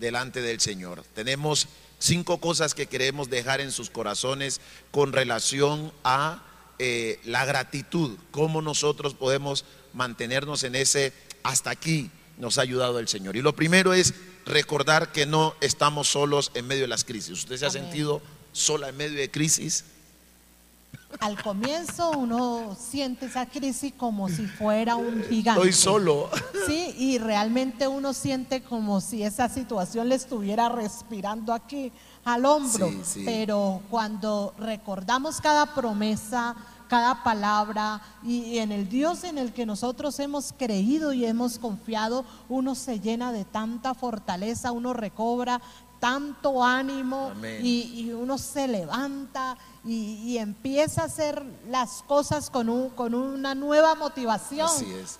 delante 0.00 0.40
del 0.40 0.60
Señor. 0.60 1.04
Tenemos 1.14 1.68
cinco 1.98 2.38
cosas 2.38 2.74
que 2.74 2.86
queremos 2.86 3.30
dejar 3.30 3.60
en 3.60 3.72
sus 3.72 3.90
corazones 3.90 4.60
con 4.90 5.12
relación 5.12 5.92
a 6.04 6.42
eh, 6.78 7.20
la 7.24 7.44
gratitud, 7.44 8.18
cómo 8.30 8.60
nosotros 8.60 9.14
podemos 9.14 9.64
mantenernos 9.94 10.62
en 10.62 10.74
ese 10.74 11.12
hasta 11.42 11.70
aquí 11.70 12.10
nos 12.38 12.58
ha 12.58 12.62
ayudado 12.62 12.98
el 12.98 13.08
Señor. 13.08 13.36
Y 13.36 13.42
lo 13.42 13.56
primero 13.56 13.94
es 13.94 14.14
recordar 14.44 15.12
que 15.12 15.26
no 15.26 15.54
estamos 15.60 16.08
solos 16.08 16.50
en 16.54 16.66
medio 16.66 16.82
de 16.82 16.88
las 16.88 17.04
crisis. 17.04 17.30
¿Usted 17.30 17.56
se 17.56 17.64
ha 17.64 17.68
Amén. 17.68 17.84
sentido 17.84 18.20
sola 18.52 18.90
en 18.90 18.96
medio 18.96 19.18
de 19.18 19.30
crisis? 19.30 19.84
Al 21.20 21.40
comienzo 21.42 22.10
uno 22.10 22.76
siente 22.78 23.26
esa 23.26 23.46
crisis 23.46 23.92
como 23.96 24.28
si 24.28 24.46
fuera 24.46 24.96
un 24.96 25.22
gigante. 25.22 25.60
Estoy 25.60 25.72
solo. 25.72 26.28
Sí, 26.66 26.94
y 26.98 27.18
realmente 27.18 27.88
uno 27.88 28.12
siente 28.12 28.62
como 28.62 29.00
si 29.00 29.22
esa 29.22 29.48
situación 29.48 30.08
le 30.08 30.16
estuviera 30.16 30.68
respirando 30.68 31.52
aquí 31.52 31.92
al 32.24 32.44
hombro. 32.44 32.88
Sí, 32.88 33.00
sí. 33.04 33.22
Pero 33.24 33.82
cuando 33.88 34.52
recordamos 34.58 35.40
cada 35.40 35.74
promesa, 35.74 36.56
cada 36.88 37.22
palabra 37.22 38.00
y, 38.22 38.42
y 38.42 38.58
en 38.58 38.72
el 38.72 38.88
Dios 38.88 39.24
en 39.24 39.38
el 39.38 39.52
que 39.52 39.66
nosotros 39.66 40.18
hemos 40.20 40.52
creído 40.52 41.12
y 41.12 41.24
hemos 41.24 41.58
confiado, 41.58 42.24
uno 42.48 42.74
se 42.74 43.00
llena 43.00 43.32
de 43.32 43.44
tanta 43.44 43.94
fortaleza, 43.94 44.72
uno 44.72 44.92
recobra 44.92 45.60
tanto 46.00 46.62
ánimo 46.62 47.32
y, 47.62 47.92
y 48.06 48.12
uno 48.12 48.38
se 48.38 48.68
levanta 48.68 49.56
y, 49.84 50.14
y 50.24 50.38
empieza 50.38 51.02
a 51.02 51.06
hacer 51.06 51.42
las 51.68 52.02
cosas 52.06 52.50
con, 52.50 52.68
un- 52.68 52.90
con 52.90 53.14
una 53.14 53.54
nueva 53.54 53.94
motivación, 53.94 54.68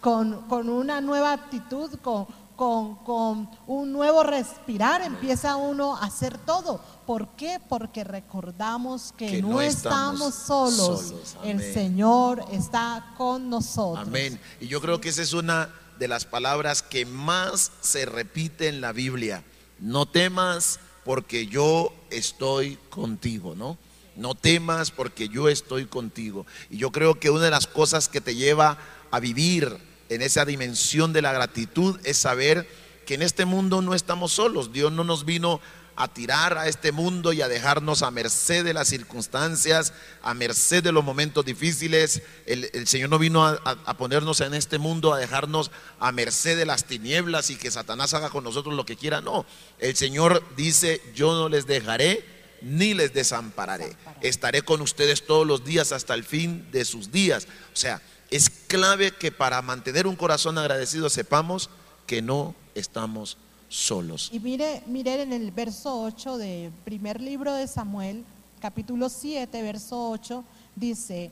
con, 0.01 0.43
con 0.49 0.69
una 0.69 1.01
nueva 1.01 1.33
actitud, 1.33 1.91
con, 2.01 2.27
con- 2.57 2.97
con 3.05 3.51
un 3.67 3.93
nuevo 3.93 4.23
respirar, 4.23 5.03
empieza 5.03 5.57
uno 5.57 5.97
a 5.97 6.05
hacer 6.07 6.39
todo. 6.39 6.81
¿Por 7.07 7.29
qué? 7.37 7.61
Porque 7.69 8.03
recordamos 8.03 9.13
que, 9.17 9.27
Que 9.29 9.43
no, 9.43 9.49
no 9.51 9.61
estamos, 9.61 10.35
estamos 10.39 10.75
solos, 10.77 11.01
solos. 11.09 11.37
el. 11.45 11.61
Señor 11.75 12.45
está 12.51 13.15
con 13.17 13.49
nosotros. 13.51 14.07
Amén. 14.09 14.41
Y 14.61 14.67
yo 14.69 14.81
creo 14.81 15.01
que 15.01 15.11
esa 15.11 15.23
es 15.23 15.33
una 15.33 15.69
de 15.99 16.09
las 16.09 16.25
palabras 16.25 16.83
que 16.83 17.07
más 17.07 17.71
se 17.81 18.05
repite 18.07 18.69
en 18.69 18.81
la 18.81 18.93
Biblia. 18.93 19.45
No 19.79 20.07
temas 20.07 20.81
porque 21.05 21.47
yo 21.47 21.93
estoy 22.11 22.79
contigo, 22.91 23.55
¿no? 23.55 23.79
No 24.17 24.35
temas 24.35 24.91
porque 24.91 25.29
yo 25.29 25.49
estoy 25.49 25.85
contigo. 25.85 26.47
Y 26.71 26.79
yo 26.79 26.91
creo 26.91 27.21
que 27.21 27.31
una 27.31 27.45
de 27.45 27.51
las 27.51 27.67
cosas 27.67 28.09
que 28.09 28.21
te 28.21 28.35
lleva 28.35 28.79
a 29.11 29.21
vivir 29.21 29.77
en 30.09 30.23
esa 30.23 30.45
dimensión 30.45 31.13
de 31.13 31.23
la 31.23 31.33
gratitud 31.33 32.01
es 32.05 32.17
saber 32.17 32.69
que 33.07 33.15
en 33.15 33.23
este 33.23 33.45
mundo 33.45 33.83
no 33.83 33.95
estamos 33.95 34.33
solos. 34.33 34.73
Dios 34.73 34.93
no 34.93 35.05
nos 35.05 35.25
vino 35.25 35.61
a 35.97 36.09
tirar 36.09 36.59
a 36.59 36.69
este 36.69 36.93
mundo 36.93 37.33
y 37.33 37.41
a 37.43 37.49
dejarnos 37.49 38.03
a 38.03 38.11
merced 38.11 38.65
de 38.65 38.75
las 38.75 38.89
circunstancias, 38.89 39.93
a 40.23 40.35
merced 40.35 40.83
de 40.85 40.93
los 40.93 41.03
momentos 41.03 41.45
difíciles. 41.45 42.23
El, 42.45 42.71
el 42.75 42.87
Señor 42.87 43.09
no 43.11 43.19
vino 43.19 43.47
a, 43.47 43.53
a- 43.65 43.77
a 43.87 43.97
ponernos 43.97 44.41
en 44.43 44.53
este 44.55 44.79
mundo, 44.79 45.15
a 45.15 45.19
dejarnos 45.19 45.71
a 45.99 46.13
merced 46.13 46.57
de 46.57 46.67
las 46.67 46.85
tinieblas 46.85 47.51
y 47.51 47.57
que 47.57 47.71
Satanás 47.71 48.13
haga 48.15 48.31
con 48.31 48.45
nosotros 48.45 48.75
lo 48.75 48.85
que 48.87 48.97
quiera. 48.97 49.21
No, 49.21 49.47
el 49.79 49.97
Señor 49.97 50.43
dice, 50.57 51.01
yo 51.15 51.35
no 51.35 51.49
les 51.49 51.67
dejaré 51.67 52.25
ni 52.63 52.95
les 52.95 53.13
desampararé. 53.15 53.97
Estaré 54.21 54.63
con 54.63 54.81
ustedes 54.81 55.27
todos 55.27 55.47
los 55.47 55.65
días 55.65 55.93
hasta 55.93 56.15
el 56.15 56.25
fin 56.25 56.71
de 56.73 56.85
sus 56.85 57.11
días. 57.13 57.47
O 57.73 57.77
sea, 57.77 58.03
es 58.31 58.51
clave 58.51 59.13
que 59.13 59.31
para 59.33 59.63
mantener 59.63 60.07
un 60.07 60.17
corazón 60.17 60.59
agradecido 60.59 61.09
sepamos 61.11 61.71
que 62.07 62.23
no 62.23 62.55
estamos 62.75 63.37
solos. 63.69 64.31
Y 64.33 64.41
mire, 64.41 64.83
mire 64.87 65.23
en 65.23 65.33
el 65.33 65.51
verso 65.51 66.03
8 66.03 66.39
del 66.39 66.71
primer 66.85 67.21
libro 67.21 67.53
de 67.55 67.67
Samuel, 67.67 68.25
capítulo 68.61 69.09
7, 69.09 69.63
verso 69.63 70.11
8, 70.11 70.45
dice, 70.75 71.31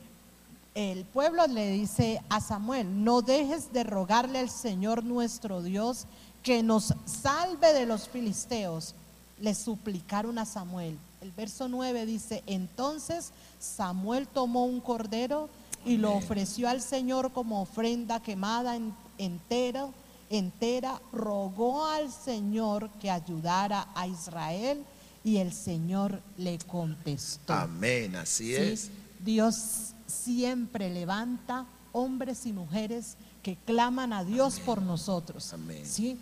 el 0.73 1.05
pueblo 1.05 1.47
le 1.47 1.71
dice 1.71 2.21
a 2.29 2.41
Samuel, 2.41 3.03
no 3.03 3.21
dejes 3.21 3.71
de 3.71 3.83
rogarle 3.83 4.39
al 4.39 4.49
Señor 4.49 5.03
nuestro 5.03 5.61
Dios 5.63 6.05
que 6.43 6.61
nos 6.63 6.93
salve 7.05 7.73
de 7.73 7.85
los 7.85 8.07
filisteos. 8.09 8.93
Le 9.39 9.55
suplicaron 9.55 10.37
a 10.37 10.45
Samuel. 10.45 10.97
El 11.21 11.31
verso 11.31 11.67
9 11.67 12.05
dice, 12.05 12.43
entonces 12.45 13.31
Samuel 13.59 14.27
tomó 14.27 14.65
un 14.65 14.79
cordero 14.79 15.49
y 15.85 15.97
lo 15.97 16.13
ofreció 16.13 16.67
al 16.69 16.81
Señor 16.81 17.31
como 17.31 17.61
ofrenda 17.61 18.19
quemada 18.21 18.75
en- 18.75 18.93
entera, 19.17 19.87
entera, 20.29 21.01
rogó 21.11 21.85
al 21.85 22.11
Señor 22.11 22.89
que 22.99 23.09
ayudara 23.09 23.87
a 23.95 24.07
Israel 24.07 24.83
y 25.23 25.37
el 25.37 25.53
Señor 25.53 26.21
le 26.37 26.57
contestó. 26.59 27.53
Amén, 27.53 28.15
así 28.15 28.47
¿sí? 28.47 28.55
es. 28.55 28.91
Dios 29.19 29.93
siempre 30.07 30.89
levanta 30.89 31.65
hombres 31.91 32.45
y 32.45 32.53
mujeres 32.53 33.17
que 33.41 33.55
claman 33.55 34.13
a 34.13 34.23
Dios 34.23 34.59
por 34.59 34.81
nosotros. 34.81 35.53
Amén. 35.53 35.85
¿sí? 35.85 36.17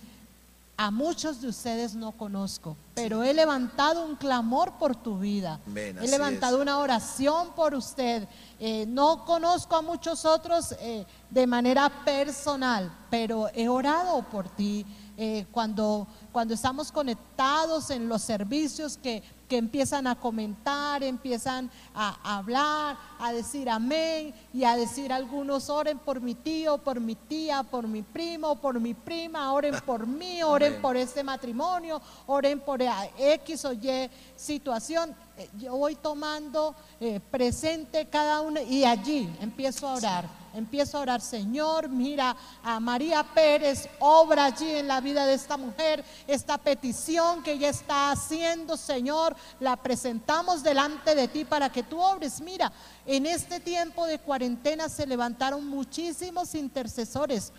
A 0.75 0.89
muchos 0.89 1.39
de 1.39 1.49
ustedes 1.49 1.93
no 1.93 2.13
conozco, 2.13 2.75
pero 2.95 3.21
he 3.21 3.31
levantado 3.33 4.03
un 4.05 4.15
clamor 4.15 4.73
por 4.79 4.95
tu 4.95 5.19
vida. 5.19 5.59
He 5.75 6.07
levantado 6.07 6.57
es. 6.57 6.62
una 6.63 6.79
oración 6.79 7.51
por 7.55 7.75
usted. 7.75 8.27
Eh, 8.59 8.86
no 8.88 9.23
conozco 9.23 9.75
a 9.75 9.83
muchos 9.83 10.25
otros 10.25 10.73
eh, 10.79 11.05
de 11.29 11.45
manera 11.47 11.89
personal, 12.03 12.91
pero 13.12 13.49
he 13.53 13.69
orado 13.69 14.23
por 14.23 14.49
ti. 14.49 14.83
Eh, 15.15 15.45
cuando, 15.51 16.07
cuando 16.31 16.55
estamos 16.55 16.91
conectados 16.91 17.91
en 17.91 18.09
los 18.09 18.23
servicios 18.23 18.97
que, 18.97 19.21
que 19.53 19.57
empiezan 19.59 20.07
a 20.07 20.15
comentar, 20.15 21.03
empiezan 21.03 21.69
a, 21.93 22.37
hablar, 22.37 22.97
a 23.19 23.31
decir 23.31 23.69
amén 23.69 24.33
y 24.51 24.63
a 24.63 24.75
decir 24.75 25.13
algunos 25.13 25.69
oren 25.69 25.99
por 25.99 26.21
mi 26.21 26.33
tío, 26.33 26.79
por 26.79 26.99
mi 26.99 27.13
tía, 27.13 27.61
por 27.61 27.87
mi 27.87 28.01
primo, 28.01 28.55
por 28.55 28.79
mi 28.79 28.95
prima, 28.95 29.53
oren 29.53 29.75
por 29.85 30.07
mí, 30.07 30.41
oren 30.41 30.69
Amén. 30.69 30.81
por 30.81 30.97
este 30.97 31.23
matrimonio, 31.23 32.01
oren 32.25 32.61
por 32.61 32.81
X 32.81 33.65
o 33.65 33.73
Y 33.73 34.09
situación. 34.35 35.15
Eh, 35.38 35.50
Yo 35.58 35.76
voy 35.76 35.96
tomando 35.96 36.76
eh, 37.00 37.19
presente 37.32 38.08
cada 38.08 38.41
uno 38.41 38.62
y 38.62 38.84
allí 38.86 39.30
empiezo 39.41 39.88
a 39.88 39.93
orar. 39.96 40.43
Empiezo 40.54 41.00
a 41.00 41.02
orar, 41.02 41.22
Señor, 41.22 41.89
mira 41.89 42.38
a 42.62 42.80
María 42.80 43.24
Pérez, 43.24 43.89
obra 43.98 44.46
allí 44.46 44.69
en 44.69 44.88
la 44.88 45.02
vida 45.02 45.26
de 45.26 45.34
esta 45.34 45.58
mujer, 45.58 46.06
esta 46.28 46.60
petición 46.60 47.41
que 47.41 47.54
ella 47.54 47.69
está 47.69 48.12
haciendo, 48.12 48.78
Señor, 48.78 49.36
la 49.60 49.76
presentamos 49.76 50.62
delante 50.62 51.15
de 51.15 51.28
ti 51.28 51.43
para 51.43 51.72
que 51.72 51.82
tú 51.82 52.00
obres. 52.00 52.39
Mira, 52.39 52.72
en 53.08 53.26
este 53.26 53.60
tiempo 53.60 54.06
de 54.06 54.19
cuarentena 54.19 54.89
se 54.89 55.08
levantaron 55.08 55.67
muchísimos 55.67 56.54
intercesores. 56.54 57.52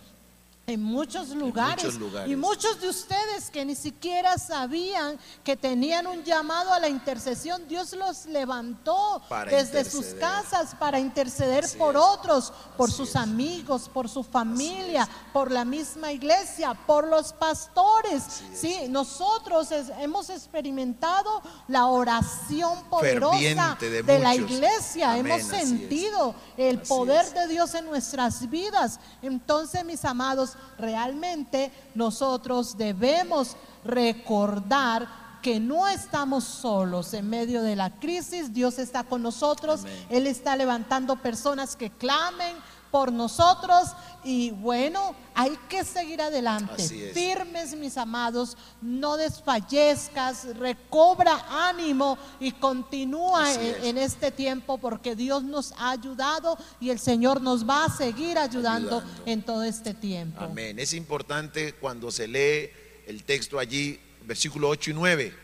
En 0.67 0.81
muchos 0.81 1.29
lugares. 1.29 1.83
muchos 1.85 1.99
lugares. 1.99 2.31
Y 2.31 2.35
muchos 2.35 2.81
de 2.81 2.89
ustedes 2.89 3.51
que 3.51 3.63
ni 3.63 3.75
siquiera 3.75 4.35
sabían 4.39 5.19
que 5.43 5.55
tenían 5.55 6.07
un 6.07 6.23
llamado 6.23 6.73
a 6.73 6.79
la 6.79 6.89
intercesión, 6.89 7.67
Dios 7.67 7.93
los 7.93 8.25
levantó 8.25 9.21
Para 9.29 9.51
desde 9.51 9.85
sus 9.85 10.07
casas 10.15 10.73
para 10.79 10.99
interceder 10.99 11.65
Así 11.65 11.77
por 11.77 11.95
es. 11.95 12.01
otros, 12.01 12.51
por 12.77 12.89
Así 12.89 12.97
sus 12.97 13.09
es. 13.09 13.15
amigos, 13.15 13.87
por 13.93 14.09
su 14.09 14.23
familia, 14.23 15.07
por 15.31 15.51
la 15.51 15.65
misma 15.65 16.11
iglesia, 16.11 16.73
por 16.73 17.07
los 17.07 17.31
pastores. 17.33 18.23
es. 18.51 18.59
Sí, 18.59 18.79
nosotros 18.89 19.71
es- 19.71 19.89
hemos 19.99 20.31
experimentado 20.31 21.43
la 21.67 21.85
oración 21.85 22.83
poderosa 22.89 23.77
de 23.79 24.01
de 24.01 24.19
la 24.19 24.33
iglesia. 24.33 25.11
Amén, 25.11 25.27
hemos 25.27 25.53
así 25.53 25.59
sentido 25.67 26.33
el 26.57 26.81
poder 26.81 27.31
de 27.33 27.47
Dios 27.49 27.75
en 27.75 27.85
nuestras 27.85 28.49
vidas. 28.49 28.99
Entonces, 29.21 29.85
mis 29.85 30.03
amados, 30.05 30.54
realmente 30.77 31.71
nosotros 31.93 32.77
debemos 32.77 33.55
recordar 33.83 35.07
que 35.41 35.59
no 35.59 35.87
estamos 35.87 36.43
solos 36.43 37.13
en 37.13 37.29
medio 37.29 37.61
de 37.61 37.75
la 37.75 37.91
crisis, 37.91 38.51
Dios 38.51 38.79
está 38.79 39.03
con 39.03 39.21
nosotros, 39.21 39.81
Amén. 39.81 40.07
Él 40.09 40.27
está 40.27 40.55
levantando 40.55 41.17
personas 41.17 41.75
que 41.75 41.91
clamen 41.91 42.55
por 42.95 43.11
nosotros 43.11 43.89
y 44.23 44.51
bueno, 44.51 45.13
hay 45.33 45.59
que 45.67 45.83
seguir 45.83 46.21
adelante. 46.21 46.81
Firmes, 47.13 47.75
mis 47.75 47.97
amados, 47.97 48.55
no 48.81 49.17
desfallezcas, 49.17 50.57
recobra 50.57 51.45
ánimo 51.67 52.17
y 52.39 52.53
continúa 52.53 53.53
en, 53.53 53.61
es. 53.61 53.83
en 53.83 53.97
este 53.97 54.31
tiempo 54.31 54.77
porque 54.77 55.13
Dios 55.13 55.43
nos 55.43 55.73
ha 55.73 55.91
ayudado 55.91 56.57
y 56.79 56.89
el 56.89 56.97
Señor 56.97 57.41
nos 57.41 57.67
va 57.67 57.83
a 57.83 57.89
seguir 57.89 58.37
ayudando, 58.37 58.99
Ayudando. 58.99 59.23
en 59.25 59.43
todo 59.43 59.63
este 59.63 59.93
tiempo. 59.93 60.45
Amén. 60.45 60.79
Es 60.79 60.93
importante 60.93 61.73
cuando 61.73 62.11
se 62.11 62.29
lee 62.29 62.69
el 63.07 63.25
texto 63.25 63.59
allí, 63.59 63.99
versículo 64.23 64.69
8 64.69 64.91
y 64.91 64.93
9, 64.93 65.35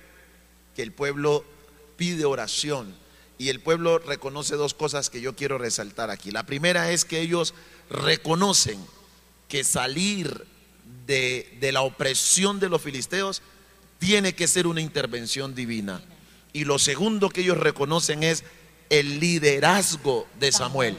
que 0.73 0.83
el 0.83 0.93
pueblo 0.93 1.43
pide 1.97 2.23
oración 2.23 2.95
y 3.41 3.49
el 3.49 3.59
pueblo 3.59 3.97
reconoce 3.97 4.55
dos 4.55 4.75
cosas 4.75 5.09
que 5.09 5.19
yo 5.19 5.35
quiero 5.35 5.57
resaltar 5.57 6.11
aquí. 6.11 6.29
La 6.29 6.45
primera 6.45 6.91
es 6.91 7.05
que 7.05 7.21
ellos 7.21 7.55
reconocen 7.89 8.79
que 9.47 9.63
salir 9.63 10.45
de, 11.07 11.57
de 11.59 11.71
la 11.71 11.81
opresión 11.81 12.59
de 12.59 12.69
los 12.69 12.83
filisteos 12.83 13.41
tiene 13.97 14.35
que 14.35 14.47
ser 14.47 14.67
una 14.67 14.79
intervención 14.79 15.55
divina. 15.55 16.03
Y 16.53 16.65
lo 16.65 16.77
segundo 16.77 17.29
que 17.29 17.41
ellos 17.41 17.57
reconocen 17.57 18.21
es 18.21 18.43
el 18.91 19.19
liderazgo 19.19 20.27
de 20.39 20.51
Samuel. 20.51 20.95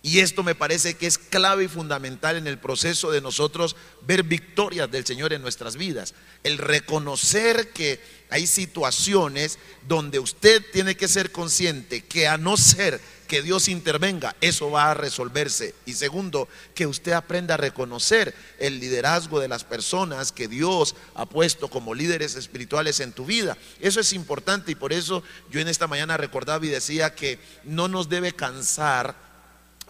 Y 0.00 0.20
esto 0.20 0.44
me 0.44 0.54
parece 0.54 0.94
que 0.94 1.08
es 1.08 1.18
clave 1.18 1.64
y 1.64 1.68
fundamental 1.68 2.36
en 2.36 2.46
el 2.46 2.58
proceso 2.58 3.10
de 3.10 3.20
nosotros 3.20 3.74
ver 4.06 4.22
victorias 4.22 4.90
del 4.90 5.04
Señor 5.04 5.32
en 5.32 5.42
nuestras 5.42 5.76
vidas. 5.76 6.14
El 6.44 6.58
reconocer 6.58 7.72
que 7.72 8.00
hay 8.30 8.46
situaciones 8.46 9.58
donde 9.88 10.20
usted 10.20 10.64
tiene 10.72 10.96
que 10.96 11.08
ser 11.08 11.32
consciente 11.32 12.04
que 12.04 12.28
a 12.28 12.38
no 12.38 12.56
ser 12.56 13.00
que 13.26 13.42
Dios 13.42 13.68
intervenga, 13.68 14.34
eso 14.40 14.70
va 14.70 14.90
a 14.90 14.94
resolverse. 14.94 15.74
Y 15.84 15.92
segundo, 15.92 16.48
que 16.74 16.86
usted 16.86 17.12
aprenda 17.12 17.54
a 17.54 17.58
reconocer 17.58 18.34
el 18.58 18.80
liderazgo 18.80 19.40
de 19.40 19.48
las 19.48 19.64
personas 19.64 20.32
que 20.32 20.48
Dios 20.48 20.94
ha 21.14 21.26
puesto 21.26 21.68
como 21.68 21.94
líderes 21.94 22.36
espirituales 22.36 23.00
en 23.00 23.12
tu 23.12 23.26
vida. 23.26 23.58
Eso 23.80 24.00
es 24.00 24.12
importante 24.12 24.72
y 24.72 24.76
por 24.76 24.92
eso 24.92 25.22
yo 25.50 25.60
en 25.60 25.68
esta 25.68 25.86
mañana 25.86 26.16
recordaba 26.16 26.64
y 26.64 26.70
decía 26.70 27.14
que 27.14 27.38
no 27.64 27.88
nos 27.88 28.08
debe 28.08 28.32
cansar 28.32 29.27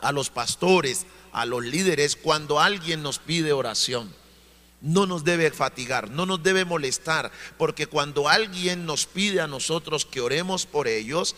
a 0.02 0.12
los 0.12 0.30
pastores, 0.30 1.06
a 1.32 1.46
los 1.46 1.64
líderes, 1.64 2.16
cuando 2.16 2.60
alguien 2.60 3.02
nos 3.02 3.18
pide 3.18 3.52
oración. 3.52 4.14
No 4.80 5.06
nos 5.06 5.24
debe 5.24 5.50
fatigar, 5.50 6.10
no 6.10 6.24
nos 6.24 6.42
debe 6.42 6.64
molestar, 6.64 7.32
porque 7.56 7.86
cuando 7.88 8.28
alguien 8.28 8.86
nos 8.86 9.06
pide 9.06 9.40
a 9.40 9.48
nosotros 9.48 10.06
que 10.06 10.20
oremos 10.20 10.66
por 10.66 10.86
ellos, 10.86 11.34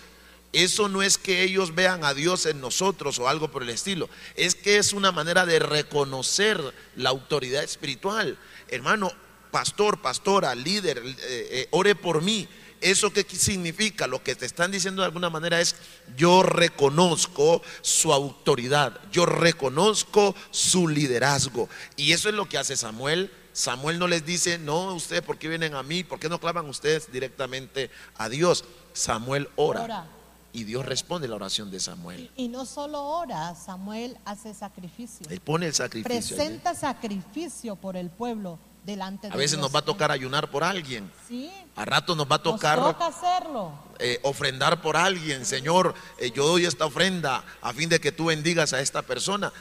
eso 0.53 0.89
no 0.89 1.03
es 1.03 1.17
que 1.17 1.43
ellos 1.43 1.75
vean 1.75 2.05
a 2.05 2.13
Dios 2.13 2.45
en 2.47 2.61
nosotros 2.61 3.19
o 3.19 3.29
algo 3.29 3.51
por 3.51 3.63
el 3.63 3.71
estilo, 3.71 4.11
es 4.35 4.55
que 4.55 4.79
es 4.79 4.93
una 4.93 5.13
manera 5.13 5.47
de 5.47 5.59
reconocer 5.59 6.61
la 6.97 7.11
autoridad 7.11 7.63
espiritual. 7.63 8.37
Hermano, 8.69 9.13
pastor, 9.51 10.03
pastora, 10.03 10.55
líder, 10.55 10.99
eh, 10.99 11.15
eh, 11.23 11.69
ore 11.71 11.95
por 11.95 12.23
mí. 12.23 12.49
¿Eso 12.81 13.13
qué 13.13 13.25
significa? 13.25 14.07
Lo 14.07 14.23
que 14.23 14.35
te 14.35 14.47
están 14.47 14.71
diciendo 14.71 15.03
de 15.03 15.07
alguna 15.07 15.29
manera 15.29 15.61
es, 15.61 15.77
yo 16.17 16.43
reconozco 16.43 17.63
su 17.83 18.13
autoridad, 18.13 18.99
yo 19.13 19.27
reconozco 19.27 20.35
su 20.51 20.89
liderazgo. 20.89 21.69
Y 21.97 22.13
eso 22.13 22.29
es 22.29 22.35
lo 22.35 22.49
que 22.49 22.59
hace 22.59 22.77
Samuel. 22.77 23.31
Samuel 23.53 23.99
no 23.99 24.07
les 24.07 24.25
dice, 24.25 24.59
no, 24.59 24.95
ustedes, 24.95 25.23
¿por 25.23 25.37
qué 25.37 25.49
vienen 25.49 25.75
a 25.75 25.83
mí? 25.83 26.05
¿Por 26.05 26.19
qué 26.19 26.29
no 26.29 26.41
claman 26.41 26.67
ustedes 26.69 27.13
directamente 27.13 27.91
a 28.17 28.29
Dios? 28.29 28.65
Samuel 28.93 29.49
ora. 29.57 29.83
Ora. 29.83 30.07
Y 30.53 30.65
Dios 30.65 30.85
responde 30.85 31.29
la 31.29 31.37
oración 31.37 31.71
de 31.71 31.79
Samuel. 31.79 32.31
Y 32.35 32.49
no 32.49 32.67
solo 32.67 33.03
ora, 33.03 33.55
Samuel 33.55 34.17
hace 34.25 34.53
sacrificio. 34.53 35.27
Él 35.29 35.41
pone 35.41 35.67
el 35.67 35.75
sacrificio. 35.75 36.17
allí. 36.17 36.35
Presenta 36.35 36.75
sacrificio 36.75 37.77
por 37.77 37.97
el 37.97 38.11
pueblo 38.11 38.59
delante 38.85 39.29
de 39.29 39.33
A 39.35 39.37
veces 39.37 39.53
Dios. 39.53 39.63
nos 39.63 39.75
va 39.75 39.81
a 39.81 39.85
tocar 39.85 40.11
ayunar 40.11 40.51
por 40.51 40.65
alguien. 40.65 41.11
Sí, 41.29 41.51
A 41.77 41.85
rato 41.85 42.15
nos 42.15 42.27
va 42.27 42.37
a 42.37 42.39
nos 42.39 42.45
tocar 42.45 42.79
toca 42.81 43.07
hacerlo. 43.07 43.73
eh, 43.99 44.19
ofrendar 44.23 44.81
por 44.83 44.97
alguien, 44.97 45.45
Señor, 45.47 45.95
eh, 46.19 46.31
yo 46.31 46.47
doy 46.47 46.65
esta 46.67 46.87
ofrenda 46.87 47.45
a 47.63 47.73
fin 47.73 47.89
de 47.89 48.01
que 48.01 48.13
tú 48.13 48.27
bendigas 48.27 48.73
a 48.73 48.81
esta 48.81 49.03
persona. 49.03 49.53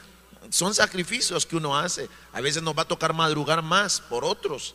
Son 0.50 0.74
sacrificios 0.74 1.46
que 1.46 1.56
uno 1.58 1.78
hace. 1.78 2.10
A 2.34 2.42
veces 2.42 2.64
nos 2.64 2.76
va 2.78 2.82
a 2.84 2.88
tocar 2.88 3.14
madrugar 3.14 3.62
más 3.62 4.00
por 4.02 4.24
otros, 4.26 4.74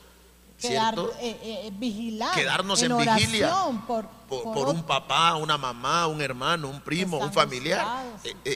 Quedar, 0.61 0.95
eh, 1.21 1.71
vigilar. 1.75 2.33
Quedarnos 2.35 2.81
en 2.83 2.93
oración 2.93 3.17
vigilia 3.17 3.51
Por, 3.87 4.07
Por, 4.07 4.43
por 4.45 4.55
por 4.55 4.69
un 4.69 4.85
papá, 4.85 5.35
una 5.35 5.59
mamá, 5.59 6.07
un 6.07 6.23
hermano, 6.23 6.69
un 6.69 6.81
primo, 6.81 7.19
un 7.19 7.33
familiar. 7.33 7.85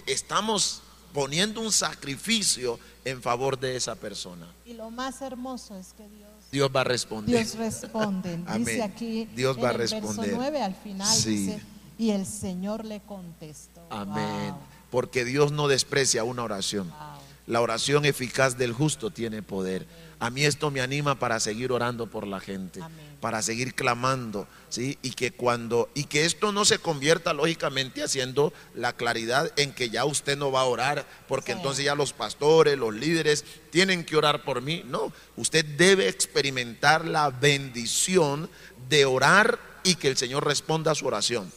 estamos 0.07 0.83
poniendo 1.13 1.61
un 1.61 1.73
sacrificio 1.73 2.79
en 3.05 3.23
favor 3.23 3.59
de 3.59 3.77
esa 3.77 3.95
persona. 3.95 4.47
Y 4.67 4.75
lo 4.75 4.91
más 4.91 5.23
hermoso 5.23 5.77
es 5.79 5.93
que 5.95 6.09
Dios, 6.09 6.29
Dios 6.53 6.71
va 6.75 6.83
a 6.83 6.85
responder. 6.85 7.37
Dios 7.37 7.55
responde. 7.57 8.35
Amén. 8.47 8.65
Dice 8.65 8.83
aquí 8.83 9.29
Dios 9.35 9.57
va 9.63 9.71
a 9.71 9.73
responder. 9.73 10.17
verso 10.27 10.37
9 10.37 10.63
al 10.63 10.75
final 10.75 11.07
Sí. 11.17 11.31
dice, 11.47 11.63
y 11.99 12.11
el 12.11 12.27
Señor 12.27 12.85
le 12.85 13.01
contestó. 13.01 13.87
Amén. 13.91 14.51
Wow, 14.53 14.59
Porque 14.91 15.25
Dios 15.25 15.53
no 15.53 15.69
desprecia 15.69 16.25
una 16.25 16.43
oración. 16.45 16.89
wow. 16.91 16.99
La 17.47 17.61
oración 17.63 18.05
eficaz 18.05 18.59
del 18.59 18.73
justo 18.75 19.11
tiene 19.11 19.43
poder. 19.43 19.87
A 20.21 20.31
mí 20.31 20.45
esto 20.45 20.71
me 20.73 20.81
anima 20.81 21.19
para 21.19 21.39
seguir 21.39 21.71
orando 21.71 22.09
por 22.09 22.27
la 22.27 22.41
gente, 22.41 22.83
Amén. 22.83 23.17
para 23.21 23.41
seguir 23.41 23.75
clamando, 23.75 24.49
¿sí? 24.69 24.99
Y 25.01 25.11
que 25.13 25.31
cuando 25.31 25.89
y 25.95 26.05
que 26.05 26.25
esto 26.25 26.51
no 26.51 26.65
se 26.65 26.79
convierta 26.81 27.33
lógicamente 27.33 28.03
haciendo 28.03 28.53
la 28.75 28.93
claridad 28.95 29.53
en 29.57 29.73
que 29.73 29.91
ya 29.91 30.05
usted 30.05 30.37
no 30.37 30.51
va 30.51 30.63
a 30.63 30.65
orar, 30.65 31.07
porque 31.29 31.53
Sí. 31.53 31.59
entonces 31.59 31.85
ya 31.85 31.95
los 31.95 32.13
pastores, 32.13 32.77
los 32.77 32.93
líderes 32.95 33.45
tienen 33.71 34.05
que 34.05 34.17
orar 34.17 34.43
por 34.43 34.61
mí. 34.61 34.83
No, 34.87 35.13
usted 35.37 35.65
debe 35.65 36.09
experimentar 36.09 37.05
la 37.07 37.31
bendición 37.31 38.51
de 38.89 39.05
orar 39.05 39.61
y 39.85 39.95
que 39.95 40.09
el 40.09 40.17
Señor 40.17 40.45
responda 40.45 40.91
a 40.91 40.95
su 40.97 41.07
oración. 41.07 41.53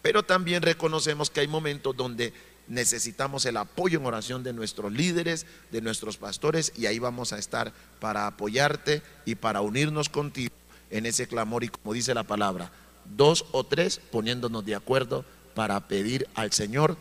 Pero 0.00 0.22
también 0.22 0.62
reconocemos 0.62 1.28
que 1.28 1.40
hay 1.40 1.48
momentos 1.48 1.94
donde 1.96 2.32
necesitamos 2.68 3.44
el 3.46 3.56
apoyo 3.56 3.98
en 3.98 4.06
oración 4.06 4.42
de 4.42 4.52
nuestros 4.52 4.92
líderes, 4.92 5.46
de 5.70 5.80
nuestros 5.80 6.16
pastores, 6.16 6.72
y 6.76 6.86
ahí 6.86 6.98
vamos 6.98 7.32
a 7.32 7.38
estar 7.38 7.72
para 8.00 8.26
apoyarte 8.26 9.02
y 9.24 9.34
para 9.36 9.60
unirnos 9.60 10.08
contigo 10.08 10.54
en 10.90 11.06
ese 11.06 11.26
clamor 11.26 11.64
y 11.64 11.68
como 11.68 11.92
dice 11.94 12.14
la 12.14 12.22
palabra, 12.24 12.70
dos 13.16 13.44
o 13.52 13.64
tres 13.64 14.00
poniéndonos 14.10 14.64
de 14.64 14.74
acuerdo 14.74 15.24
para 15.54 15.88
pedir 15.88 16.28
al 16.34 16.52
Señor 16.52 16.96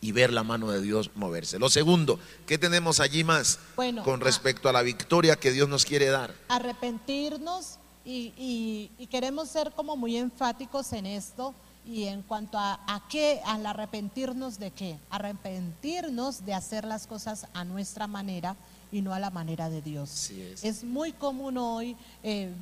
y 0.00 0.12
ver 0.12 0.32
la 0.32 0.42
mano 0.44 0.70
de 0.70 0.80
Dios 0.82 1.10
moverse. 1.14 1.58
Lo 1.58 1.68
segundo, 1.70 2.18
¿qué 2.46 2.58
tenemos 2.58 3.00
allí 3.00 3.24
más 3.24 3.58
Bueno, 3.76 4.02
con 4.04 4.20
respecto 4.20 4.68
a 4.68 4.72
la 4.72 4.82
victoria 4.82 5.36
que 5.36 5.50
Dios 5.52 5.68
nos 5.68 5.84
quiere 5.84 6.06
dar? 6.06 6.34
arrepentirnos 6.48 7.78
y, 8.04 8.32
y- 8.36 8.90
y 8.98 9.06
queremos 9.08 9.48
ser 9.48 9.72
como 9.72 9.96
muy 9.96 10.16
enfáticos 10.16 10.92
en 10.92 11.06
esto 11.06 11.54
y 11.86 12.04
en 12.04 12.22
cuanto 12.22 12.58
a, 12.58 12.80
a 12.86 13.02
qué, 13.08 13.40
al 13.44 13.64
arrepentirnos 13.64 14.58
de 14.58 14.70
qué, 14.70 14.98
arrepentirnos 15.10 16.44
de 16.44 16.54
hacer 16.54 16.84
las 16.84 17.06
cosas 17.06 17.46
a 17.54 17.64
nuestra 17.64 18.06
manera 18.06 18.56
y 18.92 19.02
no 19.02 19.12
a 19.12 19.20
la 19.20 19.30
manera 19.30 19.68
de 19.68 19.82
Dios. 19.82 20.10
Así 20.10 20.42
es. 20.62 20.84
muy 20.84 21.12
común 21.12 21.58
hoy 21.58 21.96
eh, 22.22 22.52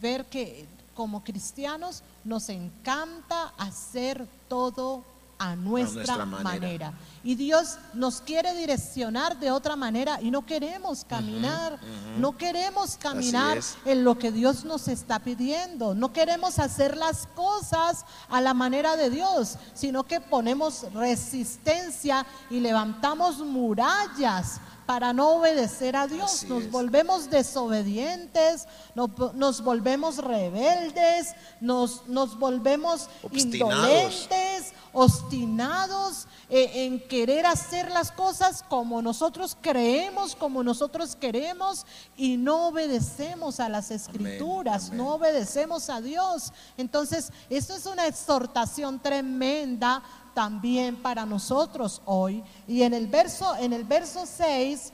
ver 0.00 0.24
que 0.26 0.66
como 0.94 1.24
cristianos 1.24 2.02
nos 2.24 2.48
encanta 2.48 3.52
hacer 3.56 4.26
todo 4.48 5.04
a 5.42 5.56
nuestra, 5.56 6.16
nuestra 6.16 6.26
manera. 6.26 6.42
manera. 6.44 6.92
Y 7.24 7.34
Dios 7.34 7.78
nos 7.94 8.20
quiere 8.20 8.54
direccionar 8.54 9.38
de 9.38 9.50
otra 9.50 9.74
manera 9.74 10.20
y 10.20 10.30
no 10.30 10.46
queremos 10.46 11.04
caminar, 11.04 11.78
no 12.18 12.36
queremos 12.36 12.96
caminar 12.96 13.58
en 13.84 14.04
lo 14.04 14.18
que 14.18 14.30
Dios 14.30 14.64
nos 14.64 14.86
está 14.86 15.18
pidiendo. 15.18 15.94
No 15.94 16.12
queremos 16.12 16.58
hacer 16.58 16.96
las 16.96 17.26
cosas 17.28 18.04
a 18.28 18.40
la 18.40 18.54
manera 18.54 18.96
de 18.96 19.10
Dios, 19.10 19.56
sino 19.74 20.04
que 20.04 20.20
ponemos 20.20 20.86
resistencia 20.92 22.24
y 22.50 22.60
levantamos 22.60 23.38
murallas 23.38 24.60
para 24.86 25.12
no 25.12 25.36
obedecer 25.36 25.96
a 25.96 26.06
Dios. 26.06 26.34
Así 26.34 26.46
nos 26.46 26.64
es. 26.64 26.70
volvemos 26.70 27.30
desobedientes, 27.30 28.66
nos, 28.94 29.34
nos 29.34 29.62
volvemos 29.62 30.18
rebeldes, 30.18 31.34
nos, 31.60 32.06
nos 32.08 32.38
volvemos 32.38 33.08
Obstinados. 33.22 33.74
indolentes, 33.74 34.72
obstinados 34.92 36.26
eh, 36.50 36.84
en 36.84 37.00
querer 37.08 37.46
hacer 37.46 37.90
las 37.90 38.12
cosas 38.12 38.62
como 38.68 39.00
nosotros 39.00 39.56
creemos, 39.60 40.36
como 40.36 40.62
nosotros 40.62 41.16
queremos 41.16 41.86
y 42.16 42.36
no 42.36 42.68
obedecemos 42.68 43.58
a 43.60 43.68
las 43.68 43.90
escrituras, 43.90 44.88
amén. 44.88 44.98
no 44.98 45.14
obedecemos 45.14 45.88
a 45.88 46.00
Dios. 46.00 46.52
Entonces, 46.76 47.32
esto 47.48 47.74
es 47.74 47.86
una 47.86 48.06
exhortación 48.06 49.00
tremenda 49.00 50.02
también 50.34 50.96
para 50.96 51.24
nosotros 51.24 52.02
hoy. 52.04 52.42
Y 52.68 52.82
en 52.82 52.94
el 52.94 53.06
verso 53.06 53.54
en 53.56 53.72
el 53.72 53.84
verso 53.84 54.24
6 54.26 54.92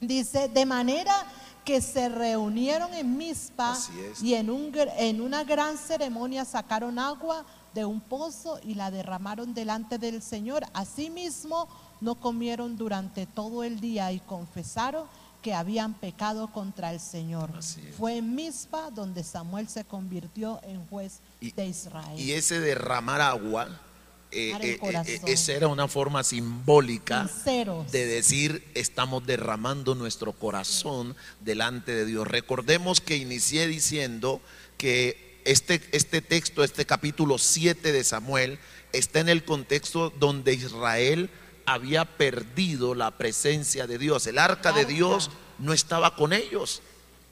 dice, 0.00 0.48
de 0.48 0.66
manera 0.66 1.14
que 1.64 1.80
se 1.80 2.08
reunieron 2.08 2.92
en 2.94 3.16
Mizpa 3.16 3.76
y 4.22 4.34
en, 4.34 4.50
un, 4.50 4.72
en 4.96 5.20
una 5.20 5.44
gran 5.44 5.76
ceremonia 5.76 6.44
sacaron 6.44 6.98
agua 6.98 7.44
de 7.74 7.84
un 7.84 8.00
pozo 8.00 8.58
y 8.64 8.74
la 8.74 8.90
derramaron 8.90 9.54
delante 9.54 9.98
del 9.98 10.22
Señor. 10.22 10.64
Asimismo, 10.72 11.68
no 12.00 12.14
comieron 12.16 12.76
durante 12.76 13.26
todo 13.26 13.62
el 13.64 13.80
día 13.80 14.10
y 14.12 14.20
confesaron 14.20 15.06
que 15.42 15.54
habían 15.54 15.94
pecado 15.94 16.48
contra 16.52 16.92
el 16.92 17.00
Señor. 17.00 17.50
Fue 17.96 18.18
en 18.18 18.34
Mizpa 18.34 18.90
donde 18.90 19.24
Samuel 19.24 19.68
se 19.68 19.84
convirtió 19.84 20.60
en 20.64 20.86
juez 20.88 21.20
Y- 21.40 21.52
de 21.52 21.66
Israel. 21.66 22.18
Y 22.20 22.32
ese 22.32 22.60
derramar 22.60 23.22
agua, 23.22 23.80
eh, 24.32 24.52
eh, 24.52 24.58
eh, 24.74 24.78
corazón. 24.78 25.14
esa 25.26 25.52
era 25.52 25.68
una 25.68 25.88
forma 25.88 26.22
simbólica 26.24 27.26
Sinceros. 27.26 27.90
de 27.90 28.06
decir 28.06 28.70
estamos 28.74 29.26
derramando 29.26 29.94
nuestro 29.94 30.32
corazón 30.34 31.16
delante 31.40 31.92
de 31.92 32.04
Dios. 32.04 32.28
Recordemos 32.28 33.00
que 33.00 33.16
inicié 33.16 33.66
diciendo 33.66 34.40
que 34.76 35.29
este, 35.50 35.82
este 35.90 36.22
texto, 36.22 36.62
este 36.62 36.86
capítulo 36.86 37.36
7 37.36 37.90
de 37.90 38.04
Samuel, 38.04 38.60
está 38.92 39.18
en 39.18 39.28
el 39.28 39.44
contexto 39.44 40.10
donde 40.10 40.54
Israel 40.54 41.28
había 41.66 42.04
perdido 42.04 42.94
la 42.94 43.18
presencia 43.18 43.88
de 43.88 43.98
Dios. 43.98 44.28
El 44.28 44.38
arca 44.38 44.70
de. 44.72 44.84
Dios 44.84 45.30
no 45.58 45.72
estaba 45.72 46.14
con 46.14 46.32
ellos, 46.32 46.82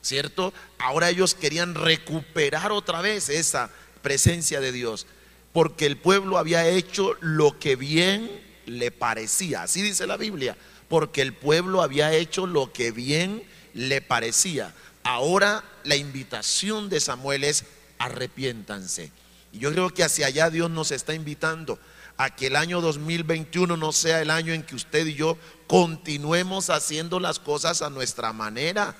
¿cierto? 0.02 0.52
Ahora 0.78 1.10
ellos 1.10 1.36
querían 1.36 1.76
recuperar 1.76 2.72
otra 2.72 3.00
vez 3.02 3.28
esa 3.28 3.70
presencia 4.02 4.60
de 4.60 4.72
Dios, 4.72 5.06
porque 5.52 5.86
el 5.86 5.96
pueblo 5.96 6.38
había 6.38 6.66
hecho 6.66 7.16
lo 7.20 7.56
que 7.60 7.76
bien 7.76 8.28
le 8.66 8.90
parecía, 8.90 9.62
así 9.62 9.80
dice 9.80 10.08
la 10.08 10.16
Biblia, 10.16 10.56
porque 10.88 11.22
el 11.22 11.34
pueblo 11.34 11.82
había 11.82 12.12
hecho 12.12 12.48
lo 12.48 12.72
que 12.72 12.90
bien 12.90 13.44
le 13.74 14.00
parecía. 14.00 14.74
Ahora 15.04 15.62
la 15.84 15.94
invitación 15.94 16.88
de 16.88 17.00
Samuel 17.00 17.44
es 17.44 17.64
arrepiéntanse. 17.99 19.12
Y 19.53 19.59
yo 19.59 19.72
creo 19.72 19.90
que 19.90 20.05
hacia 20.05 20.26
allá 20.26 20.51
Dios 20.51 20.70
nos 20.70 20.90
está 20.90 21.14
invitando 21.14 21.78
a 22.18 22.34
que 22.34 22.49
el 22.49 22.57
año 22.57 22.80
2021 22.80 23.76
no 23.76 23.92
sea 23.92 24.20
el 24.20 24.30
año 24.30 24.53
en 24.53 24.64
que 24.64 24.74
usted 24.74 25.07
y 25.07 25.14
yo 25.14 25.38
continuemos 25.68 26.68
haciendo 26.68 27.20
las 27.20 27.38
cosas 27.38 27.80
a 27.80 27.90
nuestra 27.90 28.32
manera, 28.32 28.96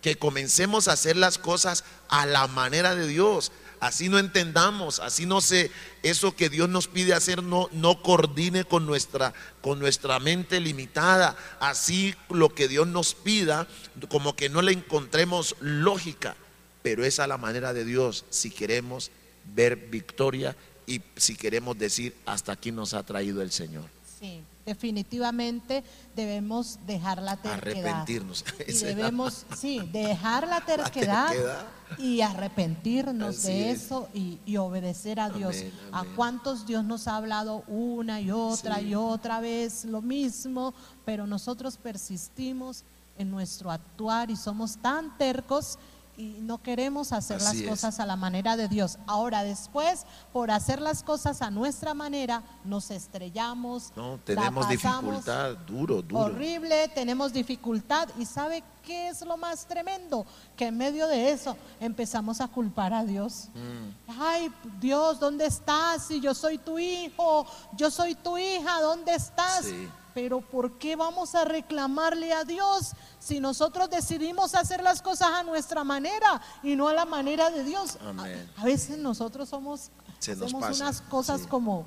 que 0.00 0.16
comencemos 0.16 0.88
a 0.88 0.92
hacer 0.92 1.16
las 1.16 1.38
cosas 1.38 1.84
a 2.08 2.24
la 2.24 2.46
manera 2.46 2.94
de 2.94 3.06
Dios. 3.06 3.52
Así 3.80 4.08
no 4.08 4.20
entendamos, 4.20 5.00
así 5.00 5.26
no 5.26 5.40
se 5.40 5.72
eso 6.04 6.36
que 6.36 6.48
Dios 6.48 6.68
nos 6.68 6.86
pide 6.86 7.14
hacer 7.14 7.42
no 7.42 7.68
no 7.72 8.00
coordine 8.00 8.64
con 8.64 8.86
nuestra 8.86 9.34
con 9.60 9.80
nuestra 9.80 10.20
mente 10.20 10.60
limitada. 10.60 11.36
Así 11.58 12.14
lo 12.28 12.54
que 12.54 12.68
Dios 12.68 12.86
nos 12.86 13.14
pida 13.14 13.66
como 14.08 14.36
que 14.36 14.48
no 14.48 14.62
le 14.62 14.70
encontremos 14.70 15.56
lógica, 15.58 16.36
pero 16.82 17.04
es 17.04 17.18
a 17.20 17.26
la 17.26 17.38
manera 17.38 17.72
de 17.72 17.84
Dios 17.84 18.24
si 18.30 18.50
queremos 18.50 19.10
ver 19.54 19.76
victoria 19.76 20.56
y 20.86 21.00
si 21.16 21.36
queremos 21.36 21.78
decir 21.78 22.14
hasta 22.26 22.52
aquí 22.52 22.72
nos 22.72 22.94
ha 22.94 23.02
traído 23.02 23.42
el 23.42 23.50
Señor. 23.52 23.84
Sí, 24.20 24.42
definitivamente 24.66 25.82
debemos 26.14 26.78
dejar 26.86 27.20
la 27.22 27.36
terquedad. 27.36 27.58
Arrepentirnos. 27.86 28.44
Y 28.68 28.72
debemos, 28.84 29.44
sí, 29.56 29.80
dejar 29.92 30.46
la 30.48 30.60
terquedad, 30.60 31.28
terquedad. 31.28 31.66
y 31.98 32.20
arrepentirnos 32.20 33.38
Así 33.38 33.48
de 33.48 33.70
es. 33.72 33.82
eso 33.84 34.08
y, 34.14 34.38
y 34.46 34.56
obedecer 34.58 35.18
a 35.20 35.30
Dios. 35.30 35.56
Amén, 35.56 35.72
A 35.92 36.04
cuántos 36.16 36.66
Dios 36.66 36.84
nos 36.84 37.08
ha 37.08 37.16
hablado 37.16 37.64
una 37.66 38.20
y 38.20 38.30
otra 38.30 38.76
Sí. 38.78 38.88
y 38.88 38.94
otra 38.94 39.40
vez 39.40 39.84
lo 39.84 40.02
mismo, 40.02 40.74
pero 41.04 41.26
nosotros 41.26 41.76
persistimos 41.76 42.84
en 43.18 43.30
nuestro 43.30 43.70
actuar 43.70 44.30
y 44.30 44.36
somos 44.36 44.76
tan 44.78 45.16
tercos 45.18 45.78
y 46.16 46.36
no 46.40 46.62
queremos 46.62 47.12
hacer 47.12 47.38
Así 47.38 47.44
las 47.44 47.54
es. 47.56 47.68
cosas 47.68 48.00
a 48.00 48.06
la 48.06 48.16
manera 48.16 48.56
de 48.56 48.68
Dios. 48.68 48.98
Ahora 49.06 49.44
después, 49.44 50.04
por 50.32 50.50
hacer 50.50 50.80
las 50.80 51.02
cosas 51.02 51.40
a 51.40 51.50
nuestra 51.50 51.94
manera, 51.94 52.42
nos 52.64 52.90
estrellamos. 52.90 53.92
No, 53.96 54.18
tenemos 54.24 54.68
dificultad, 54.68 55.56
duro, 55.66 56.02
duro. 56.02 56.24
Horrible, 56.24 56.88
tenemos 56.88 57.32
dificultad. 57.32 58.08
¿Y 58.18 58.26
sabe 58.26 58.62
qué 58.84 59.08
es 59.08 59.22
lo 59.22 59.36
más 59.36 59.66
tremendo? 59.66 60.26
Que 60.56 60.66
en 60.66 60.76
medio 60.76 61.08
de 61.08 61.30
eso 61.30 61.56
empezamos 61.80 62.40
a 62.40 62.48
culpar 62.48 62.92
a 62.92 63.04
Dios. 63.04 63.48
Mm. 63.54 64.20
Ay, 64.20 64.52
Dios, 64.80 65.18
¿dónde 65.18 65.46
estás? 65.46 66.06
Si 66.06 66.20
yo 66.20 66.34
soy 66.34 66.58
tu 66.58 66.78
hijo, 66.78 67.46
yo 67.76 67.90
soy 67.90 68.14
tu 68.14 68.36
hija, 68.36 68.80
¿dónde 68.80 69.14
estás? 69.14 69.64
Sí. 69.64 69.88
Pero 70.14 70.40
¿por 70.40 70.78
qué 70.78 70.96
vamos 70.96 71.34
a 71.34 71.44
reclamarle 71.44 72.32
a 72.32 72.44
Dios 72.44 72.92
si 73.18 73.40
nosotros 73.40 73.88
decidimos 73.90 74.54
hacer 74.54 74.82
las 74.82 75.00
cosas 75.00 75.28
a 75.32 75.42
nuestra 75.42 75.84
manera 75.84 76.40
y 76.62 76.76
no 76.76 76.88
a 76.88 76.94
la 76.94 77.04
manera 77.04 77.50
de 77.50 77.64
Dios? 77.64 77.98
Amén. 78.06 78.50
A, 78.56 78.62
a 78.62 78.64
veces 78.64 78.98
nosotros 78.98 79.48
somos 79.48 79.90
Se 80.18 80.32
nos 80.36 80.46
hacemos 80.46 80.62
pasa, 80.62 80.84
unas 80.84 81.00
cosas 81.02 81.40
sí. 81.42 81.46
como 81.48 81.86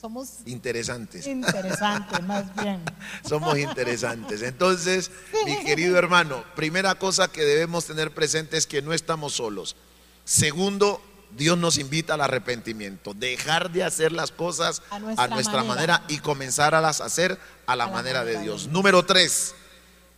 somos 0.00 0.40
Interesantes. 0.44 1.26
interesantes 1.26 2.22
más 2.24 2.54
bien. 2.56 2.82
Somos 3.26 3.56
interesantes. 3.56 4.42
Entonces, 4.42 5.10
mi 5.46 5.64
querido 5.64 5.96
hermano, 5.96 6.44
primera 6.54 6.94
cosa 6.96 7.28
que 7.28 7.42
debemos 7.42 7.86
tener 7.86 8.12
presente 8.12 8.58
es 8.58 8.66
que 8.66 8.82
no 8.82 8.92
estamos 8.92 9.32
solos. 9.34 9.76
Segundo, 10.24 11.00
Dios 11.36 11.58
nos 11.58 11.78
invita 11.78 12.14
al 12.14 12.20
arrepentimiento, 12.20 13.12
dejar 13.14 13.70
de 13.70 13.82
hacer 13.84 14.12
las 14.12 14.30
cosas 14.30 14.82
A 14.90 14.96
a 14.96 14.98
nuestra 15.00 15.62
manera. 15.64 15.64
manera. 15.64 16.04
y 16.08 16.18
comenzar 16.18 16.74
a 16.74 16.80
las 16.80 17.00
hacer 17.00 17.38
a 17.66 17.76
la 17.76 17.84
A 17.84 17.88
manera 17.88 18.20
de 18.20 18.26
manera 18.26 18.38
de 18.40 18.44
Dios. 18.44 18.62
Dios. 18.62 18.72
Número 18.72 19.04
tres, 19.04 19.54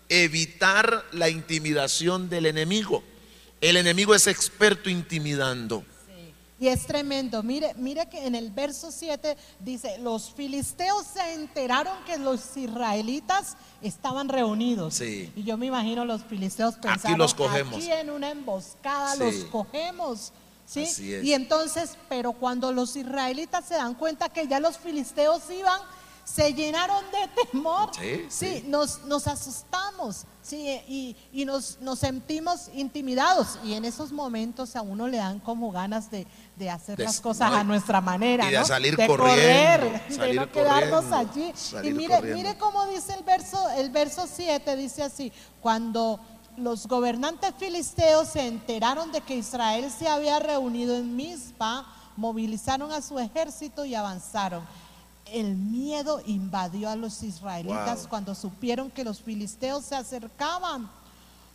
evitar 0.09 1.05
la 1.13 1.29
intimidación 1.29 2.29
del 2.29 2.47
enemigo. 2.47 3.03
El 3.61 3.77
enemigo 3.77 4.15
es 4.15 4.27
experto 4.27 4.91
intimidando. 4.91 5.85
Y 6.59 6.69
es 6.69 6.87
tremendo. 6.87 7.43
Mire, 7.43 7.75
mire 7.77 8.09
que 8.09 8.27
en 8.27 8.35
el 8.35 8.51
verso 8.51 8.91
7 8.91 9.37
dice, 9.61 9.99
los 9.99 10.33
filisteos 10.35 11.05
se 11.07 11.35
enteraron 11.35 12.03
que 12.07 12.17
los 12.17 12.57
israelitas 12.57 13.59
estaban 13.83 14.31
reunidos. 14.31 14.95
Sí. 14.95 15.31
Y 15.37 15.43
yo 15.45 15.59
me 15.59 15.67
imagino 15.67 16.07
los 16.07 16.25
filisteos 16.25 16.77
pensaron, 16.77 17.19
los 17.19 17.35
cogemos. 17.35 17.75
aquí 17.77 17.91
en 17.93 18.09
una 18.09 18.31
emboscada 18.31 19.13
Sí. 19.17 19.19
los 19.21 19.35
cogemos. 19.51 20.33
Y 21.23 21.33
entonces, 21.33 21.97
pero 22.09 22.33
cuando 22.33 22.73
los 22.73 22.97
israelitas 22.97 23.65
se 23.67 23.75
dan 23.75 23.95
cuenta 23.95 24.29
que 24.29 24.47
ya 24.49 24.61
los 24.61 24.79
filisteos 24.79 25.43
iban, 25.51 25.81
se 26.25 26.53
llenaron 26.55 27.05
de 27.13 27.43
temor. 27.53 27.91
Sí, 27.97 28.27
sí. 28.29 28.65
Nos, 28.67 29.05
nos 29.05 29.29
asustamos. 29.29 30.25
Sí, 30.43 30.69
y, 30.89 31.17
y 31.33 31.45
nos, 31.45 31.79
nos 31.81 32.01
sentimos 32.01 32.69
intimidados. 32.75 33.59
Y 33.65 33.75
en 33.75 33.85
esos 33.85 34.11
momentos 34.13 34.75
a 34.77 34.83
uno 34.83 35.07
le 35.09 35.19
dan 35.19 35.39
como 35.41 35.71
ganas 35.73 36.11
de, 36.11 36.27
de 36.57 36.69
hacer 36.71 36.97
De- 36.99 37.05
las 37.05 37.21
cosas 37.21 37.51
no, 37.53 37.57
a 37.59 37.65
nuestra 37.65 38.01
manera. 38.01 38.49
y 38.49 38.53
de 38.53 38.59
¿no? 38.59 38.65
salir 38.65 38.97
de 38.97 39.07
corriendo, 39.07 39.89
correr, 39.89 40.19
de 40.19 40.35
no 40.35 40.51
quedarnos 40.53 41.13
allí. 41.13 41.53
Y 41.85 41.93
mire, 41.93 42.15
corriendo. 42.17 42.37
mire 42.43 42.59
cómo 42.59 42.87
dice 42.87 43.15
el 43.15 43.23
verso, 43.25 43.71
el 43.71 43.91
verso 43.91 44.29
7, 44.33 44.75
dice 44.77 45.03
así, 45.05 45.33
cuando 45.61 46.21
los 46.57 46.87
gobernantes 46.87 47.53
filisteos 47.59 48.29
se 48.29 48.47
enteraron 48.47 49.13
de 49.13 49.21
que 49.21 49.37
Israel 49.37 49.91
se 49.91 50.09
había 50.09 50.39
reunido 50.39 50.97
en 50.97 51.15
Mizpa, 51.17 51.87
movilizaron 52.17 52.93
a 52.93 53.03
su 53.03 53.19
ejército 53.19 53.85
y 53.85 53.95
avanzaron. 53.95 54.65
El 55.27 55.57
miedo 55.57 56.23
invadió 56.27 56.89
a 56.89 56.97
los 56.97 57.23
israelitas 57.23 58.01
Wow. 58.03 58.09
cuando 58.09 58.35
supieron 58.35 58.91
que 58.91 59.05
los 59.05 59.21
filisteos 59.21 59.85
se 59.85 59.97
acercaban. 59.97 60.89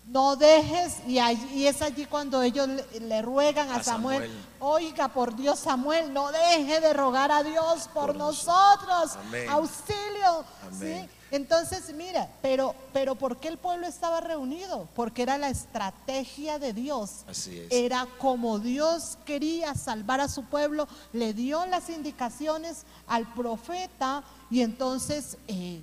No 0.07 0.35
dejes, 0.35 0.97
y, 1.07 1.19
allí- 1.19 1.47
y 1.53 1.67
es 1.67 1.81
allí 1.81 2.05
cuando 2.05 2.41
ellos 2.41 2.67
le, 2.67 2.99
le 3.01 3.21
ruegan 3.21 3.69
a, 3.69 3.75
A 3.77 3.83
Samuel, 3.83 4.23
Samuel. 4.23 4.45
oiga 4.59 5.07
por 5.09 5.35
Dios 5.35 5.59
Samuel, 5.59 6.11
no 6.11 6.31
deje 6.31 6.81
de 6.81 6.91
rogar 6.91 7.31
a 7.31 7.43
Dios 7.43 7.87
por, 7.93 8.07
Por 8.07 8.15
nosotros, 8.17 9.15
Amén. 9.27 9.47
auxilio. 9.49 10.43
Amén. 10.67 11.07
¿sí? 11.09 11.20
Entonces, 11.31 11.93
mira, 11.95 12.29
pero, 12.41 12.75
pero 12.91 13.15
¿por 13.15 13.37
qué 13.37 13.47
el 13.47 13.57
pueblo 13.57 13.87
estaba 13.87 14.19
reunido? 14.19 14.87
Porque 14.95 15.23
era 15.23 15.37
la 15.37 15.49
estrategia 15.49 16.59
de 16.59 16.73
Dios. 16.73 17.23
Así 17.27 17.57
es. 17.57 17.71
Era 17.71 18.05
como 18.17 18.59
Dios 18.59 19.17
quería 19.25 19.73
salvar 19.75 20.19
a 20.19 20.27
su 20.27 20.43
pueblo, 20.43 20.87
le 21.13 21.33
dio 21.33 21.65
las 21.65 21.89
indicaciones 21.89 22.83
al 23.07 23.31
profeta 23.33 24.23
y 24.49 24.61
entonces 24.61 25.37
eh, 25.47 25.81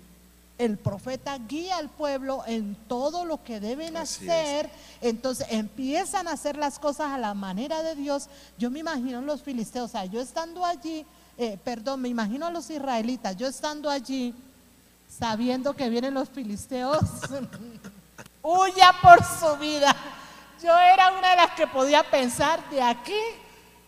el 0.59 0.77
profeta 0.77 1.39
guía 1.39 1.79
al 1.79 1.89
pueblo 1.89 2.43
en 2.47 2.77
todo 2.89 3.25
lo 3.25 3.43
que 3.43 3.61
deben 3.61 3.97
Así 3.97 4.29
hacer. 4.29 4.69
Entonces 5.01 5.47
empiezan 5.51 6.29
a 6.29 6.33
hacer 6.33 6.57
las 6.57 6.79
cosas 6.79 7.13
a 7.13 7.19
la 7.19 7.33
manera 7.33 7.83
de 7.83 7.95
Dios. 7.95 8.29
Yo 8.59 8.71
me 8.71 8.81
imagino 8.81 9.23
los 9.23 9.43
filisteos, 9.43 9.91
o 9.91 9.93
sea, 9.93 10.05
yo 10.05 10.21
estando 10.21 10.65
allí, 10.65 11.07
eh, 11.39 11.59
perdón, 11.65 12.03
me 12.03 12.09
imagino 12.09 12.47
a 12.47 12.51
los 12.51 12.69
israelitas, 12.69 13.37
yo 13.37 13.47
estando 13.47 13.89
allí, 13.89 14.35
sabiendo 15.09 15.75
que 15.75 15.89
vienen 15.89 16.15
los 16.15 16.29
filisteos, 16.29 16.99
huya 18.43 18.95
por 19.03 19.19
su 19.25 19.57
vida. 19.57 19.95
Yo 20.63 20.77
era 20.79 21.13
una 21.17 21.31
de 21.31 21.37
las 21.37 21.51
que 21.53 21.67
podía 21.67 22.03
pensar, 22.09 22.69
de 22.71 22.83
aquí 22.83 23.19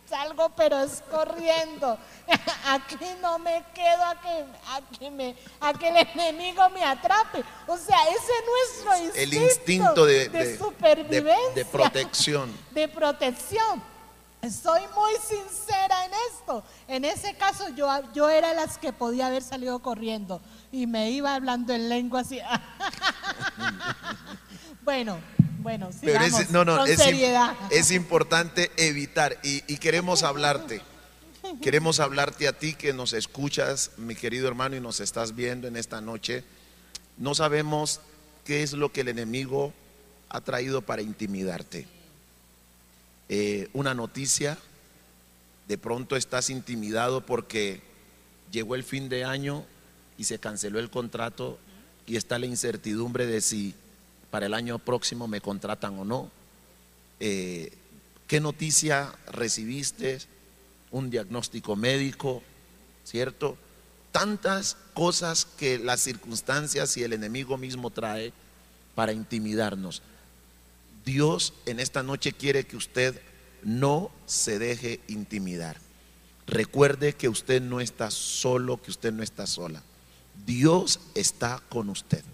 salgo 0.08 0.50
pero 0.56 0.80
es 0.82 1.02
corriendo. 1.10 1.96
Aquí 2.66 2.96
no 3.20 3.38
me 3.40 3.64
quedo 3.74 4.04
a 4.04 4.20
que, 4.20 4.44
a 4.68 4.80
que, 4.98 5.10
me, 5.10 5.36
a 5.60 5.72
que 5.72 5.88
el 5.88 5.96
enemigo 5.96 6.68
me 6.70 6.84
atrape. 6.84 7.42
O 7.66 7.76
sea, 7.76 7.96
ese 8.08 8.16
es 8.16 8.84
nuestro 8.84 9.04
instinto, 9.04 9.18
El 9.20 9.34
instinto 9.34 10.06
de, 10.06 10.28
de- 10.28 10.46
de- 10.46 10.58
supervivencia, 10.58 11.54
de 11.54 11.64
protección. 11.64 12.56
de 12.70 12.86
protección. 12.88 13.82
Soy 14.42 14.82
muy 14.94 15.12
sincera 15.26 16.04
en 16.06 16.12
esto. 16.32 16.62
En 16.88 17.04
ese 17.04 17.34
caso 17.36 17.68
yo, 17.70 17.88
yo 18.14 18.28
era 18.28 18.54
las 18.54 18.78
que 18.78 18.92
podía 18.92 19.26
haber 19.26 19.42
salido 19.42 19.80
corriendo 19.80 20.40
y 20.72 20.86
me 20.86 21.10
iba 21.10 21.34
hablando 21.34 21.72
en 21.72 21.88
lengua 21.88 22.20
así. 22.20 22.40
bueno, 24.84 25.18
bueno, 25.62 25.90
Pero 26.00 26.18
sigamos 26.20 26.40
es, 26.40 26.50
no, 26.50 26.64
no, 26.64 26.78
con 26.78 26.88
es, 26.88 26.98
seriedad. 26.98 27.54
es 27.70 27.90
importante 27.90 28.70
evitar 28.76 29.38
y, 29.42 29.62
y 29.72 29.78
queremos 29.78 30.22
hablarte. 30.22 30.82
Queremos 31.62 32.00
hablarte 32.00 32.46
a 32.46 32.52
ti 32.52 32.74
que 32.74 32.92
nos 32.92 33.12
escuchas, 33.12 33.92
mi 33.96 34.14
querido 34.14 34.46
hermano, 34.46 34.76
y 34.76 34.80
nos 34.80 35.00
estás 35.00 35.34
viendo 35.34 35.66
en 35.66 35.76
esta 35.76 36.00
noche. 36.00 36.44
No 37.16 37.34
sabemos 37.34 38.00
qué 38.44 38.62
es 38.62 38.72
lo 38.72 38.92
que 38.92 39.00
el 39.00 39.08
enemigo 39.08 39.72
ha 40.28 40.40
traído 40.42 40.82
para 40.82 41.02
intimidarte. 41.02 41.88
Eh, 43.28 43.68
una 43.72 43.94
noticia, 43.94 44.58
de 45.66 45.78
pronto 45.78 46.14
estás 46.14 46.50
intimidado 46.50 47.24
porque 47.24 47.80
llegó 48.52 48.74
el 48.74 48.84
fin 48.84 49.08
de 49.08 49.24
año 49.24 49.64
y 50.20 50.24
se 50.24 50.38
canceló 50.38 50.78
el 50.80 50.90
contrato 50.90 51.58
y 52.06 52.16
está 52.16 52.38
la 52.38 52.44
incertidumbre 52.44 53.24
de 53.24 53.40
si 53.40 53.74
para 54.30 54.44
el 54.44 54.52
año 54.52 54.78
próximo 54.78 55.26
me 55.28 55.40
contratan 55.40 55.98
o 55.98 56.04
no. 56.04 56.30
Eh, 57.20 57.72
¿Qué 58.26 58.38
noticia 58.38 59.14
recibiste? 59.32 60.18
Un 60.90 61.08
diagnóstico 61.08 61.74
médico, 61.74 62.42
¿cierto? 63.02 63.56
Tantas 64.12 64.76
cosas 64.92 65.46
que 65.56 65.78
las 65.78 66.02
circunstancias 66.02 66.98
y 66.98 67.02
el 67.02 67.14
enemigo 67.14 67.56
mismo 67.56 67.88
trae 67.88 68.34
para 68.94 69.14
intimidarnos. 69.14 70.02
Dios 71.06 71.54
en 71.64 71.80
esta 71.80 72.02
noche 72.02 72.34
quiere 72.34 72.66
que 72.66 72.76
usted 72.76 73.18
no 73.62 74.10
se 74.26 74.58
deje 74.58 75.00
intimidar. 75.08 75.78
Recuerde 76.46 77.14
que 77.14 77.30
usted 77.30 77.62
no 77.62 77.80
está 77.80 78.10
solo, 78.10 78.82
que 78.82 78.90
usted 78.90 79.14
no 79.14 79.22
está 79.22 79.46
sola. 79.46 79.82
Dios 80.46 81.00
está 81.14 81.62
con 81.68 81.88
usted. 81.88 82.24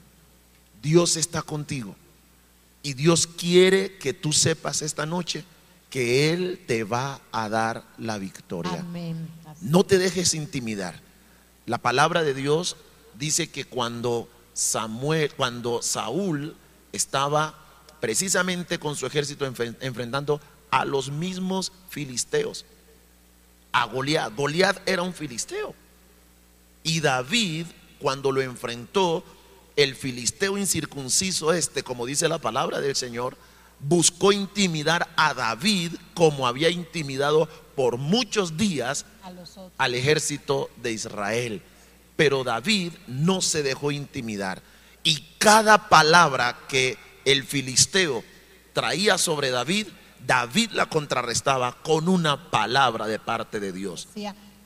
Dios 0.83 1.17
está 1.17 1.43
contigo. 1.43 1.95
Y 2.83 2.95
Dios 2.95 3.27
quiere 3.27 3.97
que 3.99 4.13
tú 4.13 4.33
sepas 4.33 4.83
esta 4.83 5.07
noche 5.07 5.45
que 5.91 6.33
Él 6.33 6.63
te 6.67 6.85
va 6.85 7.21
a 7.33 7.49
dar 7.49 7.85
la 7.99 8.19
victoria. 8.19 8.81
Amén. 8.81 9.29
No 9.61 9.85
te 9.85 9.99
dejes 9.99 10.35
intimidar. 10.35 11.01
La 11.67 11.79
palabra 11.79 12.23
de 12.23 12.35
Dios 12.35 12.77
dice 13.19 13.49
que 13.49 13.65
cuando 13.65 14.29
Samuel, 14.55 15.33
cuando 15.35 15.83
Saúl 15.83 16.55
estaba 16.93 17.59
precisamente 18.01 18.79
con 18.79 18.95
su 18.95 19.07
ejército 19.07 19.47
enfren- 19.47 19.77
enfrentando 19.81 20.41
a 20.71 20.85
los 20.85 21.11
mismos 21.11 21.73
filisteos, 21.89 22.65
a 23.73 23.85
Goliat. 23.87 24.35
Goliat 24.35 24.89
era 24.89 25.03
un 25.03 25.13
filisteo. 25.13 25.75
Y 26.83 27.01
David, 27.01 27.67
cuando 27.99 28.33
lo 28.33 28.41
enfrentó, 28.43 29.25
el 29.77 29.95
filisteo 29.95 30.57
incircunciso 30.57 31.53
este, 31.53 31.83
como 31.83 32.07
dice 32.07 32.29
la 32.29 32.39
palabra 32.39 32.81
del 32.81 32.97
Señor, 32.97 33.37
buscó 33.81 34.33
intimidar 34.33 35.09
a 35.17 35.35
David 35.35 35.93
como 36.15 36.47
había 36.47 36.71
intimidado 36.71 37.49
por 37.75 37.99
muchos 37.99 38.57
días 38.57 39.05
al 39.77 39.95
ejército 39.95 40.71
de 40.83 40.93
Israel. 40.93 41.63
Pero 42.17 42.45
David 42.45 42.93
no 43.07 43.43
se 43.43 43.63
dejó 43.63 43.91
intimidar. 43.91 44.63
Y 45.05 45.21
cada 45.39 45.89
palabra 45.89 46.59
que 46.69 46.97
el 47.27 47.45
filisteo 47.45 48.25
traía 48.73 49.19
sobre 49.19 49.51
David, 49.51 49.89
David 50.27 50.71
la 50.73 50.87
contrarrestaba 50.87 51.83
con 51.83 52.09
una 52.09 52.51
palabra 52.51 53.07
de 53.07 53.19
parte 53.19 53.61
de 53.61 53.73
Dios. 53.73 54.09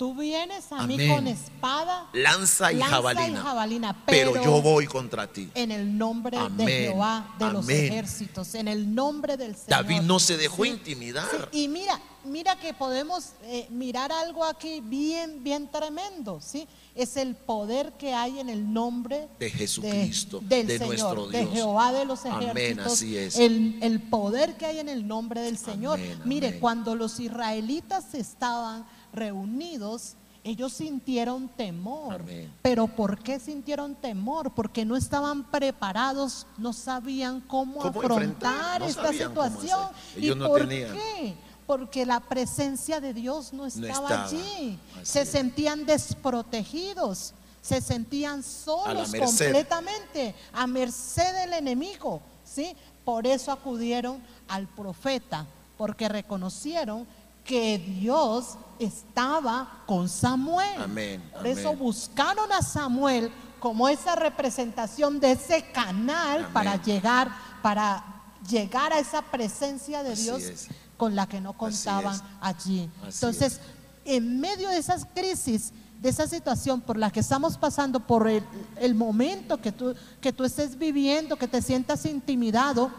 Tú 0.00 0.14
vienes 0.14 0.72
a 0.72 0.86
mí 0.86 0.94
Amén. 0.94 1.14
con 1.14 1.28
espada, 1.28 2.08
Lanza 2.14 2.72
y 2.72 2.76
lanza 2.76 2.94
jabalina. 2.96 3.38
y 3.38 3.42
jabalina, 3.42 4.02
pero, 4.06 4.32
pero, 4.32 4.44
yo 4.46 4.62
voy 4.62 4.86
contra 4.86 5.26
ti. 5.30 5.50
en 5.54 5.70
el 5.70 5.98
nombre 5.98 6.38
Amén. 6.38 6.56
de 6.66 6.72
Jehová 6.72 7.34
de 7.38 7.52
los 7.52 7.64
Amén. 7.66 7.84
ejércitos, 7.84 8.54
en 8.54 8.68
el 8.68 8.94
nombre 8.94 9.36
del 9.36 9.54
Señor. 9.54 9.68
David 9.68 10.00
no 10.00 10.18
se 10.18 10.38
dejó 10.38 10.62
Sí, 10.64 10.70
intimidar. 10.70 11.28
sí, 11.52 11.64
y 11.64 11.68
mira, 11.68 12.00
mira 12.24 12.56
que 12.58 12.72
podemos 12.72 13.32
eh, 13.42 13.66
mirar 13.68 14.10
algo 14.10 14.42
aquí 14.46 14.80
bien, 14.80 15.44
bien 15.44 15.68
tremendo, 15.70 16.40
¿sí? 16.40 16.66
Es 16.94 17.18
el 17.18 17.34
poder 17.36 17.92
que 17.98 18.14
hay 18.14 18.40
en 18.40 18.48
el 18.48 18.72
nombre 18.72 19.28
De 19.38 19.50
Jesucristo, 19.50 20.40
del 20.42 20.66
de 20.66 20.78
Señor, 20.78 20.88
nuestro 21.18 21.26
de 21.26 21.40
Dios. 21.40 21.52
Jehová 21.52 21.92
de 21.92 22.06
los 22.06 22.24
Amén, 22.24 22.48
ejércitos. 22.56 22.92
así 22.94 23.18
es. 23.18 23.36
El, 23.36 23.78
el 23.82 24.00
poder 24.00 24.56
que 24.56 24.64
hay 24.64 24.78
en 24.78 24.88
el 24.88 25.06
nombre 25.06 25.42
del 25.42 25.58
Señor. 25.58 25.98
Amén, 25.98 26.22
Mire, 26.24 26.48
amén. 26.48 26.60
cuando 26.60 26.94
los 26.94 27.20
israelitas 27.20 28.14
estaban 28.14 28.86
reunidos, 29.12 30.14
ellos 30.42 30.72
sintieron 30.72 31.48
temor. 31.48 32.14
Amén. 32.22 32.52
Pero 32.62 32.86
¿por 32.86 33.18
qué 33.22 33.38
sintieron 33.38 33.94
temor? 33.94 34.52
Porque 34.52 34.84
no 34.84 34.96
estaban 34.96 35.44
preparados, 35.44 36.46
no 36.56 36.72
sabían 36.72 37.40
cómo, 37.42 37.80
¿Cómo 37.80 38.00
afrontar? 38.00 38.80
No 38.80 38.86
esta 38.86 39.12
situación. 39.12 39.88
¿Y 40.16 40.34
no 40.34 40.46
por 40.46 40.66
tenían. 40.66 40.94
qué? 40.94 41.34
Porque 41.66 42.06
la 42.06 42.20
presencia 42.20 43.00
de 43.00 43.12
Dios 43.14 43.52
no 43.52 43.66
estaba, 43.66 43.92
estaba. 43.92 44.24
allí. 44.24 44.78
Así 44.94 45.04
Se 45.04 45.20
es. 45.22 45.28
sentían 45.28 45.84
desprotegidos, 45.84 47.34
se 47.60 47.80
sentían 47.80 48.42
solos 48.42 49.12
completamente, 49.12 50.34
a 50.52 50.66
merced 50.66 51.34
del 51.34 51.52
enemigo. 51.52 52.22
¿sí? 52.44 52.74
Por 53.04 53.26
eso 53.26 53.52
acudieron 53.52 54.22
al 54.48 54.66
profeta, 54.68 55.46
porque 55.76 56.08
reconocieron 56.08 57.06
que 57.44 57.78
Dios 57.78 58.56
estaba 58.78 59.82
con 59.86 60.08
Samuel. 60.08 60.82
Amén, 60.82 61.22
Por 61.34 61.46
eso 61.46 61.74
buscaron 61.74 62.50
a 62.52 62.62
Samuel 62.62 63.30
como 63.58 63.88
esa 63.88 64.16
representación 64.16 65.20
de 65.20 65.32
ese 65.32 65.62
canal 65.72 66.40
Amén. 66.40 66.52
para 66.52 66.82
llegar, 66.82 67.30
para 67.62 68.02
llegar 68.48 68.92
a 68.92 68.98
esa 68.98 69.22
presencia 69.22 70.02
de 70.02 70.12
Así 70.12 70.22
Dios 70.24 70.42
es. 70.42 70.68
con 70.96 71.14
la 71.14 71.26
que 71.26 71.40
no 71.40 71.52
contaban 71.52 72.18
allí. 72.40 72.88
Así 73.02 73.16
Entonces, 73.16 73.60
en 74.04 74.40
medio 74.40 74.70
de 74.70 74.78
esas 74.78 75.04
crisis, 75.14 75.72
de 76.00 76.08
esa 76.08 76.26
situación 76.26 76.80
por 76.80 76.96
la 76.96 77.10
que 77.10 77.20
estamos 77.20 77.58
pasando, 77.58 78.00
por 78.00 78.26
el, 78.26 78.42
el 78.76 78.94
momento 78.94 79.60
que 79.60 79.72
tú, 79.72 79.94
que 80.22 80.32
tú 80.32 80.44
estés 80.44 80.78
viviendo, 80.78 81.36
que 81.36 81.46
te 81.46 81.60
sientas 81.60 82.06
intimidado, 82.06 82.90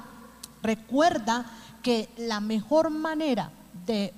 recuerda 0.61 1.45
que 1.81 2.09
la 2.17 2.39
mejor 2.39 2.91
manera 2.91 3.51
de 3.87 4.13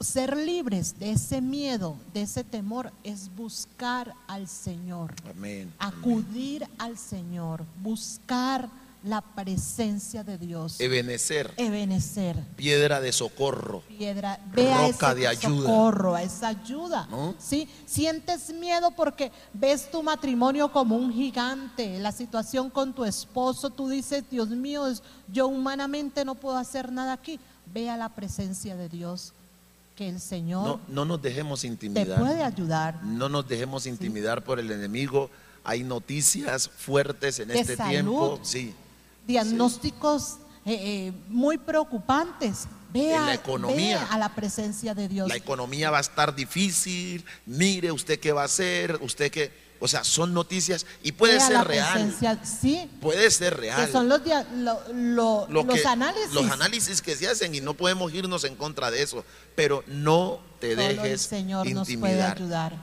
ser 0.00 0.36
libres 0.36 0.98
de 0.98 1.12
ese 1.12 1.40
miedo, 1.40 1.96
de 2.14 2.22
ese 2.22 2.42
temor, 2.44 2.92
es 3.04 3.30
buscar 3.36 4.14
al 4.26 4.48
Señor, 4.48 5.14
Amén. 5.30 5.72
amén. 5.78 5.94
acudir 5.98 6.66
al 6.78 6.96
Señor, 6.96 7.64
buscar 7.82 8.68
la 9.02 9.22
presencia 9.22 10.22
de 10.24 10.36
Dios, 10.36 10.78
Ebenecer, 10.78 11.54
ebenecer 11.56 12.36
piedra 12.56 13.00
de 13.00 13.12
socorro. 13.12 13.82
piedra, 13.88 14.38
ve 14.54 14.74
Roca 14.74 15.14
de 15.14 15.26
ayuda. 15.26 15.66
socorro, 15.68 16.14
a 16.14 16.22
esa 16.22 16.48
ayuda. 16.48 17.06
¿No? 17.10 17.34
¿sí? 17.38 17.66
Sientes 17.86 18.52
miedo 18.52 18.90
porque 18.90 19.32
ves 19.54 19.90
tu 19.90 20.02
matrimonio 20.02 20.70
como 20.70 20.96
un 20.96 21.12
gigante, 21.14 21.98
la 21.98 22.12
situación 22.12 22.68
con 22.68 22.92
tu 22.94 23.06
esposo, 23.06 23.70
tú 23.70 23.88
dices, 23.88 24.22
Dios 24.30 24.48
mío, 24.50 24.84
yo 25.32 25.46
humanamente 25.48 26.24
no 26.26 26.34
puedo 26.34 26.58
hacer 26.58 26.92
nada 26.92 27.14
aquí. 27.14 27.40
Ve 27.72 27.88
a 27.88 27.96
la 27.96 28.08
presencia 28.10 28.76
de 28.76 28.88
Dios, 28.90 29.32
que 30.00 30.08
el 30.08 30.18
Señor 30.18 30.66
No, 30.66 30.80
no 30.88 31.04
nos 31.04 31.20
dejemos 31.20 31.60
te 31.60 31.66
intimidar. 31.66 32.18
puede 32.18 32.42
ayudar. 32.42 33.04
No 33.04 33.28
nos 33.28 33.46
dejemos 33.46 33.84
intimidar 33.84 34.42
por 34.42 34.58
el 34.58 34.70
enemigo. 34.70 35.28
Hay 35.62 35.82
noticias 35.82 36.70
fuertes 36.70 37.38
en 37.38 37.48
De 37.48 37.60
este 37.60 37.76
salud. 37.76 37.90
tiempo. 37.90 38.40
Sí. 38.42 38.74
Diagnósticos 39.26 40.38
eh, 40.64 41.08
eh, 41.08 41.12
muy 41.28 41.58
preocupantes. 41.58 42.66
Ve 42.92 43.14
En 43.14 43.26
la 43.26 43.34
economía. 43.34 44.06
a 44.10 44.18
la 44.18 44.34
presencia 44.34 44.94
de 44.94 45.08
Dios. 45.08 45.28
La 45.28 45.36
economía 45.36 45.90
va 45.90 45.98
a 45.98 46.00
estar 46.02 46.34
difícil. 46.34 47.24
Mire 47.46 47.92
usted 47.92 48.18
qué 48.18 48.32
va 48.32 48.42
a 48.42 48.46
hacer. 48.46 48.98
Usted 49.02 49.30
qué. 49.30 49.52
O 49.82 49.88
sea, 49.88 50.04
son 50.04 50.34
noticias 50.34 50.84
y 51.02 51.12
puede 51.12 51.40
ser 51.40 51.64
real. 51.66 52.14
sí, 52.44 52.90
Puede 53.00 53.30
ser 53.30 53.56
real. 53.56 53.86
que 53.86 53.90
son 53.92 54.08
los, 54.10 54.20
lo- 54.56 54.78
lo- 54.92 55.46
Lo 55.48 55.62
los 55.64 55.74
que- 55.80 55.86
análisis. 55.86 56.32
los 56.34 56.50
análisis 56.50 57.00
que 57.00 57.16
se 57.16 57.26
hacen 57.28 57.54
y 57.54 57.62
no 57.62 57.72
podemos 57.72 58.12
irnos 58.12 58.44
en 58.44 58.56
contra 58.56 58.90
de 58.90 59.02
eso, 59.02 59.24
pero 59.54 59.82
no 59.86 60.40
te 60.60 60.74
Solo 60.76 61.02
dejes 61.02 61.22
Señor 61.22 61.66
intimidar. 61.66 62.36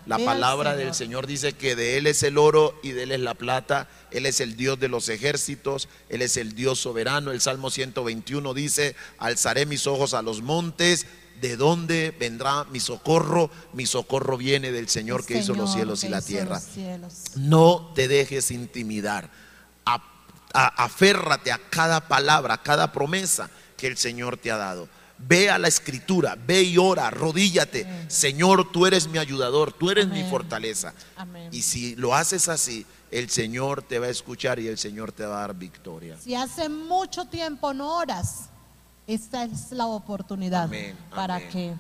La 0.05 0.17
Ve 0.17 0.25
palabra 0.25 0.75
del 0.75 0.93
Señor 0.93 1.27
dice 1.27 1.53
que 1.53 1.75
de 1.75 1.97
Él 1.97 2.07
es 2.07 2.23
el 2.23 2.37
oro 2.37 2.77
y 2.83 2.91
de 2.91 3.03
Él 3.03 3.11
es 3.11 3.19
la 3.19 3.35
plata, 3.35 3.87
Él 4.11 4.25
es 4.25 4.41
el 4.41 4.57
Dios 4.57 4.79
de 4.79 4.87
los 4.89 5.07
ejércitos, 5.09 5.87
Él 6.09 6.21
es 6.21 6.37
el 6.37 6.53
Dios 6.55 6.79
soberano. 6.79 7.31
El 7.31 7.39
Salmo 7.41 7.69
121 7.69 8.53
dice, 8.53 8.95
alzaré 9.19 9.65
mis 9.65 9.87
ojos 9.87 10.13
a 10.13 10.21
los 10.21 10.41
montes. 10.41 11.05
¿De 11.39 11.55
dónde 11.55 12.15
vendrá 12.19 12.63
mi 12.71 12.79
socorro? 12.79 13.51
Mi 13.73 13.85
socorro 13.85 14.37
viene 14.37 14.71
del 14.71 14.89
Señor 14.89 15.23
que 15.23 15.37
hizo 15.37 15.53
los 15.53 15.71
cielos 15.71 16.03
y 16.03 16.09
la 16.09 16.21
tierra. 16.21 16.59
No 17.35 17.91
te 17.93 18.07
dejes 18.07 18.49
intimidar. 18.49 19.29
A- 19.85 20.01
a- 20.53 20.83
aférrate 20.83 21.51
a 21.51 21.59
cada 21.69 22.07
palabra, 22.07 22.55
a 22.55 22.63
cada 22.63 22.91
promesa 22.91 23.51
que 23.77 23.85
el 23.85 23.97
Señor 23.97 24.37
te 24.37 24.49
ha 24.49 24.57
dado. 24.57 24.89
Ve 25.19 25.49
a 25.49 25.57
la 25.57 25.67
escritura, 25.67 26.37
ve 26.45 26.63
y 26.63 26.77
ora, 26.77 27.07
arrodíllate. 27.07 27.87
Señor, 28.07 28.71
tú 28.71 28.85
eres 28.85 29.07
mi 29.07 29.17
ayudador, 29.17 29.73
tú 29.73 29.89
eres 29.89 30.07
mi 30.07 30.23
fortaleza. 30.23 30.93
Amén. 31.15 31.49
Y 31.51 31.63
si 31.63 31.95
lo 31.95 32.13
haces 32.13 32.47
así, 32.47 32.85
el 33.11 33.29
Señor 33.29 33.81
te 33.81 33.99
va 33.99 34.07
a 34.07 34.09
escuchar 34.09 34.59
y 34.59 34.67
el 34.67 34.77
Señor 34.77 35.11
te 35.11 35.25
va 35.25 35.37
a 35.37 35.41
dar 35.41 35.55
victoria. 35.55 36.17
Si 36.19 36.35
hace 36.35 36.69
mucho 36.69 37.25
tiempo 37.25 37.73
no 37.73 37.97
oras, 37.97 38.49
esta 39.07 39.45
es 39.45 39.71
la 39.71 39.85
oportunidad 39.85 40.69
para 41.09 41.47
que 41.47 41.73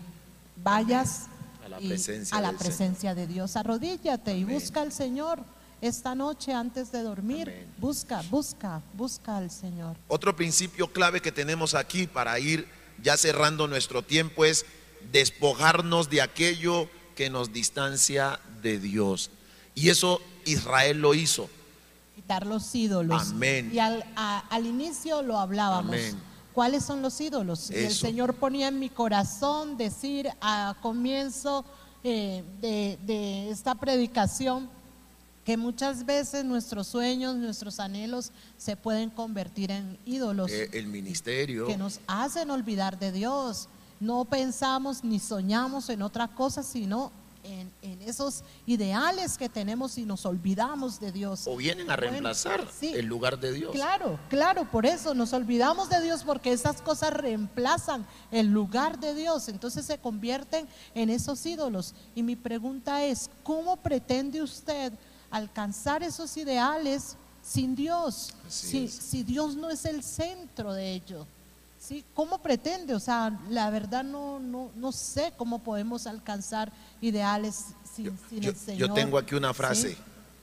vayas 0.63 1.27
A 1.63 1.69
la 1.69 1.77
presencia 1.77 2.37
a 2.37 2.41
la 2.41 2.47
del 2.49 2.57
presencia 2.57 3.15
de 3.15 3.27
Dios. 3.27 3.55
Arrodíllate 3.55 4.37
y 4.37 4.45
busca 4.45 4.81
al 4.81 4.91
Señor 4.91 5.39
esta 5.81 6.15
noche 6.15 6.53
antes 6.53 6.91
de 6.91 7.03
dormir. 7.03 7.49
Amén. 7.49 7.73
Busca, 7.77 8.21
busca, 8.31 8.81
busca 8.93 9.37
al 9.37 9.51
Señor. 9.51 9.97
Otro 10.07 10.35
principio 10.35 10.91
clave 10.91 11.21
que 11.21 11.31
tenemos 11.31 11.75
aquí 11.75 12.07
para 12.07 12.39
ir 12.39 12.67
ya 13.03 13.17
cerrando 13.17 13.67
nuestro 13.67 14.01
tiempo 14.03 14.45
es 14.45 14.65
despojarnos 15.11 16.09
de 16.09 16.21
aquello 16.21 16.89
que 17.15 17.29
nos 17.29 17.51
distancia 17.53 18.39
de 18.61 18.79
Dios. 18.79 19.29
Y 19.75 19.89
eso 19.89 20.21
Israel 20.45 20.99
lo 21.01 21.13
hizo. 21.13 21.49
Quitar 22.15 22.45
los 22.45 22.73
ídolos. 22.75 23.29
Amén. 23.31 23.69
Y 23.73 23.79
al, 23.79 24.03
a- 24.15 24.39
al 24.49 24.65
inicio 24.65 25.21
lo 25.21 25.39
hablábamos. 25.39 25.91
Amén. 25.95 26.17
¿Cuáles 26.53 26.83
son 26.83 27.01
los 27.03 27.19
ídolos? 27.21 27.69
Y 27.69 27.75
el. 27.75 27.93
Señor 27.93 28.33
ponía 28.35 28.67
en 28.69 28.79
mi 28.79 28.89
corazón 28.89 29.77
decir 29.77 30.27
a 30.41 30.75
comienzo 30.81 31.63
eh, 32.03 32.43
de, 32.61 32.97
de 33.05 33.49
esta 33.51 33.75
predicación 33.75 34.69
que 35.47 35.55
muchas 35.55 36.05
veces 36.05 36.43
nuestros 36.43 36.87
sueños, 36.87 37.37
nuestros 37.37 37.79
anhelos 37.79 38.33
se 38.57 38.75
pueden 38.75 39.09
convertir 39.09 39.71
en 39.71 39.97
ídolos 40.05 40.51
Eh, 40.51 40.69
el 40.73 40.87
ministerio. 40.87 41.65
que 41.67 41.77
nos 41.77 42.01
hacen 42.05 42.51
olvidar 42.51 42.99
de 42.99 43.13
Dios. 43.13 43.69
No 44.01 44.25
pensamos 44.25 45.05
ni 45.05 45.19
soñamos 45.21 45.87
en 45.89 46.01
otra 46.01 46.27
cosa, 46.27 46.63
sino 46.63 47.13
en, 47.45 47.71
en 47.81 48.01
esos 48.01 48.43
ideales 48.65 49.37
que 49.37 49.47
tenemos 49.47 49.97
y 49.97 50.03
nos 50.03 50.25
olvidamos 50.25 50.99
de 50.99 51.13
Dios. 51.13 51.47
o 51.47 51.55
vienen 51.55 51.89
a 51.89 51.95
Bueno, 51.95 52.11
reemplazar 52.11 52.67
sí. 52.77 52.91
el 52.93 53.05
lugar 53.05 53.39
de 53.39 53.53
Dios. 53.53 53.71
Claro, 53.71 54.19
claro, 54.27 54.69
por 54.69 54.85
eso 54.85 55.13
nos 55.13 55.31
olvidamos 55.31 55.87
de 55.89 56.01
Dios 56.01 56.25
porque 56.25 56.51
esas 56.51 56.81
cosas 56.81 57.13
reemplazan 57.13 58.05
el 58.31 58.47
lugar 58.47 58.99
de 58.99 59.15
Dios, 59.15 59.47
entonces 59.47 59.85
se 59.85 59.97
convierten 59.97 60.67
en 60.93 61.09
esos 61.09 61.45
ídolos. 61.45 61.95
Y 62.15 62.21
mi 62.23 62.35
pregunta 62.35 63.05
es, 63.05 63.29
¿cómo 63.43 63.77
pretende 63.77 64.41
usted 64.41 64.91
alcanzar 65.31 66.03
esos 66.03 66.35
ideales 66.37 67.15
sin 67.43 67.75
Dios? 67.75 68.33
Si, 68.47 68.87
si 68.87 69.23
Dios 69.23 69.55
no 69.55 69.69
es 69.69 69.85
el 69.85 70.03
centro 70.03 70.73
de 70.73 70.93
ello. 70.93 71.25
¿Sí? 71.79 72.03
¿Cómo 72.13 72.39
pretende? 72.39 72.93
O 72.95 72.99
sea, 72.99 73.37
la 73.49 73.69
verdad 73.69 74.03
no, 74.03 74.39
no, 74.39 74.71
no 74.75 74.91
sé 74.91 75.31
cómo 75.37 75.59
podemos 75.59 76.07
alcanzar 76.07 76.71
ideales 77.01 77.65
sin, 77.95 78.05
Yo, 78.05 78.11
sin 78.29 78.41
yo- 78.41 78.49
el 78.49 78.55
Señor. 78.57 78.87
yo 78.89 78.93
tengo 78.93 79.17
aquí 79.17 79.35
una 79.35 79.53
frase, 79.53 79.91
Sí, 79.91 79.97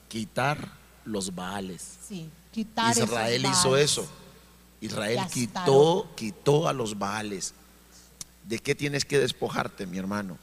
quitar 0.08 0.68
los 1.04 1.34
baales. 1.34 1.96
sí, 2.08 2.30
quitar 2.52 2.96
Israel 2.96 3.44
hizo 3.50 3.76
eso. 3.76 4.06
Israel 4.80 5.20
quitó, 5.32 6.08
quitó 6.14 6.68
a 6.68 6.72
los 6.72 6.98
baales. 6.98 7.52
¿De 8.46 8.58
qué 8.58 8.74
tienes 8.74 9.04
que 9.04 9.18
despojarte, 9.18 9.86
mi 9.86 9.98
hermano? 9.98 10.38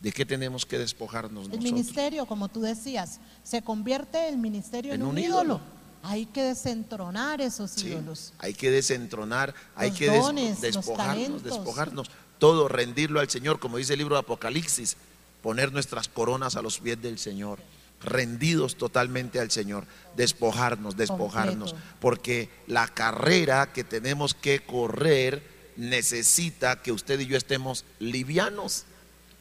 ¿De 0.00 0.12
qué 0.12 0.24
tenemos 0.24 0.64
que 0.64 0.78
despojarnos 0.78 1.44
El 1.46 1.50
nosotros? 1.50 1.64
ministerio, 1.72 2.26
como 2.26 2.48
tú 2.48 2.60
decías, 2.60 3.18
se 3.42 3.62
convierte 3.62 4.28
el 4.28 4.38
ministerio 4.38 4.94
en, 4.94 5.00
En 5.00 5.06
un, 5.06 5.12
un 5.14 5.18
ídolo. 5.18 5.42
ídolo. 5.42 5.60
Hay 6.04 6.26
que 6.26 6.42
desentronar 6.44 7.40
esos 7.40 7.72
Sí, 7.72 7.88
ídolos. 7.88 8.32
hay 8.38 8.54
que 8.54 8.70
desentronar, 8.70 9.52
hay 9.74 9.90
que 9.90 10.06
dones, 10.06 10.60
despojarnos, 10.60 11.42
despojarnos, 11.42 12.10
todo, 12.38 12.68
rendirlo 12.68 13.18
al 13.18 13.28
Señor, 13.28 13.58
como 13.58 13.78
dice 13.78 13.94
el 13.94 13.98
libro 13.98 14.14
de 14.14 14.20
Apocalipsis, 14.20 14.96
poner 15.42 15.72
nuestras 15.72 16.06
coronas 16.06 16.54
a 16.54 16.62
los 16.62 16.78
pies 16.78 17.02
del 17.02 17.18
Señor, 17.18 17.58
rendidos 18.00 18.76
totalmente 18.76 19.40
al 19.40 19.50
Señor, 19.50 19.84
despojarnos, 20.16 20.96
despojarnos, 20.96 21.72
Completo. 21.72 21.96
porque 22.00 22.48
la 22.68 22.86
carrera 22.86 23.72
que 23.72 23.82
tenemos 23.82 24.34
que 24.34 24.60
correr 24.60 25.42
necesita 25.76 26.80
que 26.80 26.92
usted 26.92 27.18
y 27.18 27.26
yo 27.26 27.36
estemos 27.36 27.84
livianos, 27.98 28.84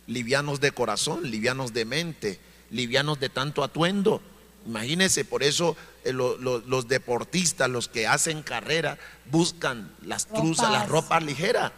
livianos 0.08 0.60
de 0.60 0.72
corazón, 0.72 1.30
livianos 1.30 1.74
de 1.74 1.86
mente, 1.86 2.39
livianos 2.72 3.20
de 3.20 3.30
tanto 3.30 3.64
atuendo. 3.64 4.22
Imagínense, 4.66 5.24
por 5.26 5.43
eso 5.43 5.78
eh, 6.03 6.12
lo- 6.14 6.38
lo- 6.38 6.60
los 6.60 6.88
deportistas, 6.88 7.70
los 7.70 7.88
que 7.88 8.08
hacen 8.08 8.41
carrera, 8.43 8.97
buscan 9.32 9.91
las 10.03 10.28
truzas, 10.28 10.72
las 10.72 10.88
Ropas. 10.89 11.24
ligeras. 11.24 11.72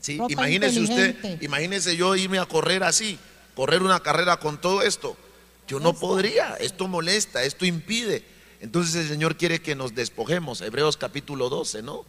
Sí, 0.00 0.16
Ropa 0.18 0.32
imagínese 0.32 0.80
usted, 0.80 1.42
imagínese 1.42 1.96
yo 1.96 2.16
irme 2.16 2.38
a 2.38 2.46
correr 2.46 2.82
así, 2.84 3.18
correr 3.54 3.82
una 3.82 4.00
carrera 4.00 4.38
con 4.38 4.60
todo 4.60 4.82
esto. 4.82 5.16
Yo 5.68 5.78
no 5.78 5.92
podría, 5.92 6.54
esto 6.56 6.88
molesta, 6.88 7.44
esto 7.44 7.64
impide. 7.66 8.24
Entonces 8.60 8.94
el 8.96 9.08
Señor 9.08 9.36
quiere 9.36 9.60
que 9.62 9.74
nos 9.74 9.94
despojemos. 9.94 10.60
Hebreos 10.62 10.96
capítulo 10.96 11.48
12, 11.48 11.82
¿no? 11.82 12.04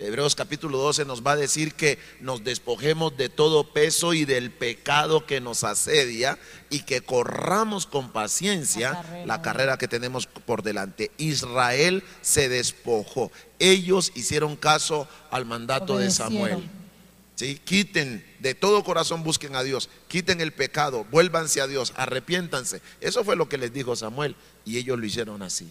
Hebreos 0.00 0.34
capítulo 0.34 0.78
12 0.78 1.04
nos 1.04 1.22
va 1.22 1.32
a 1.32 1.36
decir 1.36 1.74
que 1.74 1.98
nos 2.20 2.42
despojemos 2.42 3.18
de 3.18 3.28
todo 3.28 3.72
peso 3.74 4.14
y 4.14 4.24
del 4.24 4.50
pecado 4.50 5.26
que 5.26 5.42
nos 5.42 5.62
asedia 5.62 6.38
y 6.70 6.84
que 6.84 7.02
corramos 7.02 7.86
con 7.86 8.10
paciencia 8.10 8.92
La 8.92 9.02
carrera. 9.02 9.26
la 9.26 9.42
carrera 9.42 9.78
que 9.78 9.88
tenemos 9.88 10.26
por 10.26 10.62
delante. 10.62 11.10
Israel 11.18 12.02
se 12.22 12.48
despojó. 12.48 13.30
Ellos 13.58 14.12
hicieron 14.14 14.56
caso 14.56 15.06
al 15.30 15.44
mandato 15.44 15.98
de. 15.98 16.10
Samuel. 16.10 16.66
¿sí? 17.34 17.60
Quiten 17.62 18.24
de 18.38 18.54
todo 18.54 18.82
corazón, 18.84 19.22
busquen 19.22 19.54
a 19.54 19.62
Dios, 19.62 19.90
quiten 20.08 20.40
el 20.40 20.52
pecado, 20.52 21.04
vuélvanse 21.10 21.60
a 21.60 21.66
Dios, 21.66 21.92
arrepiéntanse. 21.96 22.80
Eso 23.02 23.22
fue 23.22 23.36
lo 23.36 23.50
que 23.50 23.58
les 23.58 23.72
dijo 23.72 23.94
Samuel 23.96 24.34
y 24.64 24.78
ellos 24.78 24.98
lo 24.98 25.04
hicieron 25.04 25.42
así. 25.42 25.70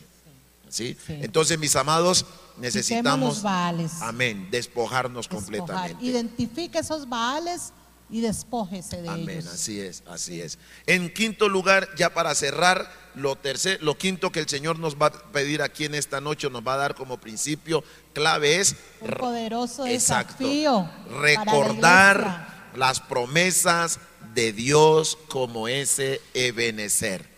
¿Sí? 0.70 0.96
Sí. 1.06 1.20
Entonces, 1.22 1.60
mis 1.60 1.76
amados, 1.76 2.26
necesitamos, 2.58 3.36
los 3.36 3.44
baales. 3.44 3.92
amén, 4.02 4.48
despojarnos 4.52 5.28
despojar. 5.28 5.44
completamente. 5.58 6.06
Identifique 6.06 6.80
esos 6.80 7.08
baales 7.10 7.74
y 8.12 8.22
despójese 8.22 9.02
de 9.04 9.10
Amén, 9.10 9.30
ellos. 9.40 9.48
así 9.54 9.80
es, 9.80 10.02
así 10.08 10.42
es. 10.42 10.58
En 10.88 11.14
quinto 11.14 11.48
lugar, 11.48 11.88
ya 11.96 12.12
para 12.14 12.34
cerrar, 12.34 12.92
lo 13.14 13.36
tercer, 13.36 13.84
lo 13.84 13.98
quinto 14.00 14.32
que 14.32 14.40
el 14.40 14.48
Señor 14.50 14.80
nos 14.80 14.96
va 14.96 15.08
a 15.08 15.12
pedir 15.32 15.62
aquí 15.62 15.86
en 15.86 15.94
esta 15.94 16.20
noche, 16.20 16.50
nos 16.50 16.64
va 16.66 16.74
a 16.74 16.78
dar 16.78 16.96
como 16.96 17.20
principio 17.20 17.84
clave 18.14 18.60
es 18.60 18.76
Un 19.02 19.12
poderoso 19.12 19.86
Exacto. 19.86 20.44
desafío. 20.44 20.90
para 21.06 21.12
la 21.12 21.22
recordar 21.22 22.70
las 22.76 23.00
promesas 23.00 24.00
de 24.34 24.54
Dios 24.54 25.18
como 25.28 25.68
ese 25.68 26.20
Ebenezer. 26.34 27.29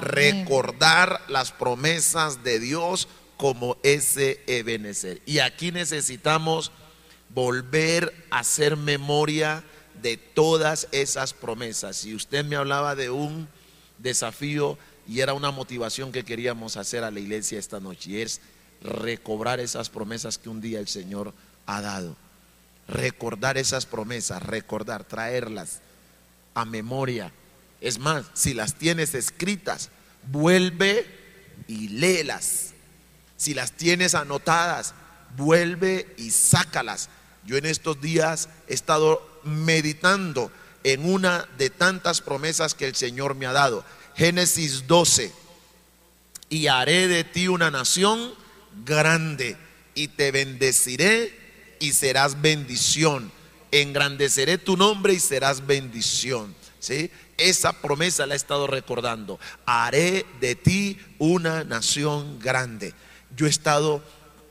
Recordar 0.00 1.22
las 1.28 1.52
promesas 1.52 2.44
de 2.44 2.60
Dios 2.60 3.08
como 3.36 3.76
ese 3.82 4.42
Ebenezer. 4.46 5.22
Y 5.24 5.38
aquí 5.38 5.72
necesitamos 5.72 6.72
volver 7.30 8.26
a 8.30 8.40
hacer 8.40 8.76
memoria 8.76 9.64
de 10.02 10.16
todas 10.16 10.88
esas 10.92 11.32
promesas. 11.32 11.96
Si 11.96 12.14
usted 12.14 12.44
me 12.44 12.56
hablaba 12.56 12.94
de 12.94 13.10
un 13.10 13.48
desafío 13.98 14.78
y 15.06 15.20
era 15.20 15.34
una 15.34 15.50
motivación 15.50 16.12
que 16.12 16.24
queríamos 16.24 16.76
hacer 16.76 17.04
a 17.04 17.10
la 17.10 17.20
iglesia 17.20 17.58
esta 17.58 17.80
noche, 17.80 18.10
y 18.10 18.20
es 18.20 18.40
recobrar 18.82 19.58
esas 19.60 19.88
promesas 19.88 20.38
que 20.38 20.48
un 20.48 20.60
día 20.60 20.80
el 20.80 20.88
Señor 20.88 21.32
ha 21.66 21.80
dado. 21.80 22.16
Recordar 22.88 23.58
esas 23.58 23.86
promesas, 23.86 24.42
recordar, 24.42 25.04
traerlas 25.04 25.80
a 26.54 26.64
memoria. 26.64 27.32
Es 27.80 27.98
más, 27.98 28.26
si 28.34 28.54
las 28.54 28.74
tienes 28.74 29.14
escritas, 29.14 29.90
vuelve 30.30 31.06
y 31.66 31.88
léelas. 31.88 32.72
Si 33.36 33.54
las 33.54 33.72
tienes 33.72 34.14
anotadas, 34.14 34.94
vuelve 35.36 36.12
y 36.16 36.30
sácalas. 36.30 37.08
Yo 37.44 37.56
en 37.56 37.66
estos 37.66 38.00
días 38.00 38.48
he 38.66 38.74
estado 38.74 39.40
meditando 39.44 40.50
en 40.84 41.08
una 41.08 41.48
de 41.56 41.70
tantas 41.70 42.20
promesas 42.20 42.74
que 42.74 42.86
el 42.86 42.94
Señor 42.94 43.34
me 43.34 43.46
ha 43.46 43.52
dado. 43.52 43.84
Génesis 44.16 44.86
12. 44.86 45.32
Y 46.50 46.66
haré 46.66 47.08
de 47.08 47.24
ti 47.24 47.46
una 47.46 47.70
nación 47.70 48.34
grande 48.84 49.56
y 49.94 50.08
te 50.08 50.32
bendeciré 50.32 51.36
y 51.78 51.92
serás 51.92 52.40
bendición. 52.40 53.30
Engrandeceré 53.70 54.58
tu 54.58 54.76
nombre 54.76 55.12
y 55.12 55.20
serás 55.20 55.66
bendición. 55.66 56.54
¿Sí? 56.78 57.10
Esa 57.36 57.72
promesa 57.72 58.26
la 58.26 58.34
he 58.34 58.36
estado 58.36 58.66
recordando. 58.66 59.38
Haré 59.66 60.26
de 60.40 60.54
ti 60.54 60.98
una 61.18 61.64
nación 61.64 62.38
grande. 62.38 62.94
Yo 63.36 63.46
he 63.46 63.50
estado 63.50 64.02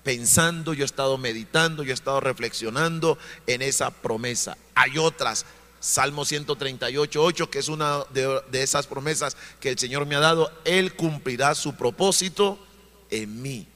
pensando, 0.03 0.73
yo 0.73 0.83
he 0.83 0.85
estado 0.85 1.17
meditando, 1.17 1.83
yo 1.83 1.91
he 1.91 1.93
estado 1.93 2.19
reflexionando 2.19 3.17
en 3.45 3.61
esa 3.61 3.91
promesa. 3.91 4.57
Hay 4.75 4.97
otras. 4.97 5.45
Salmo 5.79 6.25
138, 6.25 7.23
8, 7.23 7.49
que 7.49 7.59
es 7.59 7.67
una 7.67 8.03
de, 8.13 8.41
de 8.49 8.63
esas 8.63 8.87
promesas 8.87 9.37
que 9.59 9.69
el 9.69 9.77
Señor 9.77 10.05
me 10.05 10.15
ha 10.15 10.19
dado. 10.19 10.51
Él 10.65 10.95
cumplirá 10.95 11.53
su 11.55 11.75
propósito 11.75 12.57
en 13.09 13.41
mí. 13.41 13.67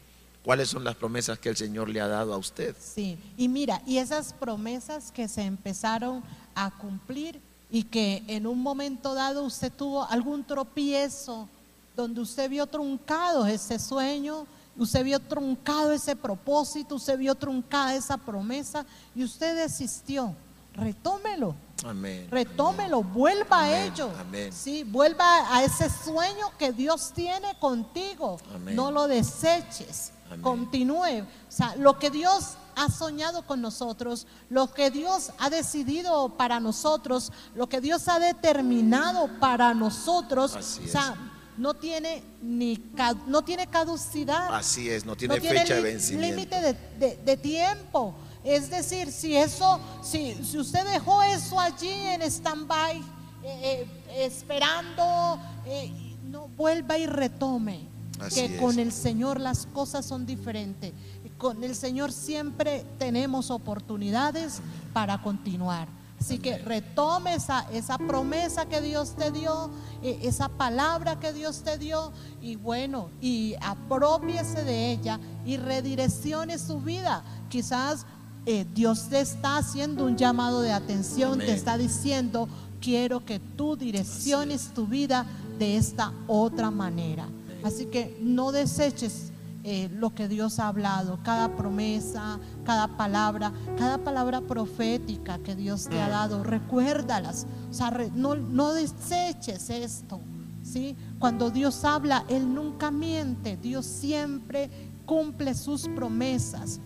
cuáles 0.43 0.69
son 0.69 0.83
las 0.83 0.95
promesas 0.95 1.37
que 1.37 1.49
el 1.49 1.57
Señor 1.57 1.89
le 1.89 2.01
ha 2.01 2.07
dado 2.07 2.33
a 2.33 2.37
usted. 2.37 2.75
Sí, 2.79 3.17
y 3.37 3.47
mira, 3.47 3.81
y 3.85 3.97
esas 3.97 4.33
promesas 4.33 5.11
que 5.11 5.27
se 5.27 5.43
empezaron 5.43 6.23
a 6.55 6.71
cumplir 6.77 7.39
y 7.71 7.83
que 7.83 8.23
en 8.27 8.45
un 8.45 8.61
momento 8.61 9.13
dado 9.13 9.43
usted 9.43 9.71
tuvo 9.71 10.03
algún 10.03 10.43
tropiezo 10.43 11.47
donde 11.95 12.19
usted 12.19 12.49
vio 12.49 12.67
truncado 12.67 13.45
ese 13.45 13.79
sueño, 13.79 14.45
usted 14.77 15.03
vio 15.03 15.19
truncado 15.19 15.91
ese 15.93 16.15
propósito, 16.15 16.95
usted 16.95 17.17
vio 17.17 17.33
truncada 17.33 17.95
esa 17.95 18.17
promesa 18.17 18.85
y 19.15 19.23
usted 19.23 19.55
desistió. 19.55 20.35
Retómelo. 20.73 21.55
Amén. 21.85 22.27
Retómelo, 22.29 23.03
vuelva 23.03 23.63
a 23.63 23.85
ello. 23.85 24.09
Amén. 24.19 24.51
Sí, 24.53 24.83
vuelva 24.83 25.55
a 25.55 25.63
ese 25.63 25.89
sueño 25.89 26.51
que 26.57 26.71
Dios 26.71 27.11
tiene 27.13 27.55
contigo. 27.59 28.37
No 28.73 28.91
lo 28.91 29.07
deseches. 29.07 30.11
Continúe. 30.41 31.21
O 31.23 31.51
sea, 31.51 31.75
lo 31.75 31.99
que 31.99 32.09
Dios 32.09 32.55
ha 32.75 32.89
soñado 32.89 33.45
con 33.45 33.61
nosotros, 33.61 34.27
lo 34.49 34.71
que 34.73 34.91
Dios 34.91 35.31
ha 35.39 35.49
decidido 35.49 36.29
para 36.37 36.59
nosotros, 36.59 37.31
lo 37.55 37.67
que 37.67 37.81
Dios 37.81 38.07
ha 38.07 38.19
determinado 38.19 39.29
para 39.39 39.73
nosotros, 39.73 40.55
Así 40.55 40.81
o 40.85 40.87
sea, 40.87 41.15
no 41.57 41.73
tiene 41.73 42.23
ni 42.41 42.81
no 43.27 43.41
tiene 43.43 43.67
caducidad. 43.67 44.53
Así 44.55 44.89
es, 44.89 45.05
no 45.05 45.15
tiene 45.15 45.35
No 45.37 45.41
fecha 45.41 45.75
de 45.75 45.81
vencimiento. 45.81 46.35
límite 46.35 46.61
de, 46.61 46.73
de- 46.99 47.15
de 47.23 47.37
tiempo. 47.37 48.13
Es 48.43 48.69
decir, 48.71 49.11
si 49.11 49.35
eso, 49.37 49.79
si, 50.01 50.33
si 50.43 50.57
usted 50.57 50.83
dejó 50.85 51.21
eso 51.21 51.59
allí 51.59 51.89
en 51.91 52.23
stand-by, 52.23 52.97
eh, 52.97 53.03
eh, 53.43 54.25
esperando, 54.25 55.39
eh, 55.65 55.91
no 56.23 56.47
vuelva 56.49 56.97
y 56.97 57.05
retome. 57.05 57.87
Así 58.19 58.35
que 58.47 58.55
es. 58.55 58.61
con 58.61 58.77
el 58.79 58.91
Señor 58.91 59.39
las 59.39 59.65
cosas 59.67 60.05
son 60.05 60.25
diferentes. 60.25 60.93
Con 61.41 61.63
el 61.63 61.75
Señor 61.75 62.11
siempre 62.11 62.85
tenemos 62.99 63.49
oportunidades 63.49 64.61
para 64.93 65.23
continuar. 65.23 65.87
Así 66.19 66.37
que 66.37 66.59
retome 66.59 67.33
esa, 67.33 67.61
esa 67.71 67.97
promesa 67.97 68.67
que 68.67 68.79
Dios 68.79 69.15
te 69.15 69.31
dio, 69.31 69.71
eh, 70.03 70.19
esa 70.21 70.49
palabra 70.49 71.19
que 71.19 71.33
Dios 71.33 71.63
te 71.63 71.79
dio, 71.79 72.11
y 72.43 72.57
bueno, 72.57 73.09
y 73.21 73.55
apropiese 73.59 74.63
de 74.63 74.91
ella 74.91 75.19
y 75.43 75.57
redireccione 75.57 76.59
su 76.59 76.79
vida. 76.79 77.23
Quizás 77.49 78.05
eh, 78.45 78.67
Dios 78.75 79.09
te 79.09 79.19
está 79.19 79.57
haciendo 79.57 80.05
un 80.05 80.17
llamado 80.17 80.61
de 80.61 80.71
atención, 80.71 81.33
Amén. 81.33 81.47
te 81.47 81.53
está 81.53 81.75
diciendo, 81.75 82.47
quiero 82.79 83.25
que 83.25 83.39
tú 83.39 83.75
direcciones 83.75 84.75
tu 84.75 84.85
vida 84.85 85.25
de 85.57 85.77
esta 85.77 86.13
otra 86.27 86.69
manera. 86.69 87.27
Así 87.63 87.87
que 87.87 88.15
no 88.21 88.51
deseches 88.51 89.30
eh, 89.63 89.89
lo 89.93 90.13
que 90.15 90.27
Dios 90.27 90.59
ha 90.59 90.67
hablado, 90.67 91.19
cada 91.23 91.55
promesa, 91.55 92.39
cada 92.65 92.97
palabra, 92.97 93.51
cada 93.77 93.97
palabra 93.99 94.41
profética 94.41 95.37
que 95.39 95.55
Dios 95.55 95.87
te 95.87 96.01
ha 96.01 96.09
dado, 96.09 96.43
recuérdalas. 96.43 97.45
O 97.69 97.73
sea, 97.73 97.89
re- 97.91 98.11
no, 98.13 98.35
no 98.35 98.73
deseches 98.73 99.69
esto. 99.69 100.19
¿sí? 100.63 100.95
Cuando 101.19 101.49
Dios 101.51 101.83
habla, 101.85 102.25
Él 102.27 102.53
nunca 102.53 102.91
miente, 102.91 103.57
Dios 103.57 103.85
siempre 103.85 104.69
cumple 105.05 105.53
sus 105.55 105.87
promesas. 105.87 106.79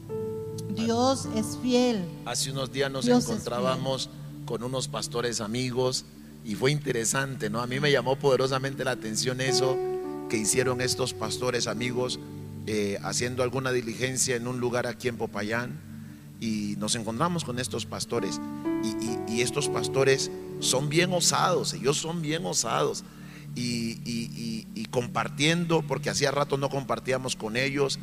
Dios 0.76 1.28
es 1.36 1.58
fiel. 1.62 2.04
Hace 2.26 2.52
unos 2.52 2.72
días 2.72 2.92
nos 2.92 3.06
Dios 3.06 3.24
encontrábamos 3.26 4.10
con 4.46 4.64
unos 4.64 4.88
pastores 4.88 5.40
amigos 5.42 6.06
y 6.44 6.56
fue 6.56 6.72
interesante, 6.72 7.50
¿no? 7.50 7.62
A 7.62 7.68
mí 7.68 7.80
me 7.80 7.92
llamó 7.92 8.18
poderosamente 8.18 8.84
la 8.84 8.92
atención 8.92 9.40
eso 9.42 9.78
que 10.30 10.38
hicieron 10.38 10.82
estos 10.82 11.14
pastores 11.14 11.68
amigos 11.68 12.20
eh, 12.68 12.98
haciendo 13.04 13.44
alguna 13.44 13.72
diligencia 13.72 14.36
en 14.36 14.48
un 14.48 14.60
lugar 14.60 14.88
aquí 14.88 15.08
en 15.08 15.18
Popayán 15.18 15.80
y 16.40 16.76
nos 16.78 16.96
encontramos 16.96 17.44
con 17.46 17.60
estos 17.60 17.86
pastores 17.86 18.40
y, 19.30 19.42
estos 19.42 19.68
pastores 19.70 20.32
son 20.60 20.90
bien 20.90 21.12
osados, 21.14 21.74
ellos 21.74 21.98
son 21.98 22.22
bien 22.22 22.46
osados 22.46 23.04
y- 23.56 24.00
y 24.74 24.86
compartiendo, 24.86 25.82
porque 25.82 26.10
hacía 26.10 26.32
rato 26.32 26.58
no 26.58 26.70
compartíamos 26.70 27.36
con 27.36 27.58
ellos 27.58 28.00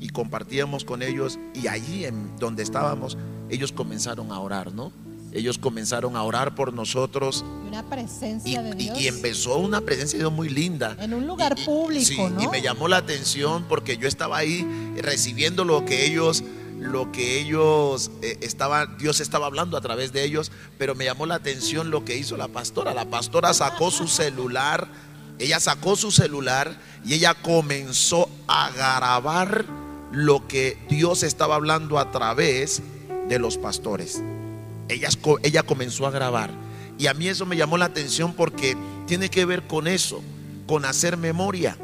y 0.00 0.08
compartíamos 0.08 0.84
con 0.84 1.02
ellos 1.02 1.38
y 1.54 1.68
allí 1.68 2.04
en 2.04 2.36
donde 2.38 2.62
estábamos 2.64 3.16
ellos 3.48 3.70
comenzaron 3.72 4.32
a 4.32 4.40
orar, 4.40 4.72
¿no? 4.72 4.92
Ellos 5.32 5.56
comenzaron 5.58 6.14
a 6.16 6.22
orar 6.24 6.54
por 6.54 6.74
nosotros 6.74 7.42
y 7.64 7.68
Una 7.68 7.80
y, 7.80 7.82
presencia 7.84 8.62
de 8.62 8.70
y- 8.70 8.84
Dios. 8.84 9.00
y 9.00 9.08
empezó 9.08 9.56
una 9.58 9.80
presencia 9.80 10.18
de 10.18 10.24
Dios 10.24 10.32
muy 10.32 10.48
linda. 10.50 10.96
En 11.00 11.14
un 11.14 11.26
lugar 11.26 11.54
Y- 11.56 11.62
y- 11.62 11.64
público, 11.64 12.04
sí, 12.06 12.16
¿no? 12.18 12.42
Y 12.42 12.48
me 12.48 12.60
llamó 12.60 12.86
la 12.88 12.98
atención 12.98 13.64
porque 13.68 13.96
yo 13.96 14.06
estaba 14.08 14.36
ahí 14.38 14.66
recibiendo 15.00 15.64
lo 15.64 15.84
que 15.86 16.04
ellos, 16.04 16.44
lo 16.78 17.10
que 17.12 17.40
ellos 17.40 18.10
eh, 18.22 18.36
estaban, 18.42 18.98
Dios 18.98 19.20
estaba 19.20 19.46
hablando 19.46 19.76
a 19.76 19.80
través 19.80 20.12
de 20.12 20.22
ellos, 20.24 20.52
pero 20.78 20.94
me 20.94 21.04
llamó 21.06 21.24
la 21.26 21.36
atención 21.36 21.90
lo 21.90 22.04
que 22.04 22.16
hizo 22.16 22.36
la 22.36 22.48
pastora. 22.48 22.92
La 22.92 23.06
pastora 23.06 23.54
sacó 23.54 23.90
su 23.90 24.08
celular, 24.08 24.86
ella 25.38 25.60
sacó 25.60 25.96
su 25.96 26.10
celular 26.10 26.76
y 27.06 27.14
ella 27.14 27.34
comenzó 27.34 28.28
a 28.48 28.70
grabar 28.70 29.64
lo 30.12 30.46
que 30.46 30.76
Dios 30.90 31.22
estaba 31.22 31.54
hablando 31.54 31.98
a 31.98 32.10
través 32.10 32.82
de 33.28 33.38
los 33.38 33.56
pastores. 33.56 34.22
Ella, 34.88 35.08
ella 35.42 35.62
comenzó 35.62 36.06
a 36.06 36.10
grabar. 36.10 36.50
Y 36.98 37.06
a 37.06 37.14
mí 37.14 37.28
eso 37.28 37.46
me 37.46 37.56
llamó 37.56 37.78
la 37.78 37.86
atención 37.86 38.34
porque 38.34 38.76
tiene 39.06 39.28
que 39.28 39.44
ver 39.44 39.66
con 39.66 39.88
eso, 39.88 40.22
con 40.66 40.84
hacer 40.84 41.16
memoria, 41.16 41.76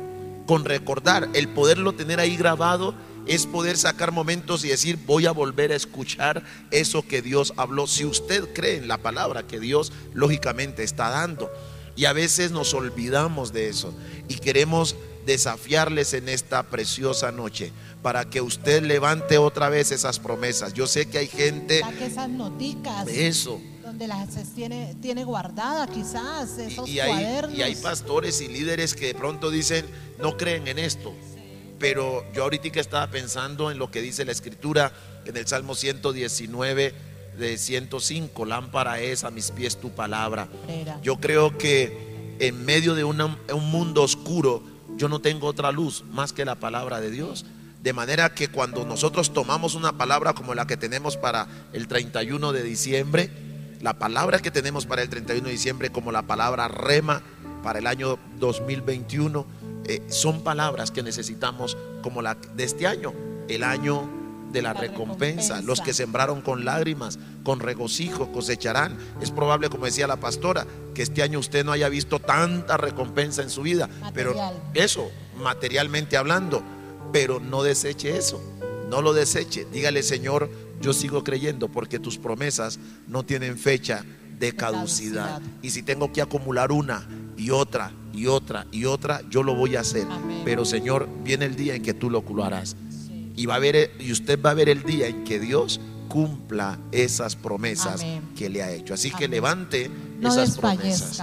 con 0.46 0.64
recordar. 0.64 1.28
El 1.34 1.48
poderlo 1.48 1.94
tener 1.94 2.20
ahí 2.20 2.36
grabado 2.36 2.94
es 3.26 3.46
poder 3.46 3.76
sacar 3.76 4.10
momentos 4.10 4.64
y 4.64 4.68
decir, 4.68 4.98
voy 5.06 5.26
a 5.26 5.32
volver 5.32 5.72
a 5.72 5.76
escuchar 5.76 6.42
eso 6.70 7.06
que 7.06 7.20
Dios 7.20 7.52
habló. 7.56 7.86
Si 7.86 8.04
usted 8.04 8.52
cree 8.54 8.76
en 8.76 8.88
la 8.88 8.98
palabra 8.98 9.46
que 9.46 9.60
Dios 9.60 9.92
lógicamente 10.14 10.82
está 10.82 11.10
dando. 11.10 11.50
Y 11.94 12.04
a 12.04 12.12
veces 12.12 12.52
nos 12.52 12.74
olvidamos 12.74 13.52
de 13.52 13.68
eso 13.68 13.92
y 14.28 14.36
queremos 14.36 14.94
desafiarles 15.26 16.14
en 16.14 16.28
esta 16.28 16.62
preciosa 16.62 17.32
noche 17.32 17.72
para 18.02 18.28
que 18.30 18.40
usted 18.40 18.82
levante 18.82 19.38
otra 19.38 19.68
vez 19.68 19.90
esas 19.92 20.18
promesas. 20.18 20.72
Yo 20.74 20.86
sé 20.86 21.08
que 21.08 21.18
hay 21.18 21.26
gente, 21.26 21.80
Saque 21.80 22.06
esas 22.06 22.28
noticas. 22.28 23.08
eso, 23.08 23.60
donde 23.82 24.06
las 24.06 24.28
tiene, 24.54 24.94
tiene 25.00 25.24
guardada 25.24 25.86
quizás 25.88 26.58
esos 26.58 26.88
y, 26.88 26.92
y 26.92 27.00
hay, 27.00 27.10
cuadernos. 27.10 27.58
y 27.58 27.62
hay 27.62 27.74
pastores 27.76 28.40
y 28.40 28.48
líderes 28.48 28.94
que 28.94 29.06
de 29.06 29.14
pronto 29.14 29.50
dicen, 29.50 29.84
no 30.18 30.36
creen 30.36 30.68
en 30.68 30.78
esto. 30.78 31.12
Pero 31.78 32.24
yo 32.34 32.42
ahorita 32.44 32.70
que 32.70 32.80
estaba 32.80 33.08
pensando 33.10 33.70
en 33.70 33.78
lo 33.78 33.90
que 33.90 34.00
dice 34.02 34.24
la 34.24 34.32
escritura 34.32 34.92
en 35.24 35.36
el 35.36 35.46
Salmo 35.46 35.74
119 35.74 36.94
de 37.38 37.56
105, 37.58 38.44
lámpara 38.44 39.00
es 39.00 39.22
a 39.24 39.30
mis 39.30 39.50
pies 39.52 39.76
tu 39.76 39.90
palabra. 39.90 40.48
Yo 41.02 41.18
creo 41.20 41.56
que 41.56 42.36
en 42.40 42.64
medio 42.64 42.94
de 42.94 43.04
una- 43.04 43.38
un 43.52 43.70
mundo 43.70 44.02
oscuro, 44.02 44.62
yo 44.96 45.08
no 45.08 45.20
tengo 45.20 45.46
otra 45.46 45.70
luz 45.70 46.04
más 46.10 46.32
que 46.32 46.44
la 46.44 46.56
palabra 46.56 47.00
de 47.00 47.10
Dios. 47.12 47.44
De 47.82 47.92
manera 47.92 48.34
que 48.34 48.48
cuando 48.48 48.84
nosotros 48.84 49.32
tomamos 49.32 49.74
una 49.74 49.96
palabra 49.96 50.32
como 50.32 50.54
la 50.54 50.66
que 50.66 50.76
tenemos 50.76 51.16
para 51.16 51.46
el 51.72 51.86
31 51.86 52.52
de 52.52 52.62
diciembre, 52.62 53.30
la 53.80 53.98
palabra 53.98 54.40
que 54.40 54.50
tenemos 54.50 54.86
para 54.86 55.02
el 55.02 55.08
31 55.08 55.46
de 55.46 55.52
diciembre 55.52 55.90
como 55.90 56.10
la 56.10 56.22
palabra 56.22 56.66
rema 56.68 57.22
para 57.62 57.78
el 57.78 57.86
año 57.86 58.18
2021, 58.38 59.46
eh, 59.84 60.02
son 60.08 60.42
palabras 60.42 60.90
que 60.90 61.02
necesitamos 61.02 61.76
como 62.02 62.20
la 62.20 62.34
de 62.34 62.64
este 62.64 62.86
año, 62.86 63.12
el 63.48 63.62
año 63.62 64.08
de 64.52 64.62
la, 64.62 64.72
La 64.72 64.80
recompensa. 64.80 65.54
recompensa. 65.54 65.62
Los 65.62 65.80
que 65.80 65.92
sembraron 65.92 66.40
con 66.40 66.64
lágrimas, 66.64 67.18
con 67.44 67.60
regocijo, 67.60 68.32
cosecharán. 68.32 68.96
Es 69.20 69.30
probable, 69.30 69.68
como 69.68 69.84
decía 69.84 70.06
la 70.06 70.16
pastora, 70.16 70.66
que 70.94 71.02
este 71.02 71.22
año 71.22 71.38
usted 71.38 71.64
no 71.64 71.72
haya 71.72 71.88
visto 71.88 72.18
tanta 72.18 72.76
recompensa 72.76 73.42
en 73.42 73.50
su 73.50 73.62
vida, 73.62 73.88
pero 74.14 74.34
eso, 74.74 75.10
materialmente 75.36 76.16
hablando, 76.16 76.62
pero 77.12 77.40
no 77.40 77.62
deseche 77.62 78.16
eso, 78.16 78.40
no 78.88 79.02
lo 79.02 79.12
deseche. 79.12 79.66
Dígale, 79.72 80.02
Señor, 80.02 80.50
yo 80.80 80.92
sigo 80.92 81.24
creyendo 81.24 81.68
porque 81.68 81.98
tus 81.98 82.18
promesas 82.18 82.78
no 83.06 83.24
tienen 83.24 83.58
fecha 83.58 84.04
de 84.38 84.54
caducidad. 84.54 85.40
Y 85.62 85.70
si 85.70 85.82
tengo 85.82 86.12
que 86.12 86.22
acumular 86.22 86.72
una 86.72 87.06
y 87.36 87.50
otra 87.50 87.92
y 88.12 88.26
otra 88.26 88.66
y 88.70 88.84
otra, 88.84 89.22
yo 89.28 89.42
lo 89.42 89.54
voy 89.54 89.76
a 89.76 89.80
hacer. 89.80 90.06
Amén. 90.10 90.42
Pero 90.44 90.64
Señor, 90.64 91.08
viene 91.24 91.46
el 91.46 91.56
día 91.56 91.74
en 91.74 91.82
que 91.82 91.94
tú 91.94 92.10
lo 92.10 92.22
harás. 92.44 92.76
Y 93.36 93.46
va 93.46 93.56
a 93.56 93.58
ver 93.58 93.92
y 94.00 94.10
usted 94.10 94.40
va 94.40 94.50
a 94.50 94.54
ver 94.54 94.68
el 94.68 94.82
día 94.82 95.06
en 95.06 95.24
que 95.24 95.38
Dios 95.38 95.80
cumpla 96.08 96.78
esas 96.90 97.36
promesas 97.36 98.00
Amén. 98.00 98.22
que 98.36 98.48
le 98.48 98.62
ha 98.62 98.72
hecho. 98.72 98.94
Así 98.94 99.10
que 99.10 99.28
levante 99.28 99.90
no 100.20 100.28
esas 100.28 100.56
promesas. 100.56 101.22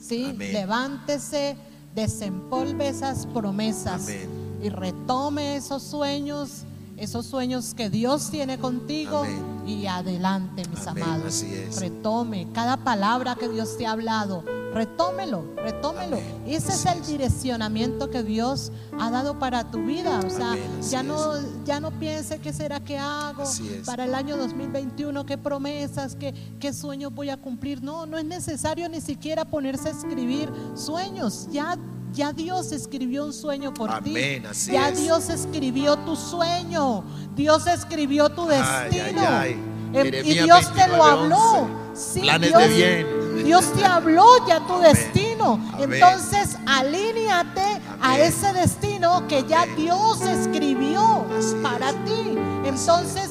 ¿sí? 0.00 0.32
Levántese, 0.38 1.56
desempolve 1.94 2.88
esas 2.88 3.26
promesas 3.26 4.04
Amén. 4.04 4.28
Y 4.64 4.70
retome 4.70 5.56
esos 5.56 5.82
sueños, 5.82 6.62
esos 6.96 7.26
sueños 7.26 7.74
que 7.74 7.90
Dios 7.90 8.30
tiene 8.30 8.58
contigo 8.58 9.18
Amén. 9.18 9.62
y 9.66 9.86
adelante, 9.86 10.62
mis 10.70 10.86
Amén, 10.86 11.04
amados. 11.04 11.26
así 11.26 11.52
es. 11.52 11.78
Retome 11.80 12.48
cada 12.54 12.78
palabra 12.78 13.34
que 13.34 13.46
Dios 13.46 13.76
te 13.76 13.84
ha 13.84 13.90
hablado, 13.90 14.42
retómelo, 14.72 15.44
retómelo. 15.56 16.16
Amén. 16.16 16.44
Ese 16.46 16.72
es 16.72 16.86
el 16.86 17.00
es. 17.00 17.08
direccionamiento 17.08 18.08
que 18.08 18.22
Dios 18.22 18.72
ha 18.98 19.10
dado 19.10 19.38
para 19.38 19.70
tu 19.70 19.84
vida. 19.84 20.20
O 20.26 20.30
sea, 20.30 20.56
ya 20.90 21.02
no, 21.02 21.36
es. 21.36 21.44
ya 21.66 21.78
no 21.78 21.90
piense 21.90 22.38
qué 22.38 22.54
será 22.54 22.80
que 22.80 22.96
hago 22.96 23.44
para 23.84 24.06
el 24.06 24.14
año 24.14 24.38
2021, 24.38 25.26
qué 25.26 25.36
promesas, 25.36 26.16
qué, 26.16 26.32
qué 26.58 26.72
sueños 26.72 27.14
voy 27.14 27.28
a 27.28 27.36
cumplir. 27.36 27.82
No, 27.82 28.06
no 28.06 28.16
es 28.16 28.24
necesario 28.24 28.88
ni 28.88 29.02
siquiera 29.02 29.44
ponerse 29.44 29.88
a 29.88 29.92
escribir 29.92 30.50
sueños. 30.74 31.48
Ya 31.52 31.76
ya 32.14 32.32
Dios 32.32 32.72
escribió 32.72 33.24
un 33.26 33.32
sueño 33.32 33.74
por 33.74 33.90
Amén, 33.90 34.42
ti. 34.42 34.48
así 34.48 34.72
ya 34.72 34.88
es. 34.88 35.00
Dios 35.00 35.28
escribió 35.28 35.96
tu 35.98 36.16
sueño. 36.16 37.04
Dios 37.34 37.66
escribió 37.66 38.28
tu 38.30 38.46
destino. 38.46 39.20
ay, 39.20 39.52
ay. 39.52 39.56
Em, 39.92 40.06
y 40.26 40.34
Dios 40.44 40.72
te 40.74 40.88
lo 40.88 40.94
29:11. 40.96 41.10
habló. 41.10 41.68
Sí, 41.94 42.20
Planes 42.20 42.48
Dios, 42.48 42.62
de 42.62 42.68
bien. 42.68 43.44
Dios 43.44 43.72
te 43.74 43.84
habló 43.84 44.24
ya 44.48 44.58
tu 44.66 44.74
Amén. 44.74 44.92
destino. 44.92 45.52
Amén. 45.74 45.92
Entonces, 45.94 46.56
alíneate 46.66 47.80
a 48.00 48.18
ese 48.18 48.52
destino 48.52 49.26
que 49.28 49.44
ya. 49.44 49.66
Dios 49.76 50.20
escribió 50.22 51.24
Así 51.38 51.54
para 51.62 51.90
es. 51.90 52.04
ti. 52.04 52.38
Entonces, 52.64 53.30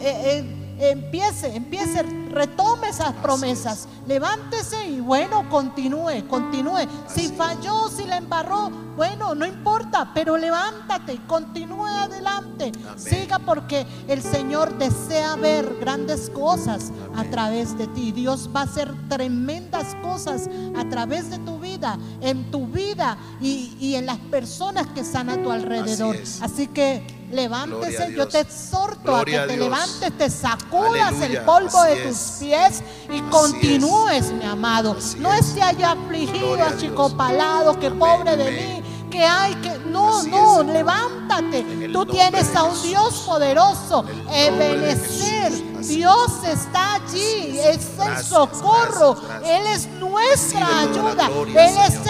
eh, 0.00 0.44
eh, 0.78 0.90
empiece, 0.90 1.54
empiece, 1.56 2.04
retome 2.34 2.88
esas 2.88 3.12
promesas, 3.14 3.88
levántese 4.06 4.86
y 4.86 5.00
bueno, 5.00 5.48
continúe, 5.48 6.26
continúe. 6.28 6.86
Si 7.06 7.24
Así 7.24 7.28
falló, 7.28 7.88
si 7.88 8.04
la 8.04 8.16
embarró, 8.16 8.70
bueno, 8.96 9.34
no 9.34 9.44
importa, 9.46 10.10
pero 10.14 10.36
levántate, 10.36 11.20
continúe 11.26 11.84
adelante, 11.86 12.72
Amén. 12.86 12.98
siga 12.98 13.38
porque 13.38 13.86
el 14.08 14.22
Señor 14.22 14.76
desea 14.78 15.36
ver 15.36 15.76
grandes 15.80 16.30
cosas 16.30 16.92
a 17.16 17.24
través 17.24 17.76
de 17.76 17.86
ti. 17.88 18.12
Dios 18.12 18.48
va 18.54 18.60
a 18.60 18.64
hacer 18.64 18.92
tremendas 19.08 19.94
cosas 20.02 20.48
a 20.76 20.88
través 20.88 21.30
de 21.30 21.38
tu 21.38 21.58
vida, 21.58 21.98
en 22.20 22.50
tu 22.50 22.66
vida 22.66 23.16
y, 23.40 23.76
y 23.80 23.94
en 23.96 24.06
las 24.06 24.18
personas 24.18 24.86
que 24.88 25.00
están 25.00 25.28
a 25.30 25.42
tu 25.42 25.50
alrededor. 25.50 26.16
Así 26.40 26.68
que 26.68 27.04
levántese, 27.32 28.12
yo 28.14 28.28
te 28.28 28.40
exhorto 28.40 29.02
Gloria 29.02 29.42
a 29.42 29.46
que 29.46 29.54
te 29.54 29.58
levantes, 29.58 30.18
te 30.18 30.30
sacudas 30.30 31.20
el 31.20 31.38
polvo 31.42 31.78
así 31.78 31.94
de 31.98 32.02
tus 32.06 32.16
es. 32.16 32.36
pies 32.40 32.82
y 33.12 33.20
continúes, 33.22 34.30
mi 34.32 34.44
amado. 34.44 34.96
Así 34.98 35.18
no 35.18 35.32
es. 35.32 35.48
esté 35.48 35.62
allá 35.62 35.92
afligido, 35.92 36.62
achicopalado, 36.62 37.78
que 37.80 37.86
Amén, 37.88 37.98
pobre 37.98 38.36
de 38.36 38.48
amén. 38.48 38.82
mí. 38.82 38.83
Que 39.14 39.24
hay 39.24 39.54
que, 39.54 39.78
no, 39.90 40.18
Así 40.18 40.28
no, 40.28 40.60
es, 40.62 40.66
levántate. 40.66 41.88
Tú 41.92 42.04
tienes 42.04 42.56
a 42.56 42.64
un. 42.64 42.82
Dios 42.82 43.22
poderoso. 43.24 44.04
Ebenecer. 44.28 45.52
Dios 45.86 46.32
está 46.44 46.94
allí. 46.94 47.60
Es 47.60 47.90
el 47.96 48.24
socorro. 48.24 49.14
gracias, 49.14 49.28
gracias. 49.28 49.50
Él 49.50 49.66
es 49.68 49.88
nuestra 50.00 50.80
ayuda. 50.80 51.28
gloria, 51.28 51.68
Él 51.68 51.76
es 51.86 52.04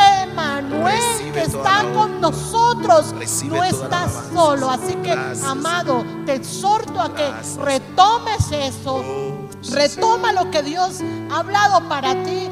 Recibe 0.83 1.33
que 1.33 1.43
está 1.43 1.85
con 1.93 2.23
nosotros. 2.23 3.15
Recibe 3.19 3.59
No 3.59 3.65
estás 3.65 4.11
solo. 4.33 4.71
Así 4.71 4.95
que, 4.95 5.11
Gracias, 5.11 5.47
amado, 5.47 6.07
te 6.25 6.37
exhorto 6.37 7.01
a 7.03 7.15
que 7.15 7.31
retomes 7.63 8.51
eso. 8.51 8.97
Oh, 8.97 9.49
Retoma 9.73 10.33
lo 10.33 10.51
que 10.51 10.63
Dios 10.63 11.01
ha 11.31 11.39
hablado 11.39 11.87
para 11.89 12.15
ti. 12.23 12.49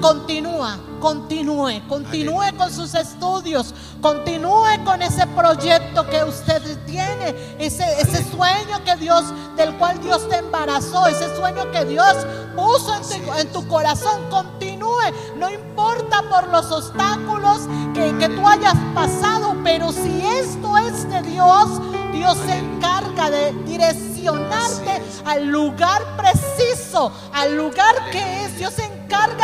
Continúa, 0.00 0.78
continúe, 1.00 1.82
continúe 1.88 2.56
con 2.56 2.72
sus 2.72 2.94
estudios, 2.94 3.74
continúe 4.00 4.84
con 4.84 5.02
ese 5.02 5.26
proyecto 5.28 6.06
que 6.08 6.24
usted 6.24 6.62
tiene, 6.86 7.34
ese, 7.58 7.84
ese 8.00 8.24
sueño 8.30 8.82
que 8.84 8.96
Dios, 8.96 9.24
del 9.56 9.74
cual 9.76 10.00
Dios 10.00 10.28
te 10.28 10.38
embarazó, 10.38 11.06
ese 11.06 11.34
sueño 11.36 11.70
que 11.70 11.84
Dios 11.84 12.14
puso 12.56 12.94
en 12.94 13.02
tu, 13.02 13.32
en 13.34 13.52
tu 13.52 13.68
corazón, 13.68 14.20
continúe, 14.30 15.12
no 15.36 15.50
importa 15.50 16.22
por 16.28 16.48
los 16.48 16.70
obstáculos 16.70 17.60
que, 17.94 18.16
que 18.18 18.28
tú 18.28 18.46
hayas 18.46 18.76
pasado, 18.94 19.56
pero 19.62 19.92
si 19.92 20.26
esto 20.26 20.76
es 20.78 21.08
de 21.08 21.22
Dios, 21.22 21.80
Dios 22.12 22.36
se 22.46 22.58
encarga 22.58 23.30
de 23.30 23.52
direccionarte 23.64 25.02
al 25.24 25.46
lugar 25.46 26.02
preciso, 26.16 27.12
al 27.32 27.56
lugar 27.56 27.94
que 28.10 28.44
es. 28.44 28.58
Dios 28.58 28.74
se 28.74 28.84
encarga 28.84 28.99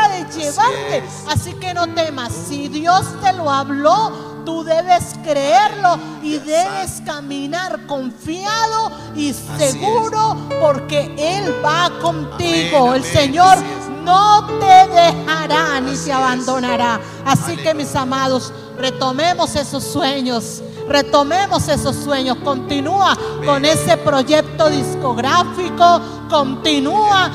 de 0.09 0.25
llevarte. 0.39 0.99
es. 0.99 1.25
Así 1.29 1.53
que 1.55 1.75
no 1.75 1.87
temas. 1.89 2.33
Si 2.33 2.69
Dios 2.69 3.05
te 3.21 3.33
lo 3.33 3.51
habló, 3.51 4.43
tú 4.45 4.63
debes 4.65 5.17
creerlo 5.25 5.99
y 6.23 6.39
debes 6.39 7.03
caminar 7.05 7.87
confiado 7.87 8.93
y 9.15 9.33
seguro 9.33 10.37
porque 10.61 11.15
Él 11.19 11.53
va 11.65 11.91
contigo. 12.01 12.95
El 12.95 13.05
Señor 13.05 13.59
así 13.59 13.87
no 14.05 14.47
te 14.47 14.89
dejará 14.89 15.81
ni 15.81 15.97
Así 15.97 15.97
te 15.97 16.13
abandonará. 16.13 17.01
Así 17.25 17.57
que 17.57 17.75
mis 17.75 17.95
amados, 17.97 18.53
retomemos 18.79 19.57
esos 19.57 19.83
sueños. 19.83 20.63
Retomemos 20.89 21.69
esos 21.69 21.97
sueños, 21.97 22.37
continúa 22.45 23.17
con 23.45 23.65
ese 23.65 23.97
proyecto 23.97 24.69
discográfico, 24.69 26.01
continúa 26.31 27.31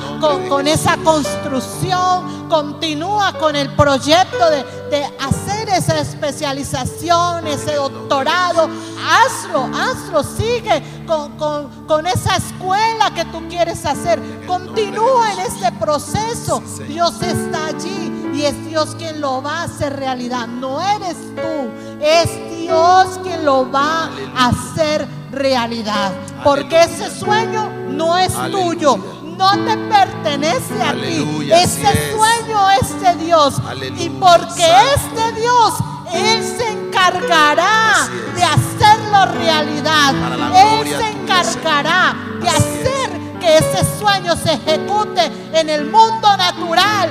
con, 0.47 0.67
esa 0.67 0.95
construcción, 0.97 2.47
continúa 2.49 3.33
con 3.33 3.55
el 3.55 3.69
proyecto 3.75 4.49
de, 4.49 4.63
de 4.89 5.03
hacer 5.19 5.69
esa 5.69 5.99
especialización, 5.99 7.47
ese 7.47 7.75
doctorado. 7.75 8.69
Hazlo, 9.03 9.69
hazlo, 9.75 10.23
sigue 10.23 10.81
con, 11.05 11.31
con- 11.37 11.69
con 11.87 12.07
esa 12.07 12.35
escuela 12.37 13.11
que 13.13 13.25
tú 13.25 13.41
quieres 13.49 13.85
hacer. 13.85 14.21
Continúa 14.47 15.33
en 15.33 15.39
este 15.39 15.71
proceso. 15.73 16.61
Dios 16.87 17.21
está 17.21 17.65
allí 17.67 18.20
y 18.33 18.43
es 18.43 18.65
Dios 18.67 18.95
quien 18.97 19.21
lo 19.21 19.41
va 19.41 19.61
a 19.61 19.63
hacer 19.63 19.95
realidad. 19.97 20.47
No 20.47 20.81
eres 20.81 21.17
tú, 21.35 21.71
es 22.01 22.29
Dios 22.57 23.19
quien 23.23 23.45
lo 23.45 23.71
va 23.71 24.09
a 24.35 24.47
hacer 24.47 25.07
realidad. 25.31 26.11
Porque 26.43 26.83
ese 26.83 27.09
sueño 27.09 27.69
no 27.89 28.17
es 28.17 28.33
tuyo, 28.51 28.97
no 29.37 29.51
te 29.65 29.77
pertenece 29.77 30.81
a 30.81 30.93
ti. 30.93 31.51
Ese 31.51 31.81
es. 31.81 32.15
sueño 32.15 32.69
es 32.81 33.01
de 33.01 33.25
Dios. 33.25 33.55
Y 33.97 34.09
porque 34.09 34.65
es 34.93 35.15
de 35.15 35.41
Dios, 35.41 35.73
Él 36.13 36.43
se 36.43 36.69
encargará 36.69 38.07
de 38.35 38.43
hacerlo 38.43 39.25
realidad. 39.39 40.13
Él 40.55 40.87
se 40.87 41.09
encargará 41.09 42.15
de 42.41 42.49
hacer 42.49 43.21
que 43.39 43.57
ese 43.57 43.99
sueño 43.99 44.35
se 44.35 44.53
ejecute 44.53 45.31
en 45.53 45.69
el 45.69 45.85
mundo 45.85 46.37
natural, 46.37 47.09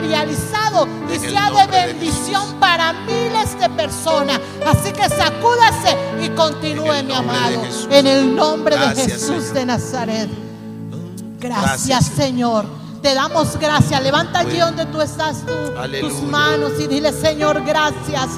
materializado 0.00 0.86
y 1.12 1.18
sea 1.18 1.50
de 1.50 1.66
bendición 1.66 2.54
para 2.60 2.92
miles 2.92 3.58
de 3.58 3.68
personas. 3.70 4.40
Así 4.66 4.92
que 4.92 5.08
sacúdase 5.08 5.96
y 6.22 6.28
continúe, 6.30 6.92
En 6.92 6.96
el 6.98 7.06
mi 7.06 7.12
nombre 7.14 7.26
de 7.26 7.38
amado, 7.38 7.64
Jesús. 7.64 7.88
en 7.90 8.06
el 8.06 8.36
nombre 8.36 8.76
Gracias, 8.76 9.06
de 9.06 9.12
Jesús 9.12 9.54
de 9.54 9.66
Nazaret. 9.66 10.28
Gracias, 11.40 11.86
Gracias, 11.86 12.04
Señor. 12.16 12.66
Te 13.02 13.14
damos 13.14 13.56
gracias. 13.58 14.02
Levanta 14.02 14.40
allí 14.40 14.58
donde 14.58 14.86
tú 14.86 15.00
estás, 15.00 15.44
tú, 15.46 15.52
tus 16.00 16.22
manos 16.22 16.72
y 16.80 16.86
dile, 16.86 17.12
Señor, 17.12 17.64
gracias. 17.64 18.28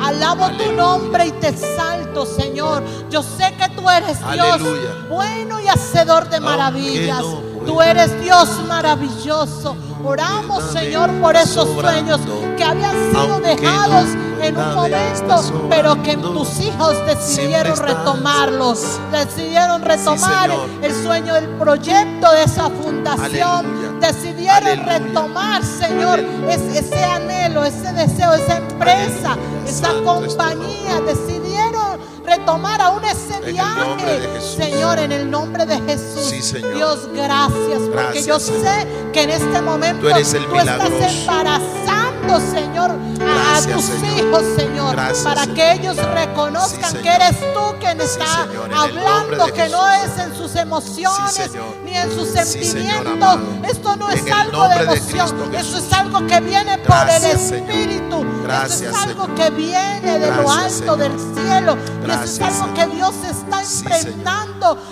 Alabo 0.00 0.48
tu 0.56 0.72
nombre 0.72 1.26
y 1.26 1.32
te 1.32 1.56
salto, 1.56 2.24
Señor. 2.24 2.82
Yo 3.10 3.22
sé 3.22 3.54
que 3.58 3.68
tú 3.70 3.88
eres 3.90 4.18
Dios 4.32 4.60
bueno 5.08 5.60
y 5.60 5.68
hacedor 5.68 6.28
de 6.28 6.40
maravillas. 6.40 7.22
no 7.22 7.48
Tú 7.66 7.82
eres 7.82 8.20
Dios 8.22 8.48
maravilloso. 8.66 9.76
Oramos, 10.04 10.72
Señor, 10.72 11.10
por 11.20 11.34
esos 11.36 11.68
sueños 11.68 12.20
que 12.56 12.64
habían 12.64 12.94
sido 13.10 13.40
dejados 13.40 14.06
en 14.40 14.56
un 14.56 14.74
momento, 14.74 15.68
pero 15.68 16.00
que 16.02 16.16
tus 16.16 16.60
hijos 16.60 16.94
decidieron 17.06 17.76
retomarlos. 17.76 19.00
Decidieron 19.10 19.82
retomar 19.82 20.50
el 20.82 20.94
sueño 20.94 21.34
del 21.34 21.48
proyecto 21.50 22.30
de 22.32 22.44
esa 22.44 22.70
fundación. 22.70 24.00
Decidieron 24.00 24.86
retomar, 24.86 25.64
Señor, 25.64 26.20
ese 26.48 27.04
anhelo, 27.04 27.64
ese 27.64 27.92
deseo, 27.92 28.34
esa 28.34 28.58
empresa, 28.58 29.36
esa 29.66 29.92
compañía. 30.04 31.00
Decidieron 31.06 31.98
retomar 32.28 32.80
aún 32.80 33.04
ese 33.04 33.34
En 33.36 33.52
viaje. 33.54 34.40
Señor, 34.56 34.98
en 34.98 35.12
el 35.12 35.30
nombre 35.30 35.64
de 35.66 35.76
Jesús. 35.82 36.26
Sí, 36.30 36.42
Señor. 36.42 36.74
Dios, 36.74 37.08
gracias, 37.14 37.80
porque 37.92 38.22
yo 38.22 38.38
Señor. 38.38 38.62
sé 38.62 38.86
que 39.12 39.22
en 39.22 39.30
este 39.30 39.60
momento 39.62 40.02
Tú 40.02 40.08
eres 40.10 40.32
el 40.34 40.44
estás 40.44 40.90
embarazando, 41.12 42.40
Señor, 42.40 42.90
a- 42.90 43.60
tus 43.72 43.84
Señor. 43.84 44.18
hijos, 44.18 44.42
Señor, 44.56 44.92
Gracias, 44.92 45.24
para 45.24 45.40
Señor. 45.42 45.56
que 45.56 45.72
ellos 45.72 45.96
reconozcan 46.14 46.90
Sí, 46.92 46.98
que 46.98 47.08
eres 47.08 47.36
tú 47.54 47.60
quien 47.80 48.00
está 48.00 48.46
hablando, 48.76 49.46
que 49.52 49.68
no 49.68 49.88
es 49.90 50.18
en 50.18 50.34
sus 50.36 50.54
emociones 50.56 51.50
ni 51.84 51.96
en 51.96 52.12
sus 52.14 52.28
sentimientos. 52.28 53.38
Esto 53.68 53.96
no 53.96 54.10
es 54.10 54.26
En 54.26 54.32
algo 54.32 54.62
de 54.62 54.68
nombre 54.68 54.86
de 54.86 54.98
emoción, 54.98 55.28
Cristo 55.50 55.58
eso 55.58 55.78
es 55.78 55.92
algo 55.92 56.26
que 56.26 56.40
viene 56.40 56.78
por 56.78 56.96
el. 57.08 57.24
Espíritu. 57.24 58.24
Gracias, 58.48 58.80
eso 58.82 58.90
es 58.90 58.96
algo 59.04 59.34
que 59.34 59.50
viene 59.50 60.18
de 60.18 60.30
lo 60.30 60.50
alto 60.50 60.68
Señor. 60.70 60.98
del 60.98 61.12
cielo. 61.34 61.76
y 62.06 62.10
eso 62.10 62.22
es 62.24 62.40
algo 62.40 62.58
Señor. 62.60 62.74
que 62.74 62.86
Dios 62.96 63.14
está 63.30 63.62
está 63.62 63.64
Sí, 63.64 64.08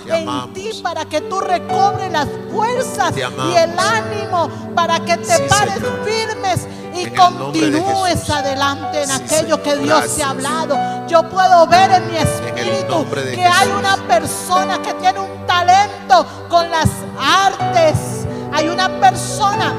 en 0.09 0.53
ti 0.53 0.69
para 0.83 1.05
que 1.05 1.21
tú 1.21 1.39
recobres 1.39 2.11
las 2.11 2.27
fuerzas 2.51 3.13
y 3.17 3.21
el 3.21 3.79
ánimo 3.79 4.49
para 4.75 4.99
que 4.99 5.17
te 5.17 5.35
Sí, 5.37 5.43
pares 5.49 5.75
Señor. 5.75 6.05
firmes 6.05 6.67
y 6.95 7.03
En 7.03 7.15
continúes 7.15 8.29
adelante 8.29 9.03
en 9.03 9.09
Sí, 9.09 9.13
aquello 9.23 9.61
que 9.61 9.75
Dios 9.77 10.15
te 10.15 10.23
ha 10.23 10.29
hablado. 10.31 11.07
Yo 11.07 11.29
puedo 11.29 11.67
ver 11.67 11.91
en 11.91 12.11
mi 12.11 12.17
espíritu 12.17 13.05
que 13.35 13.45
hay 13.45 13.69
una 13.69 13.97
persona 14.07 14.81
que 14.81 14.93
tiene 14.95 15.19
un 15.19 15.45
talento 15.45 16.25
con 16.49 16.69
las 16.71 16.89
artes. 17.19 18.25
Hay 18.53 18.67
una 18.69 18.89
persona, 18.99 19.73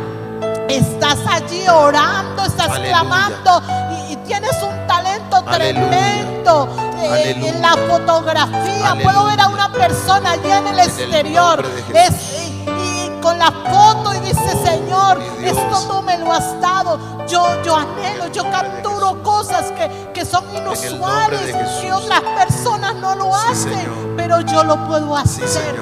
estás 0.69 1.19
allí 1.31 1.67
orando, 1.69 2.45
estás 2.45 2.69
Aleluya. 2.69 2.91
clamando 3.01 3.63
y, 4.09 4.13
y 4.13 4.17
tienes 4.19 4.53
un 4.63 4.87
talento 4.87 5.43
Aleluya. 5.47 5.89
tremendo 5.89 6.69
eh, 7.01 7.37
en 7.47 7.61
la 7.63 7.73
fotografía. 7.75 8.95
Puedo 9.03 9.25
ver 9.27 9.41
a 9.41 9.49
una 9.49 9.71
persona 9.73 10.33
allí 10.33 10.51
en 10.51 10.67
el 10.69 10.79
exterior. 10.81 11.65
Es- 11.95 12.39
y, 12.43 12.65
y 12.71 13.21
con 13.23 13.39
la 13.39 13.51
foto 13.51 14.15
y 14.15 14.21
dice, 14.21 14.39
Oh, 14.55 14.67
Señor, 14.67 15.21
esto 15.43 15.89
tú 15.89 16.03
me 16.03 16.19
lo 16.19 16.33
has 16.33 16.61
dado. 16.61 16.99
Yo, 17.27 17.47
yo 17.63 17.77
anhelo, 17.77 18.29
yo 18.33 18.43
capturo 18.51 19.23
cosas 19.23 19.65
que, 19.73 20.11
que 20.15 20.25
son 20.25 20.45
inusuales, 20.55 21.55
que 21.81 21.93
otras 21.93 22.21
personas 22.37 22.95
no 22.97 23.15
lo 23.15 23.25
Sí, 23.27 23.31
hacen, 23.51 23.75
Señor. 23.75 24.15
pero 24.17 24.41
yo 24.43 24.65
lo 24.65 24.87
puedo 24.87 25.17
hacer. 25.17 25.77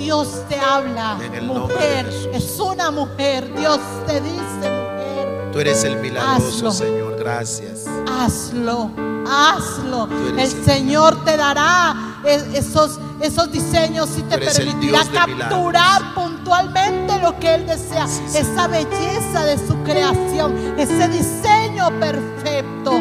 Dios 0.00 0.28
te 0.48 0.58
habla, 0.58 1.18
mujer, 1.42 2.08
es 2.32 2.58
una 2.58 2.90
mujer. 2.90 3.52
Dios 3.54 3.78
te 4.06 4.20
dice, 4.22 4.40
mujer, 4.62 5.50
Tú 5.52 5.58
eres 5.60 5.84
el 5.84 5.96
milagroso, 5.98 6.48
Hazlo. 6.48 6.72
Señor. 6.72 7.16
Gracias. 7.18 7.84
hazlo, 8.10 8.90
hazlo. 9.30 10.08
El 10.30 10.38
el- 10.38 10.64
Señor 10.64 11.22
te 11.24 11.36
dará 11.36 11.94
e- 12.24 12.48
esos, 12.54 12.98
esos 13.20 13.52
diseños 13.52 14.08
y 14.16 14.22
te 14.22 14.38
permitirá 14.38 15.04
milagros. 15.04 15.38
capturar 15.38 16.14
puntualmente 16.14 17.18
lo 17.20 17.38
que 17.38 17.54
Él 17.56 17.66
desea, 17.66 18.06
Sí, 18.06 18.22
sí. 18.26 18.38
esa 18.38 18.66
belleza 18.68 19.44
de 19.44 19.58
su 19.58 19.74
creación, 19.84 20.74
ese 20.78 21.08
diseño 21.08 21.90
perfecto. 22.00 22.92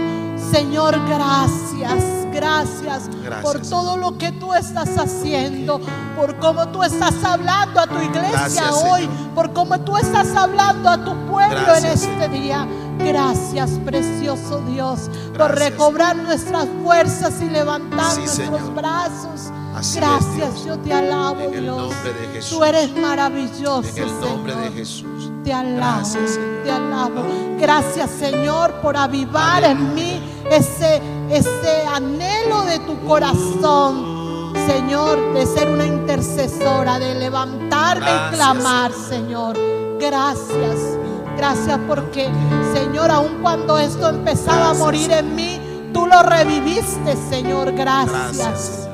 Señor, 0.51 0.99
gracias, 1.07 2.03
gracias, 2.31 3.09
Gracias, 3.23 3.41
por 3.43 3.61
todo 3.61 3.97
lo 3.97 4.17
que 4.17 4.31
tú 4.33 4.53
estás 4.53 4.97
haciendo, 4.97 5.79
por 6.15 6.37
cómo 6.39 6.67
tú 6.69 6.83
estás 6.83 7.13
hablando 7.23 7.79
a 7.79 7.87
tu 7.87 7.95
iglesia 8.01 8.29
Gracias, 8.31 8.71
hoy, 8.83 9.01
Señor. 9.01 9.29
por 9.35 9.53
cómo 9.53 9.79
tú 9.81 9.97
estás 9.97 10.35
hablando 10.35 10.89
a 10.89 11.03
tu 11.03 11.13
pueblo 11.27 11.75
en 11.75 11.85
este 11.85 11.97
Señor. 11.97 12.31
día. 12.31 12.67
Gracias, 12.99 13.71
precioso 13.85 14.61
Dios, 14.67 15.09
por 15.37 15.55
recobrar 15.57 16.15
nuestras 16.17 16.67
fuerzas 16.83 17.41
y 17.41 17.45
levantar 17.49 18.11
Sí, 18.11 18.19
nuestros 18.19 18.59
Señor. 18.59 18.73
brazos. 18.75 19.51
Así 19.75 19.99
Gracias, 19.99 20.35
Dios. 20.35 20.65
yo 20.65 20.77
te 20.79 20.93
alabo, 20.93 21.39
En 21.41 21.53
el 21.53 21.61
Dios. 21.63 21.77
nombre 21.77 22.13
de 22.13 22.27
Jesús. 22.33 22.57
Tú 22.57 22.63
eres 22.65 22.95
maravilloso, 22.97 23.87
En 23.95 24.03
el 24.03 24.19
nombre 24.19 24.53
Señor. 24.53 24.69
de 24.71 24.77
Jesús. 24.77 25.31
Te 25.49 25.55
alabo, 25.55 25.77
Gracias, 25.77 26.29
Señor. 26.35 26.63
te 26.63 26.71
alabo. 26.71 27.23
Gracias, 27.59 28.11
Señor, 28.11 28.71
por 28.83 28.95
avivar 28.95 29.63
en 29.63 29.95
mí 29.95 30.21
ese, 30.51 31.01
ese 31.31 31.87
anhelo 31.91 32.65
de 32.65 32.77
tu 32.81 32.99
corazón, 33.07 34.53
Señor, 34.67 35.33
de 35.33 35.47
ser 35.47 35.67
una 35.69 35.87
intercesora, 35.87 36.99
de 36.99 37.15
levantarme 37.15 38.05
Gracias, 38.05 38.31
y 38.31 38.35
clamar, 38.35 38.91
Señor. 38.93 39.57
Gracias, 39.99 40.99
gracias 41.35 41.79
porque, 41.87 42.29
Señor, 42.75 43.09
aun 43.09 43.39
cuando 43.41 43.79
esto 43.79 44.07
empezaba 44.07 44.57
Gracias, 44.67 44.81
a 44.81 44.83
morir 44.85 45.11
en 45.11 45.35
mí, 45.35 45.59
tú 45.91 46.05
lo 46.05 46.21
reviviste, 46.21 47.17
Señor. 47.31 47.71
Gracias, 47.71 48.87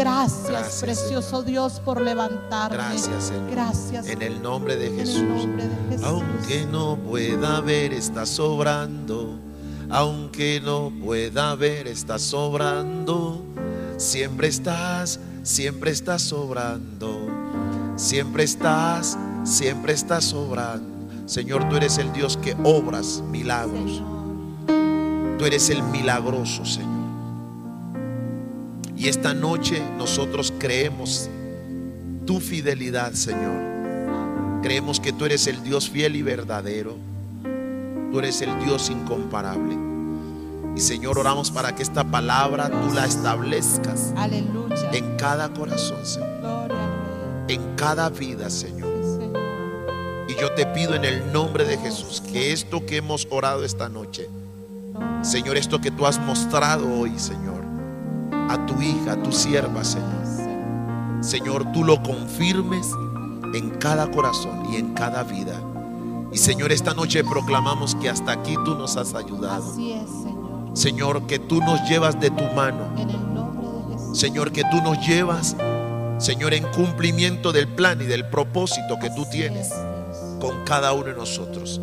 Gracias. 0.00 0.80
Precioso 0.80 1.42
Dios, 1.42 1.80
por 1.84 2.00
levantarme. 2.00 2.76
Gracias, 2.76 3.24
Señor. 3.24 3.50
Gracias. 3.50 4.06
En 4.08 4.22
el 4.22 4.42
nombre 4.42 4.76
de 4.76 4.86
En 4.88 4.96
Jesús. 4.96 5.16
el 5.16 5.28
nombre 5.28 5.68
de 5.68 5.76
Jesús. 5.90 6.06
Aunque 6.06 6.66
no 6.66 6.96
pueda 6.96 7.60
ver, 7.60 7.92
está 7.92 8.26
sobrando. 8.26 9.38
Aunque 9.90 10.60
no 10.64 10.92
pueda 11.02 11.54
ver, 11.54 11.86
está 11.88 12.18
sobrando. 12.18 13.42
Siempre 13.96 14.48
estás, 14.48 15.20
siempre 15.42 15.90
estás 15.90 16.22
sobrando. 16.22 17.28
Siempre 17.96 18.44
estás, 18.44 19.18
siempre 19.44 19.92
estás 19.92 20.24
sobrando. 20.24 20.88
Señor, 21.26 21.68
tú 21.68 21.76
eres 21.76 21.98
el 21.98 22.12
Dios 22.12 22.36
que 22.38 22.56
obras 22.64 23.22
milagros. 23.30 24.02
Tú 25.38 25.44
eres 25.44 25.70
el 25.70 25.82
milagroso, 25.82 26.64
Señor. 26.64 26.99
Y 29.00 29.08
esta 29.08 29.32
noche 29.32 29.82
nosotros 29.96 30.52
creemos 30.58 31.30
tu 32.26 32.38
fidelidad, 32.38 33.14
Señor. 33.14 34.60
Creemos 34.62 35.00
que 35.00 35.10
tú 35.10 35.24
eres 35.24 35.46
el 35.46 35.62
Dios 35.62 35.88
fiel 35.88 36.16
y 36.16 36.22
verdadero. 36.22 36.98
Tú 38.12 38.18
eres 38.18 38.42
el 38.42 38.62
Dios 38.62 38.90
incomparable. 38.90 39.74
Y 40.76 40.80
Señor, 40.82 41.18
oramos 41.18 41.50
para 41.50 41.74
que 41.74 41.82
esta 41.82 42.04
palabra 42.04 42.68
tú 42.68 42.94
la 42.94 43.06
establezcas 43.06 44.12
Aleluya. 44.18 44.90
en 44.92 45.16
cada 45.16 45.48
corazón, 45.48 46.04
Señor. 46.04 46.70
En 47.48 47.74
cada 47.76 48.10
vida, 48.10 48.50
Señor. 48.50 48.90
Y 50.28 50.38
yo 50.38 50.52
te 50.52 50.66
pido 50.66 50.94
en 50.94 51.06
el 51.06 51.32
nombre 51.32 51.64
de 51.64 51.78
Jesús 51.78 52.20
que 52.20 52.52
esto 52.52 52.84
que 52.84 52.98
hemos 52.98 53.26
orado 53.30 53.64
esta 53.64 53.88
noche. 53.88 54.28
Señor, 55.22 55.56
esto 55.56 55.80
que 55.80 55.90
tú 55.90 56.04
has 56.04 56.18
mostrado 56.18 56.86
hoy, 57.00 57.18
Señor, 57.18 57.59
a 58.50 58.66
tu 58.66 58.82
hija, 58.82 59.12
a 59.12 59.22
tu 59.22 59.30
sierva, 59.30 59.84
Señor. 59.84 60.26
Señor, 61.20 61.70
tú 61.72 61.84
lo 61.84 62.02
confirmes 62.02 62.86
en 63.54 63.70
cada 63.78 64.10
corazón 64.10 64.72
y 64.72 64.76
en 64.76 64.92
cada 64.94 65.22
vida. 65.22 65.54
Y 66.32 66.38
Señor, 66.38 66.72
esta 66.72 66.92
noche 66.92 67.22
proclamamos 67.22 67.94
que 67.94 68.08
hasta 68.08 68.32
aquí 68.32 68.56
tú 68.64 68.74
nos 68.74 68.96
has 68.96 69.14
ayudado. 69.14 69.70
Así 69.70 69.92
es, 69.92 70.10
Señor. 70.10 70.76
Señor, 70.76 71.26
que 71.26 71.38
tú 71.38 71.60
nos 71.60 71.88
llevas 71.88 72.18
de 72.18 72.30
tu 72.30 72.42
mano. 72.56 72.86
En 72.96 73.10
el 73.10 73.34
nombre 73.34 73.68
de 73.68 73.94
Jesús. 73.94 74.18
Señor, 74.18 74.50
que 74.50 74.62
tú 74.64 74.82
nos 74.82 75.06
llevas, 75.06 75.56
Señor, 76.18 76.52
en 76.52 76.64
cumplimiento 76.72 77.52
del 77.52 77.68
plan 77.68 78.00
y 78.00 78.04
del 78.04 78.28
propósito 78.28 78.98
que 79.00 79.10
tú 79.10 79.26
tienes 79.30 79.68
es, 79.68 79.76
con 80.40 80.64
cada 80.64 80.92
uno 80.92 81.04
de 81.04 81.14
nosotros. 81.14 81.80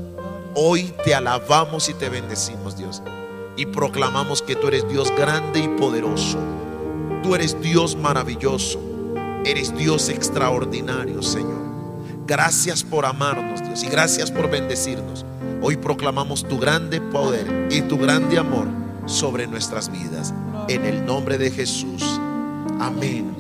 Hoy 0.54 0.94
te 1.06 1.16
alabamos 1.16 1.88
y 1.88 1.94
te 1.94 2.10
bendecimos, 2.10 2.76
Dios. 2.78 3.02
Y 3.58 3.66
proclamamos 3.66 4.42
que 4.42 4.56
tú 4.56 4.68
eres 4.68 4.88
Dios 4.88 5.12
grande 5.18 5.60
y 5.60 5.68
poderoso. 5.68 6.38
Tú 7.24 7.36
eres 7.36 7.60
Dios 7.60 7.96
maravilloso. 7.96 8.80
Eres 9.44 9.76
Dios 9.76 10.10
extraordinario, 10.10 11.22
Señor. 11.24 11.66
Gracias 12.28 12.84
por 12.84 13.06
amarnos, 13.06 13.64
Dios. 13.64 13.84
Y 13.84 13.88
gracias 13.88 14.30
por 14.30 14.50
bendecirnos. 14.50 15.26
Hoy 15.62 15.76
proclamamos 15.76 16.48
tu 16.48 16.60
grande 16.60 17.02
poder 17.02 17.68
y 17.72 17.82
tu 17.82 17.98
grande 17.98 18.38
amor 18.38 18.68
sobre 19.08 19.48
nuestras 19.48 19.92
vidas. 19.92 20.34
En 20.68 20.86
el 20.86 21.06
nombre 21.06 21.38
de 21.38 21.50
Jesús. 21.50 22.04
Amén. 22.80 23.36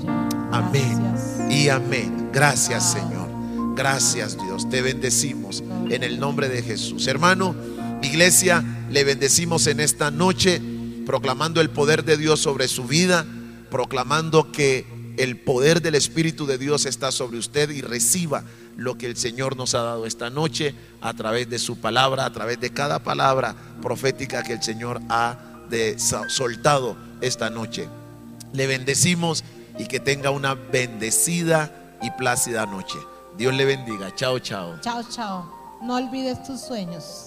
Amén. 0.51 1.15
Y 1.49 1.69
amén. 1.69 2.29
Gracias, 2.33 2.93
Señor. 2.93 3.27
Gracias, 3.75 4.37
Dios. 4.37 4.67
Te 4.69 4.81
bendecimos 4.81 5.63
en 5.89 6.03
el 6.03 6.19
nombre 6.19 6.49
de 6.49 6.63
Jesús. 6.63 7.05
Hermano, 7.07 7.55
iglesia, 8.01 8.63
le 8.89 9.03
bendecimos 9.03 9.67
en 9.67 9.79
esta 9.79 10.11
noche, 10.11 10.61
proclamando 11.05 11.61
el 11.61 11.69
poder 11.69 12.03
de 12.03 12.17
Dios 12.17 12.39
sobre 12.39 12.67
su 12.67 12.85
vida, 12.85 13.25
proclamando 13.69 14.51
que 14.51 14.85
el 15.17 15.39
poder 15.39 15.81
del 15.81 15.95
Espíritu 15.95 16.45
de 16.45 16.57
Dios 16.57 16.85
está 16.85 17.11
sobre 17.11 17.37
usted 17.37 17.69
y 17.71 17.81
reciba 17.81 18.43
lo 18.75 18.97
que 18.97 19.07
el 19.07 19.17
Señor 19.17 19.57
nos 19.57 19.73
ha 19.73 19.81
dado 19.81 20.05
esta 20.05 20.29
noche 20.29 20.75
a 21.01 21.13
través 21.13 21.49
de 21.49 21.57
su 21.57 21.79
palabra, 21.79 22.25
a 22.25 22.31
través 22.31 22.59
de 22.59 22.69
cada 22.69 22.99
palabra 22.99 23.55
profética 23.81 24.43
que 24.43 24.53
el 24.53 24.61
Señor 24.61 25.01
ha 25.09 25.39
soltado 26.27 26.95
esta 27.21 27.49
noche. 27.49 27.89
Le 28.53 28.67
bendecimos 28.67 29.43
y 29.79 29.87
que 29.87 29.99
tenga 29.99 30.29
una 30.29 30.53
bendecida 30.53 31.97
y 32.01 32.11
plácida 32.11 32.65
noche. 32.65 32.97
Dios 33.37 33.53
le 33.53 33.65
bendiga. 33.65 34.13
Chao, 34.15 34.39
chao. 34.39 34.79
Chao, 34.81 35.03
chao. 35.09 35.79
No 35.81 35.95
olvides 35.95 36.41
tus 36.43 36.61
sueños. 36.61 37.26